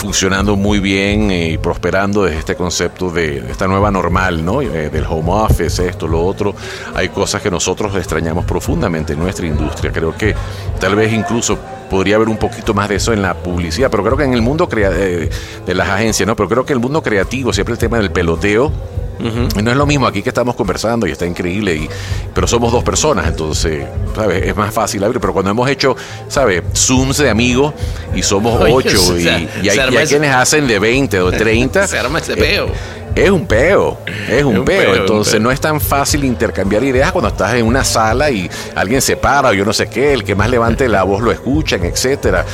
funcionando 0.00 0.56
muy 0.56 0.80
bien 0.80 1.30
y 1.30 1.58
prosperando 1.58 2.24
desde 2.24 2.38
este 2.38 2.56
concepto 2.56 3.10
de 3.10 3.50
esta 3.50 3.68
nueva 3.68 3.90
normal, 3.90 4.42
¿no? 4.42 4.62
Eh, 4.62 4.88
del 4.88 5.04
home 5.06 5.30
office, 5.30 5.86
esto, 5.86 6.08
lo 6.08 6.24
otro. 6.24 6.54
Hay 6.94 7.10
cosas 7.10 7.42
que 7.42 7.50
nosotros 7.50 7.94
extrañamos 7.94 8.46
profundamente 8.46 9.12
en 9.12 9.18
nuestra 9.18 9.46
industria. 9.46 9.92
Creo 9.92 10.16
que 10.16 10.34
tal 10.80 10.94
vez 10.96 11.12
incluso 11.12 11.58
podría 11.90 12.16
haber 12.16 12.30
un 12.30 12.38
poquito 12.38 12.72
más 12.72 12.88
de 12.88 12.94
eso 12.94 13.12
en 13.12 13.20
la 13.20 13.34
publicidad, 13.34 13.90
pero 13.90 14.02
creo 14.02 14.16
que 14.16 14.24
en 14.24 14.32
el 14.32 14.40
mundo 14.40 14.70
crea- 14.70 14.90
eh, 14.94 15.28
de 15.66 15.74
las 15.74 15.88
agencias, 15.90 16.26
¿no? 16.26 16.34
Pero 16.34 16.48
creo 16.48 16.64
que 16.64 16.72
el 16.72 16.80
mundo 16.80 17.02
creativo, 17.02 17.52
siempre 17.52 17.74
el 17.74 17.78
tema 17.78 17.98
del 17.98 18.10
peloteo, 18.10 18.72
no 19.20 19.70
es 19.70 19.76
lo 19.76 19.86
mismo 19.86 20.06
aquí 20.06 20.22
que 20.22 20.30
estamos 20.30 20.54
conversando 20.54 21.06
y 21.06 21.12
está 21.12 21.26
increíble, 21.26 21.74
y, 21.76 21.88
pero 22.34 22.46
somos 22.46 22.72
dos 22.72 22.82
personas, 22.84 23.26
entonces, 23.26 23.84
¿sabes? 24.14 24.46
Es 24.46 24.56
más 24.56 24.72
fácil 24.72 25.04
abrir. 25.04 25.20
Pero 25.20 25.32
cuando 25.32 25.50
hemos 25.50 25.68
hecho, 25.68 25.96
¿sabes? 26.28 26.62
Zooms 26.74 27.18
de 27.18 27.30
amigos 27.30 27.74
y 28.14 28.22
somos 28.22 28.60
Oye, 28.60 28.72
ocho, 28.72 29.12
o 29.12 29.16
y, 29.16 29.22
sea, 29.22 29.38
y 29.38 29.68
hay, 29.68 30.04
y 30.04 30.06
quienes 30.06 30.34
hacen 30.34 30.66
de 30.66 30.78
20 30.78 31.20
o 31.20 31.30
30. 31.30 31.86
Se 31.86 31.98
arma 31.98 32.18
ese 32.18 32.34
eh, 32.34 32.36
peo. 32.36 32.68
Es 33.14 33.28
un 33.28 33.44
peo, 33.44 33.98
es 34.28 34.44
un, 34.44 34.58
un 34.58 34.64
peo. 34.64 34.94
Entonces 34.94 35.34
peo. 35.34 35.42
no 35.42 35.50
es 35.50 35.60
tan 35.60 35.80
fácil 35.80 36.24
intercambiar 36.24 36.84
ideas 36.84 37.10
cuando 37.10 37.28
estás 37.28 37.54
en 37.54 37.66
una 37.66 37.82
sala 37.82 38.30
y 38.30 38.48
alguien 38.76 39.02
se 39.02 39.16
para 39.16 39.48
o 39.48 39.52
yo 39.52 39.64
no 39.64 39.72
sé 39.72 39.88
qué, 39.88 40.12
el 40.12 40.22
que 40.22 40.36
más 40.36 40.48
levante 40.48 40.88
la 40.88 41.02
voz 41.02 41.20
lo 41.20 41.32
escuchan, 41.32 41.84
etcétera. 41.84 42.44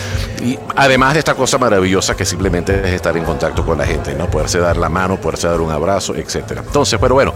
Y 0.42 0.58
además 0.74 1.12
de 1.12 1.18
esta 1.18 1.34
cosa 1.34 1.58
maravillosa 1.58 2.16
que 2.16 2.24
simplemente 2.24 2.80
es 2.84 2.94
estar 2.94 3.14
en 3.16 3.24
contacto 3.24 3.66
con 3.66 3.76
la 3.76 3.84
gente, 3.84 4.14
¿no? 4.14 4.30
Poderse 4.30 4.58
dar 4.58 4.78
la 4.78 4.88
mano, 4.88 5.20
poderse 5.20 5.46
dar 5.46 5.60
un 5.60 5.70
abrazo, 5.70 6.14
etcétera. 6.14 6.55
Entonces, 6.64 6.98
pero 7.00 7.14
bueno, 7.14 7.32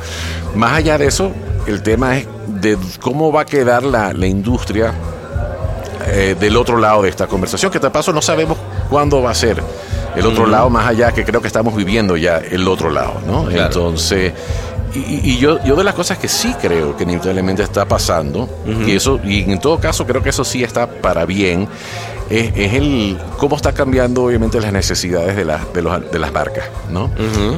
más 0.54 0.72
allá 0.74 0.96
de 0.98 1.06
eso, 1.06 1.32
el 1.66 1.82
tema 1.82 2.18
es 2.18 2.26
de 2.46 2.76
cómo 3.00 3.32
va 3.32 3.42
a 3.42 3.46
quedar 3.46 3.82
la, 3.82 4.12
la 4.12 4.26
industria 4.26 4.92
eh, 6.06 6.34
del 6.38 6.56
otro 6.56 6.78
lado 6.78 7.02
de 7.02 7.08
esta 7.08 7.26
conversación, 7.26 7.70
que 7.70 7.78
de 7.78 7.90
paso 7.90 8.12
no 8.12 8.22
sabemos 8.22 8.56
cuándo 8.88 9.22
va 9.22 9.30
a 9.30 9.34
ser 9.34 9.62
el 10.16 10.26
otro 10.26 10.46
lado, 10.46 10.68
más 10.70 10.86
allá 10.88 11.12
que 11.12 11.24
creo 11.24 11.40
que 11.40 11.46
estamos 11.46 11.76
viviendo 11.76 12.16
ya 12.16 12.38
el 12.38 12.66
otro 12.66 12.90
lado, 12.90 13.14
¿no? 13.26 13.44
Claro. 13.44 13.66
Entonces, 13.66 14.32
y, 14.92 14.98
y- 14.98 15.20
y 15.24 15.38
yo, 15.38 15.62
yo 15.64 15.76
de 15.76 15.84
las 15.84 15.94
cosas 15.94 16.18
que 16.18 16.26
sí 16.26 16.52
creo 16.60 16.96
que 16.96 17.04
inevitablemente 17.04 17.62
está 17.62 17.84
pasando, 17.86 18.48
y 18.66 18.96
eso, 18.96 19.20
y 19.22 19.42
en 19.50 19.60
todo 19.60 19.78
caso 19.78 20.04
creo 20.06 20.20
que 20.20 20.30
eso 20.30 20.42
sí 20.42 20.64
está 20.64 20.88
para 20.88 21.24
bien, 21.26 21.68
es, 22.30 22.52
es 22.56 22.74
el 22.74 23.18
cómo 23.38 23.56
está 23.56 23.72
cambiando 23.72 24.24
obviamente 24.24 24.60
las 24.60 24.72
necesidades 24.72 25.34
de, 25.36 25.44
las 25.44 25.72
de, 25.72 25.82
los, 25.82 26.10
de 26.10 26.18
las 26.18 26.32
marcas, 26.32 26.64
¿no? 26.90 27.10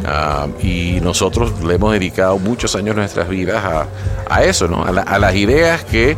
Ah, 0.07 0.47
y 0.63 0.99
nosotros 1.03 1.63
le 1.63 1.75
hemos 1.75 1.93
dedicado 1.93 2.39
muchos 2.39 2.75
años 2.75 2.97
de 2.97 3.03
nuestras 3.03 3.29
vidas 3.29 3.63
a, 3.65 3.87
a 4.29 4.43
eso, 4.45 4.67
¿no? 4.69 4.83
A, 4.85 4.91
la- 4.93 5.03
a 5.03 5.19
las 5.19 5.35
ideas 5.35 5.85
que 5.85 6.17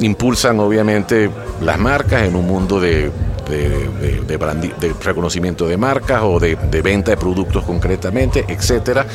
impulsan 0.00 0.60
obviamente 0.60 1.30
las 1.62 1.78
marcas 1.78 2.22
en 2.22 2.36
un 2.36 2.46
mundo 2.46 2.78
de, 2.78 3.10
de, 3.48 3.68
de- 4.00 4.20
de 4.26 4.38
brandi- 4.38 4.76
de 4.76 4.94
reconocimiento 5.02 5.66
de 5.66 5.76
marcas 5.76 6.20
o 6.22 6.38
de, 6.38 6.56
de 6.56 6.82
venta 6.82 7.10
de 7.10 7.16
productos 7.16 7.64
concretamente, 7.64 8.44
etcétera. 8.48 9.06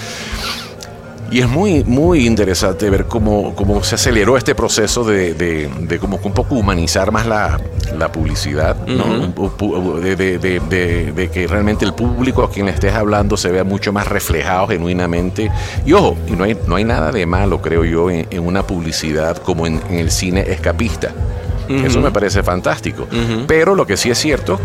Y 1.33 1.39
es 1.39 1.49
muy, 1.49 1.83
muy 1.83 2.27
interesante 2.27 2.89
ver 2.91 3.05
cómo, 3.05 3.55
cómo 3.55 3.83
se 3.83 3.95
aceleró 3.95 4.37
este 4.37 4.53
proceso 4.53 5.03
de, 5.03 5.33
de, 5.33 5.67
de 5.79 5.97
como 5.97 6.19
un 6.23 6.31
poco 6.31 6.53
humanizar 6.53 7.11
más 7.11 7.25
la, 7.25 7.59
la 7.97 8.11
publicidad, 8.11 8.75
¿no? 8.85 9.05
Un 9.05 9.33
pu- 9.33 9.99
de, 9.99 10.15
de- 10.15 11.29
que 11.31 11.47
realmente 11.47 11.85
el 11.85 11.93
público 11.93 12.43
a 12.43 12.51
quien 12.51 12.67
le 12.67 12.71
estés 12.71 12.93
hablando 12.93 13.35
se 13.35 13.49
vea 13.51 13.63
mucho 13.63 13.91
más 13.91 14.07
reflejado 14.07 14.67
genuinamente. 14.67 15.49
Y 15.87 15.93
ojo, 15.93 16.15
y 16.27 16.33
no 16.33 16.43
hay, 16.43 16.55
no 16.67 16.75
hay 16.75 16.83
nada 16.83 17.11
de 17.11 17.25
malo, 17.25 17.61
creo 17.61 17.83
yo, 17.83 18.11
en, 18.11 18.27
en 18.29 18.45
una 18.45 18.61
publicidad 18.67 19.37
como 19.37 19.65
en, 19.65 19.81
en 19.89 19.97
el 19.97 20.11
cine 20.11 20.41
escapista. 20.41 21.09
Eso 21.67 21.99
me 22.01 22.11
parece 22.11 22.43
fantástico. 22.43 23.07
Pero 23.47 23.73
lo 23.73 23.87
que 23.87 23.97
sí 23.97 24.11
es 24.11 24.19
cierto 24.19 24.59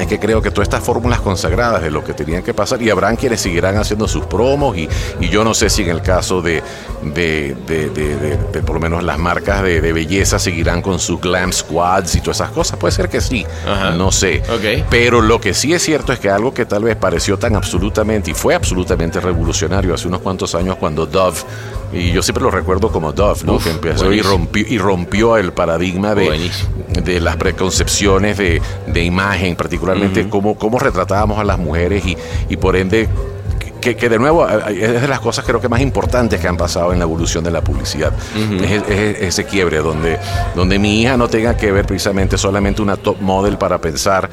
es 0.00 0.06
que 0.08 0.18
creo 0.18 0.40
que 0.42 0.50
todas 0.50 0.66
estas 0.68 0.82
fórmulas 0.82 1.20
consagradas 1.20 1.82
de 1.82 1.90
lo 1.90 2.02
que 2.04 2.12
tenían 2.14 2.42
que 2.42 2.54
pasar, 2.54 2.80
y 2.82 2.90
habrán 2.90 3.16
quienes 3.16 3.40
seguirán 3.40 3.76
haciendo 3.76 4.08
sus 4.08 4.24
promos, 4.26 4.76
y, 4.76 4.88
y 5.20 5.28
yo 5.28 5.44
no 5.44 5.54
sé 5.54 5.70
si 5.70 5.82
en 5.82 5.90
el 5.90 6.02
caso 6.02 6.42
de, 6.42 6.62
de, 7.02 7.54
de- 7.66 7.90
de- 7.90 8.62
por 8.62 8.74
lo 8.76 8.80
menos 8.80 9.02
las 9.02 9.18
marcas 9.18 9.62
de, 9.62 9.80
belleza 9.92 10.38
seguirán 10.38 10.82
con 10.82 10.98
sus 10.98 11.20
glam 11.20 11.52
squads 11.52 12.14
y 12.14 12.20
todas 12.20 12.38
esas 12.38 12.50
cosas. 12.50 12.78
Puede 12.78 12.92
ser 12.92 13.08
que 13.08 13.20
sí, 13.20 13.44
Ajá. 13.66 13.90
no 13.92 14.12
sé. 14.12 14.42
Pero 14.88 15.20
lo 15.20 15.40
que 15.40 15.52
sí 15.54 15.72
es 15.74 15.82
cierto 15.82 16.12
es 16.12 16.18
que 16.18 16.30
algo 16.30 16.54
que 16.54 16.64
tal 16.66 16.84
vez 16.84 16.96
pareció 16.96 17.38
tan 17.38 17.56
absolutamente 17.56 18.30
y 18.30 18.34
fue 18.34 18.54
absolutamente 18.54 19.20
revolucionario 19.20 19.94
hace 19.94 20.06
unos 20.08 20.20
cuantos 20.20 20.54
años 20.54 20.76
cuando 20.76 21.06
Dove, 21.06 21.38
y 21.92 22.12
yo 22.12 22.22
siempre 22.22 22.44
lo 22.44 22.50
recuerdo 22.50 22.90
como 22.92 23.12
Dove, 23.12 23.40
¿no? 23.44 23.54
Uf, 23.54 23.64
que 23.64 23.70
empezó 23.70 24.12
y 24.12 24.20
rompió, 24.20 24.64
y 24.68 24.78
rompió 24.78 25.36
el 25.36 25.52
paradigma 25.52 26.14
de, 26.14 26.50
de 27.04 27.20
las 27.20 27.36
preconcepciones 27.36 28.38
de, 28.38 28.62
de 28.86 29.04
imagen, 29.04 29.56
particularmente 29.56 30.28
cómo, 30.28 30.56
cómo 30.56 30.78
retratábamos 30.78 31.38
a 31.38 31.44
las 31.44 31.58
mujeres 31.58 32.04
y, 32.06 32.16
y 32.48 32.56
por 32.56 32.76
ende 32.76 33.08
que, 33.80 33.96
que 33.96 34.08
de 34.08 34.18
nuevo 34.18 34.46
es 34.48 35.00
de 35.02 35.08
las 35.08 35.20
cosas 35.20 35.44
creo 35.44 35.60
que 35.60 35.68
más 35.68 35.80
importantes 35.80 36.40
que 36.40 36.46
han 36.48 36.56
pasado 36.56 36.92
en 36.92 36.98
la 36.98 37.04
evolución 37.04 37.42
de 37.44 37.50
la 37.50 37.62
publicidad. 37.62 38.12
es, 38.64 38.82
es 38.88 39.20
ese 39.22 39.44
quiebre 39.44 39.78
donde, 39.78 40.18
donde 40.54 40.78
mi 40.78 41.02
hija 41.02 41.16
no 41.16 41.28
tenga 41.28 41.56
que 41.56 41.72
ver 41.72 41.86
precisamente 41.86 42.36
solamente 42.38 42.82
una 42.82 42.96
top 42.96 43.20
model 43.20 43.58
para 43.58 43.78
pensar 43.80 44.28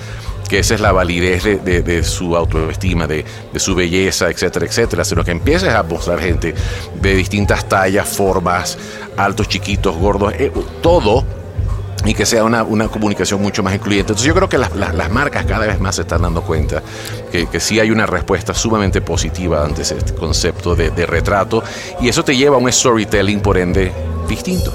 que 0.49 0.59
esa 0.59 0.75
es 0.75 0.79
la 0.81 0.91
validez 0.93 1.43
de, 1.43 1.57
de- 1.57 1.81
de 1.81 2.03
su 2.03 2.35
autoestima, 2.35 3.05
de, 3.05 3.25
de 3.51 3.59
su 3.59 3.75
belleza, 3.75 4.29
etcétera, 4.29 4.65
etcétera, 4.65 5.03
sino 5.03 5.23
que 5.23 5.31
empieces 5.31 5.73
a 5.73 5.83
mostrar 5.83 6.19
gente 6.19 6.53
de 7.01 7.15
distintas 7.15 7.67
tallas, 7.67 8.07
formas, 8.07 8.77
altos, 9.17 9.49
chiquitos, 9.49 9.95
gordos, 9.97 10.33
eh, 10.37 10.51
todo 10.81 11.25
y 12.05 12.13
que 12.13 12.25
sea 12.25 12.45
una, 12.45 12.63
una 12.63 12.87
comunicación 12.87 13.41
mucho 13.41 13.61
más 13.63 13.73
incluyente. 13.75 14.13
Entonces 14.13 14.25
yo 14.27 14.33
creo 14.35 14.47
que 14.47 14.57
las, 14.57 14.73
las- 14.75 14.95
las 14.95 15.11
marcas 15.11 15.45
cada 15.45 15.65
vez 15.65 15.79
más 15.81 15.95
se 15.95 16.03
están 16.03 16.21
dando 16.21 16.41
cuenta 16.43 16.81
que, 17.31 17.47
que 17.47 17.59
sí 17.59 17.79
hay 17.79 17.91
una 17.91 18.05
respuesta 18.05 18.53
sumamente 18.53 19.01
positiva 19.01 19.63
ante 19.63 19.81
este 19.81 20.13
concepto 20.15 20.75
de, 20.75 20.89
de 20.91 21.05
retrato 21.05 21.63
y 22.01 22.09
eso 22.09 22.23
te 22.23 22.35
lleva 22.35 22.55
a 22.55 22.59
un 22.59 22.71
storytelling 22.71 23.41
por 23.41 23.57
ende 23.57 23.91
distinto. 24.27 24.73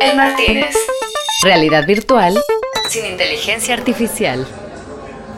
El 0.00 0.16
Martínez. 0.16 0.74
Realidad 1.42 1.86
virtual 1.86 2.40
sin 2.88 3.06
inteligencia 3.06 3.74
artificial. 3.74 4.46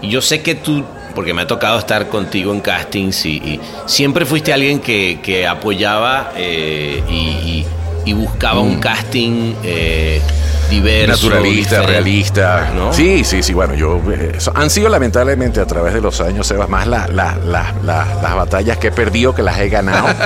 Yo 0.03 0.21
sé 0.21 0.43
que 0.43 0.55
tú, 0.55 0.85
porque 1.15 1.33
me 1.33 1.43
ha 1.43 1.47
tocado 1.47 1.79
estar 1.79 2.09
contigo 2.09 2.53
en 2.53 2.61
castings 2.61 3.25
y, 3.27 3.37
y 3.39 3.61
siempre 3.87 4.27
fuiste 4.27 4.53
alguien 4.53 4.79
que, 4.81 5.21
que 5.23 5.47
apoyaba 5.47 6.33
eh, 6.37 7.03
y, 7.09 7.15
y- 7.15 7.67
y 8.07 8.15
buscaba 8.15 8.61
un 8.61 8.79
casting 8.81 9.55
eh, 9.63 10.23
diverso. 10.71 11.27
Naturalista, 11.29 11.81
diferente, 11.81 11.87
realista. 11.93 12.71
¿no? 12.75 12.93
Sí, 12.93 13.23
sí, 13.25 13.43
sí. 13.43 13.53
Bueno, 13.53 13.75
yo. 13.75 14.01
eh, 14.11 14.39
han 14.55 14.71
sido 14.71 14.89
lamentablemente 14.89 15.61
a 15.61 15.67
través 15.67 15.93
de 15.93 16.01
los 16.01 16.21
años, 16.21 16.47
Sebas, 16.47 16.69
más 16.69 16.87
la- 16.87 17.07
la- 17.09 17.37
la- 17.45 17.75
la- 17.85 18.07
las 18.23 18.35
batallas 18.35 18.79
que 18.79 18.89
he 18.89 18.93
perdido 18.93 19.35
que 19.35 19.43
las 19.43 19.59
he 19.59 19.69
ganado. 19.69 20.07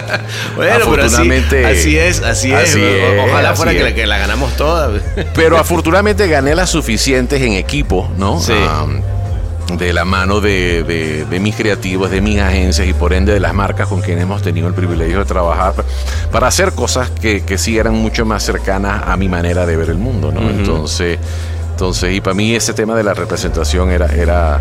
Bueno, 0.57 0.57
pero 0.57 0.73
así, 0.75 0.83
Afortunadamente- 0.83 1.67
así 1.67 1.99
es, 1.99 2.23
así 2.23 2.53
es. 2.53 2.71
Así 2.71 2.81
O- 2.81 2.87
es, 2.87 3.29
Ojalá 3.31 3.51
así 3.51 3.57
fuera 3.57 3.73
que 3.73 3.83
la, 3.83 3.95
que 3.95 4.07
la 4.07 4.19
ganamos 4.19 4.53
todas. 4.57 5.03
Pero 5.35 5.57
afortunadamente 5.59 6.27
gané 6.29 6.55
las 6.55 6.71
suficientes 6.71 7.41
en 7.43 7.53
equipo, 7.55 8.11
¿no? 8.17 8.41
Sí. 8.41 8.53
Am, 8.53 9.01
de 9.79 9.93
la 9.93 10.05
mano 10.05 10.41
de, 10.41 10.83
de- 10.85 11.25
de 11.25 11.41
mis 11.41 11.55
creativos, 11.57 12.11
de 12.11 12.21
mis 12.21 12.41
agencias 12.41 12.87
y 12.89 12.93
por 12.93 13.13
ende 13.13 13.33
de 13.33 13.41
las 13.41 13.55
marcas 13.55 13.89
con 13.89 14.01
quienes 14.01 14.25
hemos 14.25 14.43
tenido 14.43 14.69
el 14.69 14.75
privilegio 14.75 15.19
de 15.21 15.25
trabajar 15.25 15.75
para 16.31 16.47
hacer 16.49 16.73
cosas 16.73 17.11
que, 17.11 17.43
que 17.45 17.59
sí 17.59 17.79
eran 17.79 17.95
mucho 17.95 18.25
más 18.25 18.43
cercanas 18.43 19.03
a 19.07 19.17
mi 19.17 19.29
manera 19.29 19.67
de 19.67 19.77
ver 19.77 19.91
el 19.91 19.99
mundo, 19.99 20.33
¿no? 20.33 20.49
Entonces, 20.51 21.19
Entonces, 21.73 22.15
y 22.15 22.21
para 22.21 22.35
mí 22.35 22.55
ese 22.55 22.75
tema 22.75 22.95
de 22.95 23.03
la 23.03 23.15
representación 23.15 23.91
era, 23.91 24.07
era, 24.07 24.61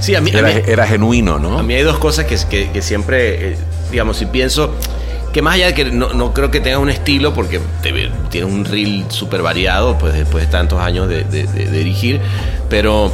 Sí, 0.00 0.14
a 0.14 0.20
mí, 0.20 0.30
a 0.34 0.38
era, 0.38 0.48
mí- 0.48 0.62
era 0.66 0.86
genuino, 0.86 1.38
¿no? 1.38 1.58
A 1.58 1.62
mí 1.62 1.72
hay 1.74 1.82
dos 1.82 1.98
cosas 1.98 2.26
que, 2.26 2.36
que- 2.50 2.70
que 2.70 2.82
siempre, 2.82 3.52
eh, 3.52 3.56
digamos, 3.90 4.18
si 4.18 4.26
pienso 4.26 4.74
que 5.32 5.40
más 5.42 5.54
allá 5.54 5.66
de 5.68 5.74
que 5.74 5.84
no, 5.86 6.12
no 6.12 6.34
creo 6.34 6.50
que 6.50 6.60
tenga 6.60 6.78
un 6.78 6.90
estilo, 6.90 7.32
porque 7.32 7.58
te- 7.82 8.10
tiene 8.30 8.46
un 8.46 8.64
reel 8.66 9.04
súper 9.08 9.40
variado, 9.42 9.96
pues 9.98 10.12
después 10.14 10.44
de 10.44 10.50
tantos 10.50 10.78
años 10.80 11.08
de, 11.08 11.24
de- 11.24 11.44
de- 11.46 11.66
de 11.66 11.78
dirigir, 11.78 12.20
pero, 12.68 13.10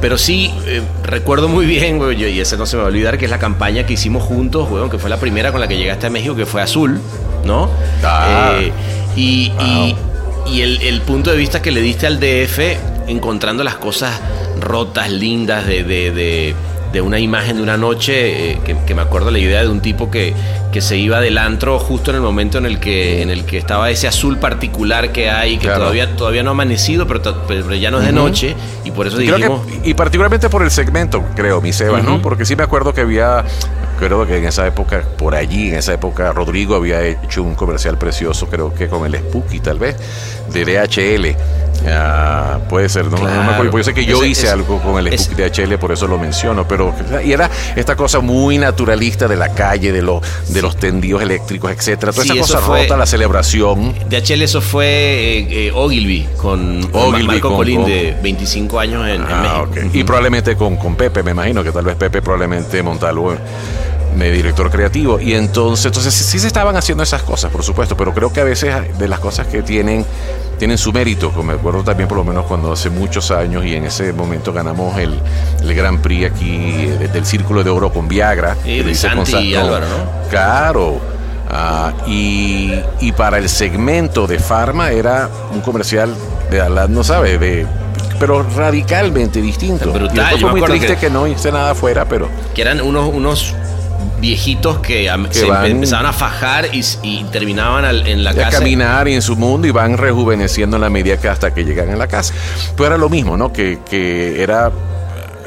pero 0.00 0.16
sí 0.18 0.52
eh, 0.66 0.82
recuerdo 1.02 1.48
muy 1.48 1.66
bien, 1.66 1.98
güey, 1.98 2.22
y 2.24 2.40
ese 2.40 2.56
no 2.56 2.66
se 2.66 2.76
me 2.76 2.82
va 2.82 2.88
a 2.88 2.90
olvidar, 2.90 3.18
que 3.18 3.24
es 3.24 3.30
la 3.30 3.38
campaña 3.38 3.84
que 3.86 3.94
hicimos 3.94 4.22
juntos, 4.22 4.68
güey, 4.68 4.88
que 4.90 4.98
fue 4.98 5.10
la 5.10 5.18
primera 5.18 5.50
con 5.52 5.60
la 5.60 5.68
que 5.68 5.76
llegaste 5.76 6.06
a 6.06 6.10
México, 6.10 6.34
que 6.36 6.46
fue 6.46 6.62
Azul, 6.62 7.00
¿no? 7.44 7.70
Ah. 8.04 8.56
Eh, 8.60 8.72
y, 9.16 9.52
y- 9.60 9.96
y 10.50 10.62
el, 10.62 10.80
el 10.80 11.00
punto 11.02 11.30
de 11.30 11.36
vista 11.36 11.60
que 11.60 11.70
le 11.70 11.80
diste 11.82 12.06
al 12.06 12.18
DF, 12.20 12.58
encontrando 13.08 13.62
las 13.64 13.74
cosas 13.74 14.18
rotas, 14.60 15.10
lindas, 15.10 15.66
de, 15.66 15.82
de- 15.84 16.10
de- 16.10 16.54
de 16.92 17.00
una 17.00 17.18
imagen 17.18 17.56
de 17.56 17.62
una 17.62 17.76
noche, 17.76 18.52
eh, 18.52 18.58
que, 18.64 18.76
que 18.86 18.94
me 18.94 19.02
acuerdo 19.02 19.30
la 19.30 19.38
idea 19.38 19.62
de 19.62 19.68
un 19.68 19.80
tipo 19.80 20.10
que, 20.10 20.32
que 20.72 20.80
se 20.80 20.96
iba 20.96 21.20
del 21.20 21.36
antro 21.38 21.78
justo 21.78 22.10
en 22.10 22.16
el 22.16 22.22
momento 22.22 22.58
en 22.58 22.66
el 22.66 22.80
que, 22.80 23.22
en 23.22 23.30
el 23.30 23.44
que 23.44 23.58
estaba 23.58 23.90
ese 23.90 24.08
azul 24.08 24.38
particular 24.38 25.12
que 25.12 25.30
hay, 25.30 25.58
que 25.58 25.66
Claro. 25.66 25.80
todavía, 25.80 26.16
todavía 26.16 26.42
no 26.42 26.50
ha 26.50 26.52
amanecido, 26.52 27.06
pero, 27.06 27.20
pero 27.46 27.74
ya 27.74 27.90
no 27.90 28.00
es 28.00 28.06
de 28.06 28.12
noche, 28.12 28.54
y 28.84 28.90
por 28.90 29.06
eso 29.06 29.18
dijimos... 29.18 29.66
que, 29.66 29.90
y 29.90 29.94
particularmente 29.94 30.48
por 30.48 30.62
el 30.62 30.70
segmento, 30.70 31.22
creo, 31.36 31.60
mi 31.60 31.72
Sebas, 31.72 32.02
¿no? 32.04 32.22
Porque 32.22 32.44
sí 32.46 32.56
me 32.56 32.62
acuerdo 32.62 32.94
que 32.94 33.02
había, 33.02 33.44
creo 33.98 34.26
que 34.26 34.38
en 34.38 34.46
esa 34.46 34.66
época, 34.66 35.02
por 35.18 35.34
allí, 35.34 35.68
en 35.68 35.76
esa 35.76 35.92
época, 35.92 36.32
Rodrigo 36.32 36.74
había 36.74 37.04
hecho 37.04 37.42
un 37.42 37.54
comercial 37.54 37.98
precioso, 37.98 38.46
creo 38.48 38.72
que 38.74 38.88
con 38.88 39.04
el 39.04 39.14
Spooky, 39.14 39.60
tal 39.60 39.78
vez, 39.78 39.96
de 40.52 40.64
DHL. 40.64 41.36
Ah, 41.86 42.58
puede 42.68 42.88
ser, 42.88 43.06
no, 43.06 43.16
no 43.18 43.24
me 43.44 43.52
acuerdo. 43.52 43.76
Yo 43.78 43.84
sé 43.84 43.94
que 43.94 44.04
yo 44.04 44.16
Ese- 44.18 44.28
hice 44.28 44.42
ese- 44.42 44.50
algo 44.52 44.80
con 44.80 44.98
el 44.98 45.06
es- 45.12 45.22
Spooky 45.24 45.42
DHL, 45.42 45.78
por 45.78 45.92
eso 45.92 46.06
lo 46.06 46.18
menciono, 46.18 46.66
pero 46.66 46.92
y 47.24 47.32
era 47.32 47.50
esta 47.76 47.94
cosa 47.96 48.20
muy 48.20 48.58
naturalista 48.58 49.28
de 49.28 49.36
la 49.36 49.50
calle, 49.54 49.92
de 49.92 50.02
los 50.02 50.20
de 50.48 50.60
los 50.62 50.76
tendidos 50.76 51.22
eléctricos, 51.22 51.70
etcétera, 51.70 52.12
toda 52.12 52.24
Sí, 52.24 52.30
esa 52.32 52.40
cosa 52.40 52.58
fue- 52.60 52.82
rota, 52.82 52.96
la 52.96 53.06
celebración. 53.06 53.94
DHL 54.08 54.42
eso 54.42 54.60
fue 54.60 54.86
eh, 54.86 55.66
eh, 55.68 55.72
Ogilvy 55.74 56.26
con, 56.36 56.80
Ogilvy 56.92 57.26
Marco 57.26 57.48
con- 57.48 57.56
Colín 57.58 57.80
con- 57.82 57.90
de 57.90 58.16
25 58.22 58.80
años 58.80 59.06
en, 59.06 59.22
en 59.22 59.26
Ah, 59.30 59.64
México. 59.70 59.90
Y 59.96 60.04
probablemente 60.04 60.56
con, 60.56 60.76
con 60.76 60.96
Pepe, 60.96 61.22
me 61.22 61.30
imagino 61.30 61.62
que 61.62 61.70
tal 61.70 61.84
vez 61.84 61.96
Pepe 61.96 62.20
probablemente 62.22 62.82
Montalvo 62.82 63.34
de 64.16 64.30
director 64.32 64.70
creativo. 64.70 65.20
Y 65.20 65.34
entonces, 65.34 65.86
entonces 65.86 66.14
sí, 66.14 66.38
se 66.38 66.46
estaban 66.46 66.76
haciendo 66.76 67.02
esas 67.04 67.22
cosas, 67.22 67.50
por 67.50 67.62
supuesto, 67.62 67.96
pero 67.96 68.12
creo 68.14 68.32
que 68.32 68.40
a 68.40 68.44
veces 68.44 68.74
de 68.98 69.08
las 69.08 69.20
cosas 69.20 69.46
que 69.46 69.62
tienen 69.62 70.04
tienen 70.58 70.76
su 70.76 70.92
mérito, 70.92 71.30
como 71.30 71.44
me 71.44 71.52
acuerdo 71.52 71.84
también 71.84 72.08
por 72.08 72.18
lo 72.18 72.24
menos 72.24 72.44
cuando 72.46 72.72
hace 72.72 72.90
muchos 72.90 73.30
años 73.30 73.64
y 73.64 73.76
en 73.76 73.84
ese 73.84 74.12
momento 74.12 74.52
ganamos 74.52 74.98
el, 74.98 75.14
el 75.62 75.74
Gran 75.74 76.02
Prix 76.02 76.32
aquí 76.32 76.56
eh, 76.56 77.08
del 77.12 77.24
Círculo 77.24 77.62
de 77.62 77.70
Oro 77.70 77.92
con 77.92 78.08
Viagra. 78.08 78.56
Sí, 78.64 78.82
de 78.82 78.92
Santi 78.94 79.30
Sa- 79.30 79.40
y 79.40 79.54
Álvaro, 79.54 79.86
¿no? 79.86 80.28
Claro. 80.30 80.98
Ah, 81.48 81.92
y, 82.08 82.74
y 83.00 83.12
para 83.12 83.38
el 83.38 83.48
segmento 83.48 84.26
de 84.26 84.38
Pharma 84.40 84.90
era 84.90 85.30
un 85.54 85.60
comercial 85.60 86.12
de 86.50 86.88
no 86.88 87.04
sabe, 87.04 87.38
de 87.38 87.64
pero 88.18 88.42
radicalmente 88.42 89.40
distinto. 89.40 89.92
Brutal, 89.92 90.12
Y 90.16 90.18
después 90.18 90.40
yo 90.40 90.46
fue 90.46 90.46
me 90.48 90.50
muy 90.52 90.58
acuerdo 90.60 90.74
triste 90.74 90.94
que- 90.96 91.06
que... 91.06 91.10
no 91.12 91.26
hice 91.28 91.52
nada 91.52 91.70
afuera, 91.70 92.04
pero 92.06 92.28
que 92.54 92.62
eran 92.62 92.80
unos, 92.80 93.14
unos 93.14 93.54
viejitos 94.20 94.78
que, 94.78 95.10
se 95.30 95.44
van- 95.46 95.66
empezaban 95.66 96.06
a 96.06 96.12
fajar 96.12 96.66
y, 96.74 96.84
y 97.02 97.24
terminaban 97.32 97.84
al- 97.84 98.06
en 98.06 98.24
la 98.24 98.30
a 98.30 98.34
casa. 98.34 98.58
caminar 98.58 99.06
y 99.08 99.14
en 99.14 99.22
su 99.22 99.36
mundo 99.36 99.66
y 99.66 99.70
van 99.70 99.96
rejuveneciendo 99.96 100.76
en 100.76 100.82
la 100.82 100.90
medida 100.90 101.16
que 101.18 101.28
hasta 101.28 101.52
que 101.54 101.64
llegan 101.64 101.90
a 101.90 101.96
la 101.96 102.06
casa. 102.08 102.34
Pues 102.76 102.86
era 102.88 102.96
lo 102.98 103.08
mismo, 103.08 103.36
¿no? 103.36 103.52
Que, 103.52 103.78
que 103.88 104.42
era 104.42 104.70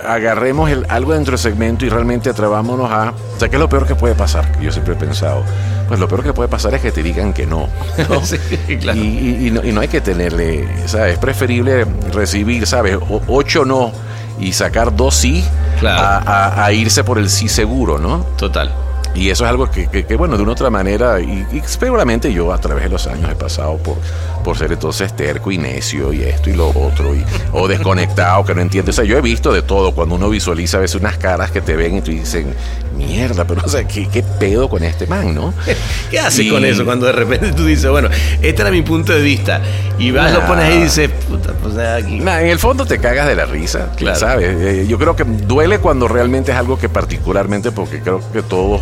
agarremos 0.08 0.70
el, 0.72 0.86
algo 0.90 1.14
dentro 1.14 1.32
del 1.32 1.40
segmento 1.40 1.86
y 1.86 1.90
realmente 1.90 2.30
atrabámonos 2.30 2.90
a... 2.90 3.12
O 3.36 3.40
sea, 3.40 3.50
¿qué 3.50 3.56
es 3.56 3.60
lo 3.60 3.70
peor 3.70 3.86
que 3.86 3.96
puede 3.96 4.16
pasar? 4.16 4.60
Yo 4.60 4.72
siempre 4.72 4.94
he 4.94 4.98
pensado. 4.98 5.44
Pues 5.88 6.00
lo 6.00 6.08
peor 6.08 6.24
que 6.24 6.34
puede 6.34 6.50
pasar 6.50 6.74
es 6.74 6.82
que 6.82 6.92
te 6.92 7.04
digan 7.04 7.34
que 7.34 7.46
no. 7.46 7.68
¿no? 8.10 8.22
Sí, 8.26 8.38
claro. 8.80 8.98
y, 8.98 9.02
y- 9.04 9.48
y 9.48 9.52
no, 9.52 9.64
y 9.64 9.72
no 9.72 9.82
hay 9.82 9.88
que 9.90 10.02
tenerle, 10.02 10.68
¿sabes? 10.88 11.14
Es 11.14 11.20
preferible 11.20 11.86
recibir, 12.14 12.66
¿sabes? 12.66 12.96
O- 12.96 13.22
ocho 13.28 13.64
no 13.66 13.92
y 14.40 14.54
sacar 14.54 14.96
dos 14.96 15.16
sí 15.16 15.44
Claro. 15.80 16.02
a, 16.02 16.18
a- 16.18 16.66
a 16.66 16.72
irse 16.74 17.04
por 17.04 17.18
el 17.18 17.30
sí 17.30 17.48
seguro, 17.50 17.98
¿no? 17.98 18.20
Total. 18.38 18.72
Y 19.14 19.30
eso 19.30 19.44
es 19.44 19.50
algo 19.50 19.70
que, 19.70 19.88
que- 19.88 20.06
que, 20.06 20.16
bueno, 20.16 20.38
de 20.38 20.44
una 20.44 20.54
otra 20.54 20.70
manera, 20.70 21.20
y, 21.20 21.46
y 21.52 21.62
seguramente 21.66 22.32
yo 22.32 22.54
a 22.54 22.58
través 22.60 22.84
de 22.86 22.90
los 22.90 23.08
años 23.08 23.30
he 23.30 23.36
pasado 23.36 23.78
por, 23.78 23.98
por 24.42 24.58
ser 24.58 24.72
entonces 24.72 25.16
terco 25.16 25.52
y 25.52 25.58
necio 25.58 26.12
y 26.14 26.24
esto 26.24 26.50
y 26.50 26.54
lo 26.54 26.70
otro, 26.70 27.14
y, 27.16 27.24
o 27.54 27.68
desconectado, 27.68 28.44
que 28.46 28.54
no 28.56 28.62
entiende. 28.62 28.92
O 28.92 28.94
sea, 28.94 29.04
yo 29.06 29.18
he 29.18 29.22
visto 29.22 29.52
de 29.54 29.62
todo, 29.62 29.94
cuando 29.94 30.16
uno 30.16 30.30
visualiza 30.30 30.78
a 30.78 30.82
veces 30.82 31.00
unas 31.00 31.18
caras 31.18 31.52
que 31.52 31.62
te 31.62 31.76
ven 31.76 31.98
y 31.98 32.02
te 32.02 32.12
dicen, 32.12 32.54
mierda, 32.98 33.46
pero 33.46 33.62
o 33.66 33.70
sea, 33.70 33.88
¿qué, 33.88 34.08
qué 34.10 34.22
pedo 34.24 34.70
con 34.70 34.84
este 34.84 35.08
man, 35.08 35.34
no? 35.34 35.54
¿Qué 36.12 36.20
hace 36.20 36.44
Y- 36.44 36.50
con 36.50 36.64
eso 36.66 36.86
cuando 36.86 37.06
de 37.06 37.12
repente 37.14 37.52
tú 37.54 37.66
dices, 37.66 37.90
bueno, 37.90 38.10
este 38.42 38.62
era 38.62 38.72
mi 38.72 38.82
punto 38.82 39.14
de 39.14 39.22
vista? 39.22 39.62
Y 39.98 40.12
vas, 40.12 40.32
lo 40.34 40.46
pones 40.46 40.66
ahí 40.66 40.78
y 40.80 40.84
dices, 40.84 41.10
puta, 41.30 41.54
pues 41.62 41.78
aquí. 41.78 42.20
Nah, 42.20 42.40
en 42.42 42.48
el 42.48 42.60
fondo 42.60 42.86
te 42.86 42.98
cagas 43.00 43.28
de 43.28 43.36
la 43.36 43.46
risa, 43.46 43.92
Claro. 43.96 44.20
¿sabes? 44.20 44.56
Eh, 44.60 44.86
yo 44.88 44.98
creo 44.98 45.16
que 45.16 45.24
duele 45.24 45.80
cuando 45.80 46.08
realmente 46.08 46.52
es 46.52 46.58
algo 46.58 46.78
que 46.78 46.90
particularmente, 46.90 47.72
porque 47.72 48.00
creo 48.00 48.22
que 48.32 48.42
todos 48.42 48.82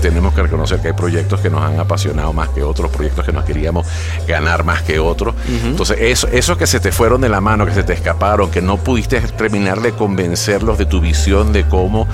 tenemos 0.00 0.34
que 0.34 0.42
reconocer 0.42 0.80
que 0.80 0.88
hay 0.88 0.94
proyectos 0.94 1.40
que 1.40 1.50
nos 1.50 1.62
han 1.62 1.78
apasionado 1.78 2.32
más 2.32 2.48
que 2.50 2.62
otros, 2.62 2.90
proyectos 2.90 3.24
que 3.24 3.32
nos 3.32 3.44
queríamos 3.44 3.86
ganar 4.26 4.64
más 4.64 4.82
que 4.82 4.98
otros. 4.98 5.34
Entonces, 5.64 5.98
eso, 6.00 6.26
esos 6.28 6.56
que 6.58 6.66
se 6.66 6.80
te 6.80 6.90
fueron 6.92 7.20
de 7.20 7.28
la 7.28 7.40
mano, 7.40 7.66
que 7.66 7.72
se 7.74 7.82
te 7.82 7.92
escaparon, 7.92 8.50
que 8.50 8.60
no 8.62 8.76
pudiste 8.78 9.20
terminar 9.20 9.80
de 9.80 9.92
convencerlos 9.92 10.78
de 10.78 10.86
tu 10.86 11.00
visión 11.00 11.52
de 11.52 11.64
cómo, 11.64 12.06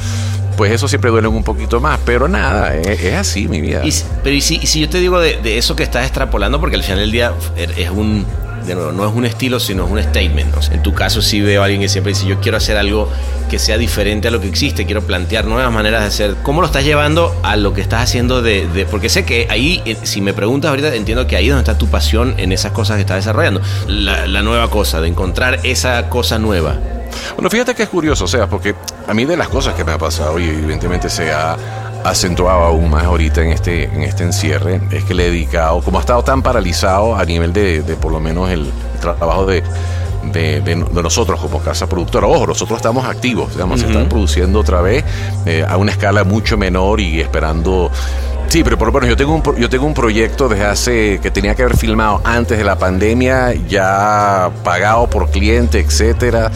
pues 0.56 0.72
eso 0.72 0.88
siempre 0.88 1.10
duele 1.10 1.28
un 1.28 1.44
poquito 1.44 1.80
más. 1.80 1.98
Pero 2.04 2.28
nada, 2.28 2.74
es, 2.76 3.00
es 3.02 3.14
así 3.14 3.46
mi 3.48 3.60
vida. 3.60 3.84
Y 3.84 3.92
pero 4.22 4.34
y 4.36 4.40
si, 4.40 4.56
y 4.56 4.66
si 4.66 4.80
yo 4.80 4.88
te 4.88 4.98
digo 5.00 5.18
de, 5.20 5.36
de 5.42 5.58
eso 5.58 5.76
que 5.76 5.82
estás 5.82 6.04
extrapolando, 6.04 6.60
porque 6.60 6.76
al 6.76 6.82
final 6.82 6.98
del 7.00 7.12
día 7.12 7.32
er- 7.56 7.74
es 7.76 7.90
un, 7.90 8.24
de 8.66 8.74
nuevo, 8.74 8.92
no 8.92 9.08
es 9.08 9.14
un 9.14 9.24
estilo, 9.24 9.60
sino 9.60 9.86
es 9.86 9.90
un 9.90 10.02
statement. 10.02 10.60
Sea, 10.60 10.74
en 10.74 10.82
tu 10.82 10.92
caso 10.92 11.22
sí 11.22 11.40
veo 11.40 11.62
a 11.62 11.64
alguien 11.66 11.80
que 11.80 11.88
siempre 11.88 12.12
dice, 12.12 12.26
yo 12.26 12.40
quiero 12.40 12.58
hacer 12.58 12.76
algo 12.76 13.08
que 13.48 13.58
sea 13.58 13.78
diferente 13.78 14.28
a 14.28 14.30
lo 14.30 14.40
que 14.40 14.48
existe, 14.48 14.86
quiero 14.86 15.02
plantear 15.02 15.44
nuevas 15.46 15.72
maneras 15.72 16.02
de 16.02 16.06
hacer. 16.08 16.36
¿Cómo 16.42 16.60
lo 16.60 16.66
estás 16.66 16.84
llevando 16.84 17.34
a 17.42 17.56
lo 17.56 17.72
que 17.72 17.80
estás 17.80 18.02
haciendo 18.02 18.42
de, 18.42 18.86
porque 18.90 19.08
sé 19.08 19.24
que 19.24 19.46
ahí, 19.50 19.82
eh, 19.84 19.96
si 20.02 20.20
me 20.20 20.34
preguntas 20.34 20.70
ahorita, 20.70 20.94
entiendo 20.94 21.26
que 21.26 21.36
ahí 21.36 21.46
es 21.46 21.50
donde 21.54 21.70
está 21.70 21.78
tu 21.78 21.88
pasión 21.88 22.34
en 22.38 22.52
esas 22.52 22.72
cosas 22.72 22.96
que 22.96 23.02
estás 23.02 23.18
desarrollando. 23.18 23.60
La, 23.86 24.42
nueva 24.42 24.68
cosa, 24.70 25.00
de 25.00 25.08
encontrar 25.08 25.60
esa 25.64 26.08
cosa 26.08 26.38
nueva. 26.38 26.76
Bueno, 27.34 27.50
fíjate 27.50 27.74
que 27.74 27.84
es 27.84 27.88
curioso, 27.88 28.24
o 28.24 28.28
sea, 28.28 28.46
porque 28.48 28.74
a 29.06 29.14
mí 29.14 29.24
de 29.24 29.36
las 29.36 29.48
cosas 29.48 29.74
que 29.74 29.84
me 29.84 29.92
ha 29.92 29.98
pasado 29.98 30.38
y 30.38 30.44
evidentemente 30.44 31.08
se 31.08 31.32
ha 32.04 32.10
acentuado 32.10 32.62
aún 32.64 32.90
más 32.90 33.04
ahorita 33.04 33.42
en 33.42 33.50
este, 33.52 33.84
en 33.84 34.02
este 34.02 34.22
encierre, 34.24 34.80
es 34.90 35.04
que 35.04 35.14
le 35.14 35.26
he 35.26 35.30
dedicado, 35.30 35.80
como 35.82 35.98
ha 35.98 36.00
estado 36.00 36.22
tan 36.22 36.42
paralizado 36.42 37.16
a 37.16 37.24
nivel 37.24 37.52
de, 37.52 37.82
de 37.82 37.96
por 37.96 38.12
lo 38.12 38.20
menos 38.20 38.50
el 38.50 38.70
trabajo 39.00 39.44
de, 39.46 39.62
de, 40.32 40.60
de- 40.60 40.76
de 40.84 41.02
nosotros 41.02 41.40
como 41.40 41.60
casa 41.60 41.88
productora. 41.88 42.26
Ojo, 42.26 42.46
nosotros 42.46 42.76
estamos 42.78 43.04
activos, 43.06 43.52
digamos, 43.52 43.80
se 43.80 43.86
están 43.86 44.08
produciendo 44.08 44.60
otra 44.60 44.80
vez 44.80 45.04
eh, 45.46 45.64
a 45.68 45.76
una 45.76 45.90
escala 45.92 46.24
mucho 46.24 46.56
menor 46.56 47.00
y 47.00 47.20
esperando... 47.20 47.90
Sí, 48.48 48.62
pero 48.62 48.78
por 48.78 48.86
lo 48.86 48.92
menos 48.92 49.08
yo 49.08 49.16
tengo 49.16 49.34
un 49.34 49.42
yo 49.58 49.68
tengo 49.68 49.86
un 49.86 49.92
proyecto 49.92 50.48
desde 50.48 50.64
hace 50.66 51.18
que 51.20 51.32
tenía 51.32 51.56
que 51.56 51.62
haber 51.64 51.76
filmado 51.76 52.20
antes 52.22 52.56
de 52.56 52.62
la 52.62 52.78
pandemia, 52.78 53.52
ya 53.68 54.50
pagado 54.62 55.10
por 55.10 55.30
cliente, 55.30 55.80
etcétera, 55.80 56.52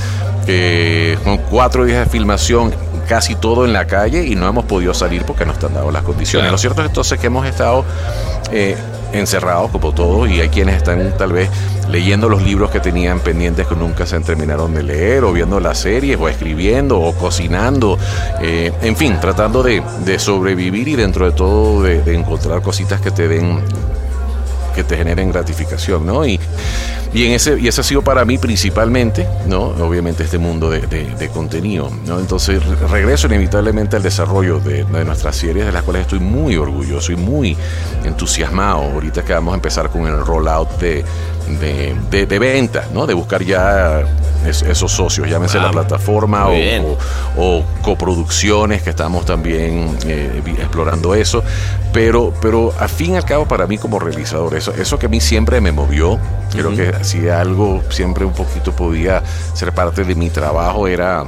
que 0.47 1.18
con 1.24 1.38
cuatro 1.38 1.84
días 1.84 2.05
de 2.05 2.07
filmación, 2.11 2.72
casi 3.11 3.34
todo 3.34 3.64
en 3.64 3.72
la 3.72 3.88
calle 3.88 4.24
y 4.24 4.36
no 4.36 4.46
hemos 4.46 4.66
podido 4.66 4.94
salir 4.94 5.24
porque 5.24 5.44
no 5.44 5.50
están 5.50 5.74
dadas 5.74 5.92
las 5.92 6.04
condiciones. 6.04 6.44
Claro. 6.44 6.52
Lo 6.52 6.58
cierto 6.58 6.82
es 6.82 6.86
entonces 6.86 7.18
que 7.18 7.26
hemos 7.26 7.44
estado 7.44 7.84
eh, 8.52 8.76
encerrados 9.12 9.72
como 9.72 9.90
todos 9.90 10.30
y 10.30 10.40
hay 10.40 10.48
quienes 10.48 10.76
están 10.76 11.16
tal 11.18 11.32
vez 11.32 11.50
leyendo 11.88 12.28
los 12.28 12.40
libros 12.40 12.70
que 12.70 12.78
tenían 12.78 13.18
pendientes 13.18 13.66
que 13.66 13.74
nunca 13.74 14.06
se 14.06 14.20
terminaron 14.20 14.72
de 14.74 14.84
leer 14.84 15.24
o 15.24 15.32
viendo 15.32 15.58
las 15.58 15.78
series 15.78 16.20
o 16.20 16.28
escribiendo 16.28 17.00
o 17.00 17.12
cocinando, 17.12 17.98
eh, 18.42 18.70
en 18.80 18.94
fin, 18.94 19.18
tratando 19.20 19.64
de, 19.64 19.82
de 20.04 20.20
sobrevivir 20.20 20.86
y 20.86 20.94
dentro 20.94 21.24
de 21.24 21.32
todo 21.32 21.82
de, 21.82 22.02
de 22.02 22.14
encontrar 22.14 22.62
cositas 22.62 23.00
que 23.00 23.11
te 23.11 23.26
den 23.26 23.61
te 24.85 24.97
generen 24.97 25.31
gratificación, 25.31 26.07
¿no? 26.07 26.26
Y, 26.26 26.39
y, 27.12 27.24
en 27.26 27.33
ese, 27.33 27.59
y 27.59 27.66
ese 27.68 27.81
ha 27.81 27.85
sido 27.85 28.03
para 28.03 28.24
mí 28.24 28.39
principalmente, 28.39 29.26
¿no? 29.47 29.62
Obviamente 29.85 30.22
este 30.24 30.39
mundo 30.39 30.70
de, 30.70 31.31
contenido, 31.33 31.91
¿no? 32.07 32.18
Entonces 32.18 32.64
re- 32.64 32.87
regreso 32.89 33.26
inevitablemente 33.26 33.97
al 33.97 34.03
desarrollo 34.03 34.61
de, 34.61 34.85
de 34.85 35.05
nuestras 35.05 35.37
series, 35.37 35.66
de 35.66 35.72
las 35.72 35.83
cuales 35.83 36.03
estoy 36.03 36.20
muy 36.20 36.57
orgulloso 36.57 37.12
y 37.12 37.16
muy 37.16 37.57
entusiasmado. 38.05 38.78
Ahorita 38.83 39.22
que 39.24 39.33
vamos 39.33 39.53
a 39.53 39.57
empezar 39.57 39.91
con 39.91 40.07
el 40.07 40.18
rollout 40.24 40.70
de, 40.81 41.05
de, 41.59 41.96
de- 42.11 42.26
de 42.26 42.38
venta, 42.38 42.84
¿no? 42.92 43.07
De 43.07 43.14
buscar 43.14 43.42
ya 43.42 44.03
es- 44.46 44.62
esos 44.62 44.92
socios, 44.92 45.28
llámese 45.28 45.59
la 45.59 45.70
plataforma 45.70 46.46
o, 46.48 46.53
o- 47.36 47.59
o 47.59 47.64
coproducciones 47.82 48.82
que 48.82 48.90
estamos 48.90 49.24
también 49.24 49.96
eh, 50.07 50.42
explorando 50.59 51.14
eso. 51.14 51.42
Pero 51.92 52.32
pero 52.40 52.72
a 52.78 52.86
fin 52.88 53.14
y 53.14 53.16
al 53.16 53.24
cabo 53.24 53.46
para 53.46 53.66
mí 53.66 53.76
como 53.78 53.98
realizador 53.98 54.55
eso 54.55 54.72
eso 54.72 54.98
que 54.98 55.07
a 55.07 55.09
mí 55.09 55.20
siempre 55.20 55.61
me 55.61 55.72
movió 55.72 56.18
Creo 56.53 56.74
que 56.74 57.05
si 57.05 57.28
algo 57.28 57.82
siempre 57.90 58.24
un 58.24 58.32
poquito 58.32 58.72
podía 58.72 59.22
ser 59.55 59.72
parte 59.72 60.05
de 60.05 60.14
mi 60.14 60.30
trabajo 60.30 60.86
era 60.88 61.24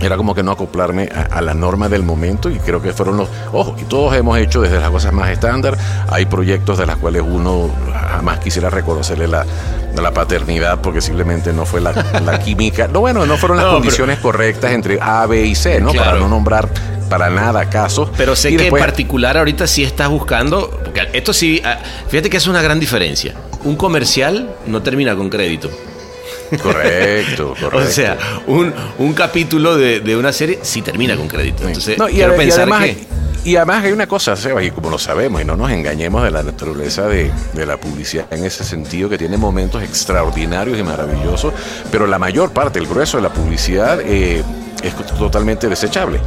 era 0.00 0.16
como 0.16 0.34
que 0.34 0.42
no 0.42 0.52
acoplarme 0.52 1.08
a, 1.14 1.36
a 1.36 1.40
la 1.40 1.54
norma 1.54 1.88
del 1.88 2.02
momento 2.02 2.50
y 2.50 2.58
creo 2.58 2.82
que 2.82 2.92
fueron 2.92 3.16
los 3.16 3.28
ojo 3.52 3.76
y 3.80 3.84
todos 3.84 4.14
hemos 4.16 4.38
hecho 4.38 4.60
desde 4.60 4.80
las 4.80 4.90
cosas 4.90 5.12
más 5.12 5.30
estándar. 5.30 5.78
Hay 6.08 6.26
proyectos 6.26 6.78
de 6.78 6.86
las 6.86 6.96
cuales 6.96 7.22
uno 7.24 7.70
jamás 8.10 8.38
quisiera 8.40 8.70
reconocerle 8.70 9.28
la, 9.28 9.46
la 10.00 10.10
paternidad 10.12 10.80
porque 10.80 11.00
simplemente 11.00 11.52
no 11.52 11.64
fue 11.64 11.80
la, 11.80 11.92
la 12.24 12.38
química. 12.44 12.88
No 12.88 13.00
bueno 13.00 13.24
no 13.24 13.36
fueron 13.36 13.56
las 13.56 13.66
No, 13.66 13.70
pero- 13.72 13.80
condiciones 13.82 14.18
correctas 14.18 14.72
entre 14.72 14.98
A 15.00 15.26
B 15.26 15.46
y 15.46 15.54
C 15.54 15.80
no 15.80 15.92
para 15.92 16.14
no 16.14 16.28
nombrar 16.28 16.68
para 17.08 17.28
nada 17.28 17.68
casos 17.68 18.08
Pero 18.16 18.34
sé 18.34 18.50
Y 18.50 18.56
que 18.56 18.62
después- 18.64 18.82
en 18.82 18.86
particular 18.88 19.36
ahorita 19.38 19.66
sí 19.66 19.84
estás 19.84 20.08
buscando, 20.08 20.68
porque 20.84 21.08
esto 21.12 21.32
sí, 21.32 21.60
ah, 21.64 21.78
fíjate 22.08 22.28
que 22.30 22.38
es 22.38 22.46
una 22.46 22.62
gran 22.62 22.80
diferencia. 22.80 23.34
Un 23.62 23.76
comercial 23.76 24.50
no 24.66 24.82
termina 24.82 25.14
con 25.14 25.28
crédito. 25.30 25.70
Correcto 26.58 27.54
correcto 27.60 27.70
O 27.72 27.84
sea, 27.84 28.16
un, 28.46 28.72
un 28.98 29.12
capítulo 29.12 29.76
de, 29.76 30.00
de 30.00 30.16
una 30.16 30.32
serie 30.32 30.58
sí 30.62 30.82
termina 30.82 31.16
con 31.16 31.28
crédito. 31.28 31.66
Entonces, 31.66 31.98
No, 31.98 32.08
y, 32.08 32.14
quiero 32.14 32.40
y 32.42 32.50
además, 32.50 32.84
que... 32.84 32.96
y 33.44 33.56
además 33.56 33.84
hay 33.84 33.92
una 33.92 34.06
cosa, 34.06 34.36
Sebas, 34.36 34.64
y 34.64 34.70
como 34.70 34.90
lo 34.90 34.98
sabemos, 34.98 35.42
y 35.42 35.44
no 35.44 35.56
nos 35.56 35.70
engañemos 35.70 36.22
de 36.24 36.30
la 36.30 36.42
naturaleza 36.42 37.08
de, 37.08 37.30
de 37.52 37.66
la 37.66 37.76
publicidad 37.76 38.26
en 38.32 38.44
ese 38.44 38.64
sentido, 38.64 39.08
que 39.08 39.18
tiene 39.18 39.36
momentos 39.36 39.82
extraordinarios 39.82 40.78
y 40.78 40.82
maravillosos, 40.82 41.52
pero 41.90 42.06
la 42.06 42.18
mayor 42.18 42.52
parte, 42.52 42.78
el 42.78 42.86
grueso 42.86 43.16
de 43.16 43.22
la 43.22 43.32
publicidad 43.32 44.00
eh, 44.04 44.42
es 44.82 44.94
totalmente 45.18 45.68
desechable. 45.68 46.20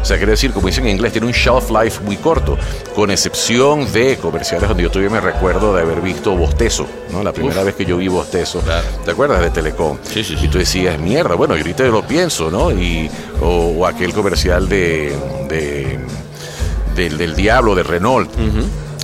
O 0.00 0.04
sea, 0.04 0.16
quiere 0.16 0.32
decir, 0.32 0.52
como 0.52 0.68
dicen 0.68 0.84
en 0.86 0.92
inglés, 0.92 1.12
tiene 1.12 1.26
un 1.26 1.32
shelf 1.32 1.70
life 1.70 2.02
muy 2.04 2.16
corto, 2.16 2.56
con 2.94 3.10
excepción 3.10 3.90
de 3.92 4.16
comerciales 4.16 4.68
donde 4.68 4.84
yo 4.84 4.90
todavía 4.90 5.10
me 5.10 5.20
recuerdo 5.20 5.74
de 5.74 5.82
haber 5.82 6.00
visto 6.00 6.34
Bostezo, 6.36 6.86
¿no? 7.12 7.22
La 7.22 7.32
primera 7.32 7.60
Uf. 7.60 7.66
vez 7.66 7.74
que 7.74 7.84
yo 7.84 7.96
vi 7.96 8.06
Bostezo. 8.08 8.60
Claro. 8.60 8.86
¿Te 9.04 9.10
acuerdas 9.10 9.40
de 9.40 9.50
Telecom? 9.50 9.98
Sí, 10.04 10.22
sí, 10.22 10.36
sí. 10.38 10.46
Y 10.46 10.48
tú 10.48 10.58
decías, 10.58 10.98
mierda, 11.00 11.34
bueno, 11.34 11.56
y 11.56 11.58
ahorita 11.60 11.82
lo 11.84 12.02
pienso, 12.06 12.50
¿no? 12.50 12.70
Y, 12.72 13.10
o, 13.42 13.74
o 13.78 13.86
aquel 13.86 14.12
comercial 14.14 14.68
de, 14.68 15.16
de- 15.48 15.98
del, 16.94 17.18
del 17.18 17.34
Diablo, 17.36 17.74
de 17.74 17.82
Renault. 17.82 18.30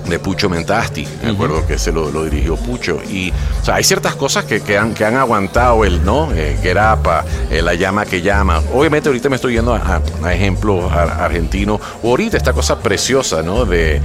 De 0.08 0.18
Pucho 0.18 0.50
Mentasti, 0.50 1.08
me 1.22 1.30
acuerdo 1.30 1.66
que 1.66 1.78
se 1.78 1.90
lo, 1.90 2.10
lo 2.10 2.24
dirigió 2.24 2.56
Pucho. 2.56 3.00
Y, 3.10 3.32
o 3.60 3.64
sea, 3.64 3.76
hay 3.76 3.84
ciertas 3.84 4.14
cosas 4.14 4.44
que, 4.44 4.60
que 4.60 4.76
han, 4.76 4.92
que 4.92 5.04
han 5.04 5.16
aguantado 5.16 5.82
el, 5.84 6.04
¿no? 6.04 6.30
Eh, 6.34 6.58
Gerapa, 6.62 7.24
eh, 7.50 7.62
la 7.62 7.72
llama 7.74 8.04
que 8.04 8.20
llama. 8.20 8.60
Obviamente, 8.74 9.08
ahorita 9.08 9.30
me 9.30 9.36
estoy 9.36 9.54
yendo 9.54 9.74
a, 9.74 9.78
a- 9.78 10.02
a 10.28 10.34
ejemplos 10.34 10.92
ar- 10.92 11.22
argentinos. 11.22 11.80
Ahorita 12.02 12.36
esta 12.36 12.52
cosa 12.52 12.78
preciosa, 12.80 13.42
¿no? 13.42 13.64
De, 13.64 14.00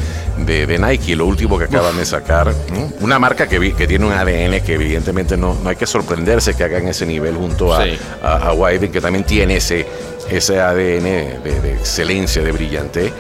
de, 0.46 0.66
de 0.66 0.80
Nike, 0.80 1.18
lo 1.18 1.26
último 1.26 1.58
que 1.58 1.66
acaban 1.66 1.98
de 1.98 2.06
sacar. 2.06 2.48
¿no? 2.48 2.90
Una 3.02 3.20
marca 3.20 3.48
que, 3.50 3.60
vi- 3.60 3.74
que 3.74 3.86
tiene 3.86 4.06
un 4.06 4.14
ADN 4.14 4.62
que, 4.64 4.76
evidentemente, 4.76 5.36
no, 5.36 5.58
no 5.62 5.70
hay 5.70 5.76
que 5.76 5.86
sorprenderse 5.86 6.56
que 6.56 6.64
hagan 6.64 6.88
ese 6.88 7.06
nivel 7.06 7.36
junto 7.36 7.74
a, 7.74 7.84
Sí. 7.84 7.98
a, 8.24 8.38
a 8.50 8.54
Wyden, 8.54 8.90
que 8.92 9.02
también 9.02 9.26
tiene 9.26 9.58
ese, 9.58 9.86
ese 10.32 10.62
ADN 10.62 11.04
de, 11.44 11.60
de 11.62 11.74
excelencia, 11.74 12.42
de 12.42 12.52
brillante. 12.54 13.12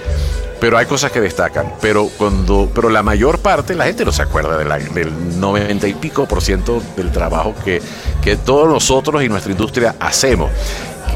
Pero 0.60 0.78
hay 0.78 0.86
cosas 0.86 1.12
que 1.12 1.22
destacan. 1.22 1.74
Pero 1.82 2.10
cuando, 2.18 2.70
pero 2.74 2.90
la 2.90 3.04
mayor 3.04 3.40
parte, 3.40 3.76
la 3.76 3.86
gente 3.86 4.04
no 4.06 4.12
se 4.12 4.22
acuerda 4.22 4.58
del 4.58 5.40
90 5.40 5.88
y 5.88 5.94
pico 5.94 6.28
por 6.28 6.42
ciento 6.42 6.82
del 6.98 7.12
trabajo 7.12 7.56
que, 7.64 7.82
que 8.22 8.36
todos 8.36 8.68
nosotros 8.68 9.24
y 9.24 9.30
nuestra 9.30 9.52
industria 9.52 9.96
hacemos. 10.00 10.52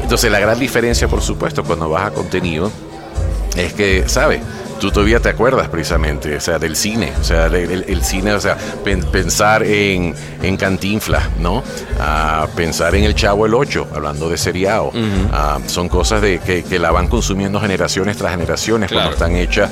Entonces 0.02 0.30
la 0.30 0.40
gran 0.40 0.58
diferencia, 0.58 1.08
por 1.08 1.20
supuesto, 1.20 1.64
cuando 1.64 1.88
vas 1.88 2.06
a 2.06 2.10
contenido, 2.10 2.70
es 3.56 3.72
que, 3.72 4.04
¿sabes? 4.06 4.40
Tú 4.84 4.90
todavía 4.90 5.18
te 5.18 5.30
acuerdas 5.30 5.68
precisamente, 5.70 6.36
o 6.36 6.40
sea, 6.42 6.58
del 6.58 6.76
cine, 6.76 7.10
o 7.18 7.24
sea, 7.24 7.46
el, 7.46 7.86
el 7.88 8.04
cine, 8.04 8.34
o 8.34 8.38
sea, 8.40 8.58
pen- 8.84 9.02
pensar 9.02 9.62
en, 9.62 10.14
en 10.42 10.56
Cantinflas, 10.58 11.22
¿no? 11.38 11.62
Ah, 11.98 12.46
pensar 12.54 12.94
en 12.94 13.04
El 13.04 13.14
Chavo 13.14 13.46
el 13.46 13.54
8, 13.54 13.88
hablando 13.94 14.28
de 14.28 14.36
seriado. 14.36 14.92
Ah, 15.32 15.58
son 15.68 15.88
cosas 15.88 16.20
de, 16.20 16.38
que, 16.38 16.64
que 16.64 16.78
la 16.78 16.90
van 16.90 17.08
consumiendo 17.08 17.58
generaciones 17.62 18.18
tras 18.18 18.32
generaciones 18.32 18.90
Claro. 18.90 19.08
cuando 19.08 19.24
están 19.24 19.36
hechas 19.40 19.70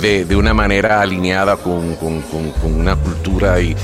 de, 0.00 0.24
de 0.24 0.36
una 0.36 0.54
manera 0.54 1.02
alineada 1.02 1.58
con, 1.58 1.94
con- 1.96 2.22
con- 2.22 2.50
con 2.52 2.74
una 2.80 2.96
cultura 2.96 3.60
y, 3.60 3.76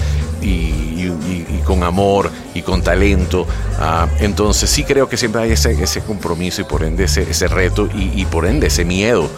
y- 0.42 0.46
y- 0.46 1.16
y- 1.26 1.56
y 1.58 1.62
con 1.64 1.82
amor 1.82 2.30
y 2.54 2.62
con 2.62 2.82
talento. 2.82 3.46
Ah, 3.78 4.06
entonces 4.20 4.68
sí 4.70 4.84
creo 4.84 5.08
que 5.08 5.16
siempre 5.16 5.42
hay 5.42 5.52
ese, 5.52 5.72
ese 5.82 6.00
compromiso 6.02 6.60
y 6.60 6.64
por 6.64 6.82
ende 6.84 7.04
ese, 7.04 7.22
ese 7.30 7.48
reto 7.48 7.88
y, 7.94 8.20
y 8.20 8.24
por 8.26 8.46
ende 8.46 8.66
ese 8.68 8.84
miedo 8.84 9.28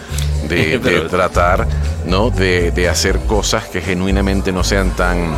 de, 0.48 0.78
tratar 1.10 1.66
¿no? 2.06 2.30
De, 2.30 2.70
de 2.72 2.88
hacer 2.88 3.18
cosas 3.20 3.64
que 3.64 3.80
genuinamente 3.80 4.52
no 4.52 4.64
sean 4.64 4.90
tan 4.96 5.32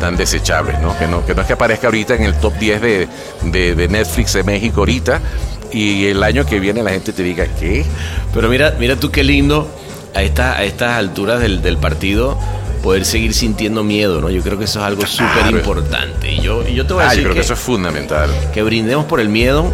tan 0.00 0.16
desechables, 0.16 0.78
¿no? 0.80 0.96
Que, 0.96 1.08
no, 1.08 1.26
que 1.26 1.34
no 1.34 1.40
es 1.40 1.46
que 1.48 1.54
aparezca 1.54 1.88
ahorita 1.88 2.14
en 2.14 2.22
el 2.22 2.34
top 2.34 2.54
10 2.58 2.80
de, 2.80 3.08
de- 3.42 3.74
de 3.74 3.88
Netflix 3.88 4.32
de 4.34 4.44
México 4.44 4.80
ahorita 4.82 5.20
y 5.72 6.06
el 6.06 6.22
año 6.22 6.46
que 6.46 6.60
viene 6.60 6.84
la 6.84 6.90
gente 6.90 7.12
te 7.12 7.24
diga, 7.24 7.46
¿qué? 7.58 7.84
Pero 8.32 8.48
mira, 8.48 8.74
mira 8.78 8.94
tú 8.94 9.10
qué 9.10 9.24
lindo 9.24 9.68
a, 10.14 10.22
esta, 10.22 10.56
a 10.56 10.62
estas 10.62 10.92
alturas 10.92 11.40
del, 11.40 11.62
del 11.62 11.78
partido 11.78 12.38
poder 12.82 13.04
seguir 13.04 13.34
sintiendo 13.34 13.82
miedo, 13.84 14.20
¿no? 14.20 14.30
Yo 14.30 14.42
creo 14.42 14.58
que 14.58 14.64
eso 14.64 14.78
es 14.80 14.84
algo 14.86 15.06
súper 15.06 15.50
importante. 15.50 16.32
Y 16.32 16.40
yo, 16.40 16.66
y 16.66 16.74
yo 16.74 16.86
te 16.86 16.94
voy 16.94 17.02
a 17.04 17.06
Ah, 17.08 17.10
yo 17.10 17.10
decir 17.10 17.22
creo 17.24 17.34
que 17.34 17.40
que, 17.40 17.44
eso 17.44 17.54
es 17.54 17.60
fundamental. 17.60 18.30
que 18.54 18.62
brindemos 18.62 19.06
por 19.06 19.20
el 19.20 19.28
miedo 19.28 19.70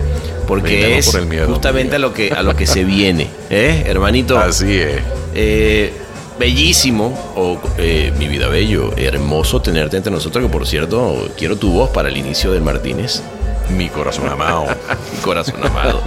porque 0.46 0.76
Brindemos 0.76 0.98
es 1.06 1.12
por 1.12 1.20
el 1.20 1.26
miedo, 1.26 1.46
justamente 1.48 1.96
a 1.96 1.98
lo 1.98 2.12
que 2.12 2.30
a 2.32 2.42
lo 2.42 2.54
que 2.54 2.66
se 2.66 2.84
viene, 2.84 3.28
¿eh? 3.50 3.84
Hermanito, 3.86 4.38
Así 4.38 4.76
es. 4.76 5.00
eh, 5.34 5.92
bellísimo, 6.38 7.32
o 7.36 7.58
eh, 7.78 8.12
mi 8.18 8.28
vida 8.28 8.48
bello, 8.48 8.92
hermoso 8.96 9.62
tenerte 9.62 9.96
entre 9.96 10.12
nosotros, 10.12 10.44
que 10.44 10.50
por 10.50 10.66
cierto, 10.66 11.28
quiero 11.38 11.56
tu 11.56 11.70
voz 11.72 11.90
para 11.90 12.08
el 12.08 12.16
inicio 12.16 12.52
del 12.52 12.62
Martínez. 12.62 13.22
Mi 13.70 13.88
corazón 13.88 14.28
amado. 14.28 14.66
Mi 15.12 15.18
corazón 15.20 15.56
amado. 15.64 16.02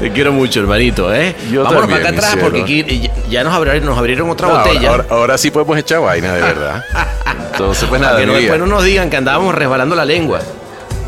Te 0.00 0.10
quiero 0.12 0.32
mucho, 0.32 0.60
hermanito, 0.60 1.12
¿eh? 1.14 1.34
Yo 1.50 1.62
Vámonos 1.64 1.82
también, 1.82 2.00
para 2.02 2.16
acá 2.16 2.26
atrás 2.28 2.42
porque 2.42 2.62
aquí 2.62 3.10
ya- 3.28 3.44
nos 3.44 3.54
abrieron, 3.54 3.84
nos 3.84 3.98
abrieron 3.98 4.30
otra 4.30 4.48
No, 4.48 4.58
botella. 4.58 4.90
ahora- 4.90 5.06
ahora 5.10 5.38
sí 5.38 5.50
podemos 5.50 5.76
echar 5.78 6.00
vaina, 6.00 6.34
de 6.34 6.40
verdad. 6.42 6.84
Entonces, 7.52 7.88
pues 7.88 8.00
nada, 8.00 8.18
que 8.18 8.26
no, 8.26 8.34
después 8.34 8.58
no 8.58 8.66
nos 8.66 8.84
digan 8.84 9.10
que 9.10 9.16
andábamos 9.16 9.54
resbalando 9.54 9.94
la 9.96 10.04
lengua. 10.04 10.40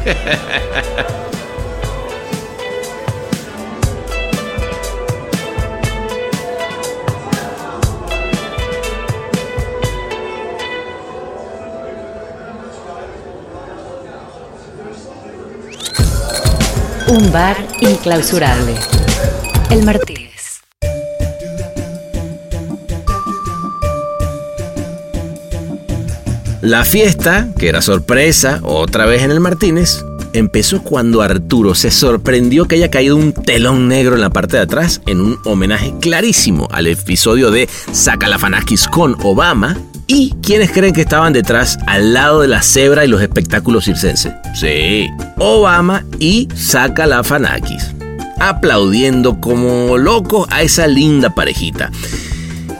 Un 17.20 17.30
bar 17.32 17.54
inclausurable. 17.82 18.74
El 19.68 19.84
Martínez. 19.84 20.62
La 26.62 26.86
fiesta, 26.86 27.48
que 27.58 27.68
era 27.68 27.82
sorpresa, 27.82 28.60
otra 28.62 29.04
vez 29.04 29.22
en 29.22 29.32
el 29.32 29.40
Martínez, 29.40 30.02
empezó 30.32 30.82
cuando 30.82 31.20
Arturo 31.20 31.74
se 31.74 31.90
sorprendió 31.90 32.64
que 32.64 32.76
haya 32.76 32.90
caído 32.90 33.16
un 33.16 33.34
telón 33.34 33.86
negro 33.88 34.14
en 34.14 34.22
la 34.22 34.30
parte 34.30 34.56
de 34.56 34.62
atrás 34.62 35.02
en 35.06 35.20
un 35.20 35.38
homenaje 35.44 35.92
clarísimo 36.00 36.68
al 36.70 36.86
episodio 36.86 37.50
de 37.50 37.68
Sacalafanakis 37.92 38.88
con 38.88 39.14
Obama. 39.22 39.76
¿Y 40.12 40.34
quiénes 40.42 40.72
creen 40.72 40.92
que 40.92 41.02
estaban 41.02 41.32
detrás 41.32 41.78
al 41.86 42.14
lado 42.14 42.40
de 42.40 42.48
la 42.48 42.62
cebra 42.62 43.04
y 43.04 43.08
los 43.08 43.22
espectáculos 43.22 43.84
circenses? 43.84 44.32
Sí, 44.56 45.08
Obama 45.38 46.04
y 46.18 46.48
Sacalafanakis. 46.52 47.94
Aplaudiendo 48.40 49.40
como 49.40 49.98
locos 49.98 50.48
a 50.50 50.62
esa 50.62 50.88
linda 50.88 51.30
parejita. 51.30 51.92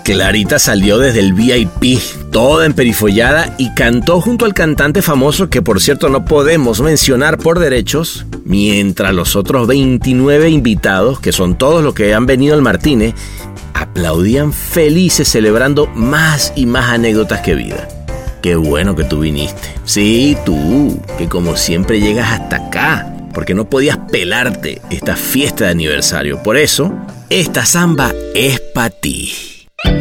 Clarita 0.04 0.58
salió 0.58 0.98
desde 0.98 1.20
el 1.20 1.32
VIP, 1.32 2.00
toda 2.30 2.66
emperifollada, 2.66 3.54
y 3.58 3.72
cantó 3.74 4.20
junto 4.20 4.44
al 4.44 4.54
cantante 4.54 5.02
famoso 5.02 5.48
que 5.48 5.62
por 5.62 5.80
cierto 5.80 6.08
no 6.08 6.24
podemos 6.24 6.80
mencionar 6.80 7.38
por 7.38 7.58
derechos, 7.58 8.26
mientras 8.44 9.14
los 9.14 9.36
otros 9.36 9.66
29 9.66 10.50
invitados, 10.50 11.20
que 11.20 11.32
son 11.32 11.56
todos 11.56 11.82
los 11.82 11.94
que 11.94 12.14
han 12.14 12.26
venido 12.26 12.54
al 12.54 12.62
Martínez, 12.62 13.14
aplaudían 13.74 14.52
felices 14.52 15.28
celebrando 15.28 15.86
más 15.94 16.52
y 16.56 16.66
más 16.66 16.90
anécdotas 16.90 17.40
que 17.40 17.54
vida. 17.54 17.88
Qué 18.42 18.56
bueno 18.56 18.96
que 18.96 19.04
tú 19.04 19.20
viniste. 19.20 19.74
Sí, 19.84 20.36
tú, 20.46 21.00
que 21.18 21.28
como 21.28 21.56
siempre 21.56 22.00
llegas 22.00 22.32
hasta 22.32 22.56
acá, 22.56 23.12
porque 23.34 23.54
no 23.54 23.68
podías 23.68 23.98
pelarte 24.10 24.80
esta 24.90 25.16
fiesta 25.16 25.66
de 25.66 25.70
aniversario. 25.70 26.42
Por 26.42 26.56
eso, 26.56 26.92
esta 27.28 27.66
samba 27.66 28.12
es 28.34 28.60
para 28.60 28.90
ti. 28.90 29.49
El 29.84 29.92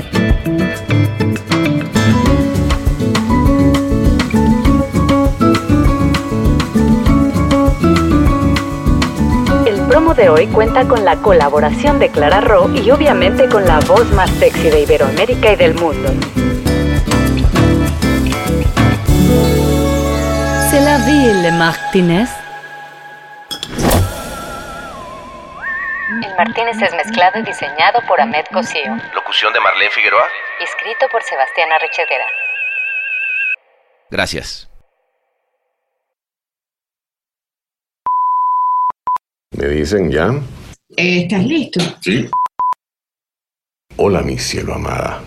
promo 9.88 10.14
de 10.14 10.30
hoy 10.30 10.48
cuenta 10.48 10.88
con 10.88 11.06
la 11.06 11.16
colaboración 11.18 12.00
de 12.00 12.10
Clara 12.10 12.42
Ro 12.42 12.70
y 12.74 12.92
obviamente 12.92 13.48
con 13.48 13.66
la 13.66 13.80
voz 13.82 14.12
más 14.12 14.30
sexy 14.32 14.70
de 14.70 14.82
Iberoamérica 14.82 15.54
y 15.54 15.56
del 15.56 15.76
mundo. 15.76 16.10
David 20.90 21.52
Martínez. 21.52 21.52
El 21.52 21.54
Martínez 21.58 22.30
es 26.42 26.94
mezclado 26.94 27.40
y 27.40 27.44
diseñado 27.44 28.00
por 28.08 28.22
Ahmed 28.22 28.46
Cosío. 28.54 28.96
Locución 29.14 29.52
de 29.52 29.60
Marlene 29.60 29.92
Figueroa. 29.92 30.24
Escrito 30.62 31.08
por 31.12 31.22
Sebastián 31.22 31.70
Arrechedera. 31.72 32.26
Gracias. 34.10 34.70
Me 39.52 39.68
dicen, 39.68 40.10
¿ya? 40.10 40.30
Eh, 40.96 41.24
¿Estás 41.24 41.44
listo? 41.44 41.82
Sí. 42.02 42.30
Hola, 43.98 44.22
mi 44.22 44.38
cielo 44.38 44.76
amada. 44.76 45.22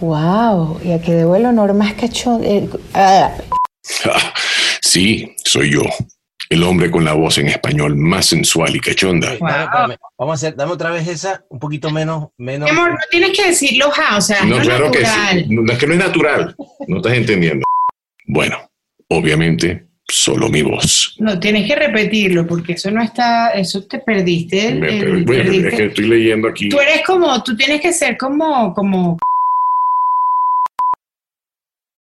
Wow, 0.00 0.80
y 0.84 0.92
a 0.92 1.00
que 1.00 1.12
debo 1.12 1.36
el 1.36 1.46
honor 1.46 1.72
más 1.72 1.94
cachón. 1.94 2.44
eh, 2.44 2.68
ah, 2.94 3.30
Sí, 4.82 5.34
soy 5.44 5.72
yo. 5.72 5.80
El 6.52 6.62
hombre 6.64 6.90
con 6.90 7.02
la 7.02 7.14
voz 7.14 7.38
en 7.38 7.48
español 7.48 7.96
más 7.96 8.26
sensual 8.26 8.76
y 8.76 8.80
cachonda. 8.80 9.36
Wow. 9.38 9.48
Dame, 9.48 9.64
espérame. 9.64 9.96
Vamos 10.18 10.32
a 10.32 10.34
hacer, 10.34 10.54
dame 10.56 10.72
otra 10.72 10.90
vez 10.90 11.08
esa, 11.08 11.44
un 11.48 11.58
poquito 11.58 11.90
menos, 11.90 12.28
menos. 12.36 12.70
Mi 12.70 12.76
amor, 12.76 12.90
no 12.90 12.98
tienes 13.10 13.30
que 13.30 13.46
decirlo, 13.48 13.90
ja, 13.90 14.18
o 14.18 14.20
sea, 14.20 14.44
No, 14.44 14.56
no 14.56 14.62
claro 14.62 14.90
que 14.90 15.00
natural. 15.00 15.44
sí. 15.48 15.54
No, 15.54 15.72
es 15.72 15.78
que 15.78 15.86
no 15.86 15.92
es 15.94 15.98
natural. 15.98 16.56
No 16.88 16.96
estás 16.98 17.12
entendiendo. 17.14 17.64
Bueno, 18.26 18.58
obviamente, 19.08 19.86
solo 20.06 20.50
mi 20.50 20.60
voz. 20.60 21.16
No, 21.18 21.40
tienes 21.40 21.66
que 21.66 21.74
repetirlo 21.74 22.46
porque 22.46 22.74
eso 22.74 22.90
no 22.90 23.02
está, 23.02 23.50
eso 23.52 23.84
te 23.86 24.00
perdiste. 24.00 24.74
Me- 24.74 24.98
el- 24.98 25.24
bueno, 25.24 25.44
perdiste. 25.44 25.68
es 25.68 25.74
que 25.74 25.84
estoy 25.86 26.06
leyendo 26.08 26.48
aquí. 26.48 26.68
Tú 26.68 26.80
eres 26.80 27.00
como, 27.06 27.42
tú 27.42 27.56
tienes 27.56 27.80
que 27.80 27.94
ser 27.94 28.18
como, 28.18 28.74
como 28.74 29.16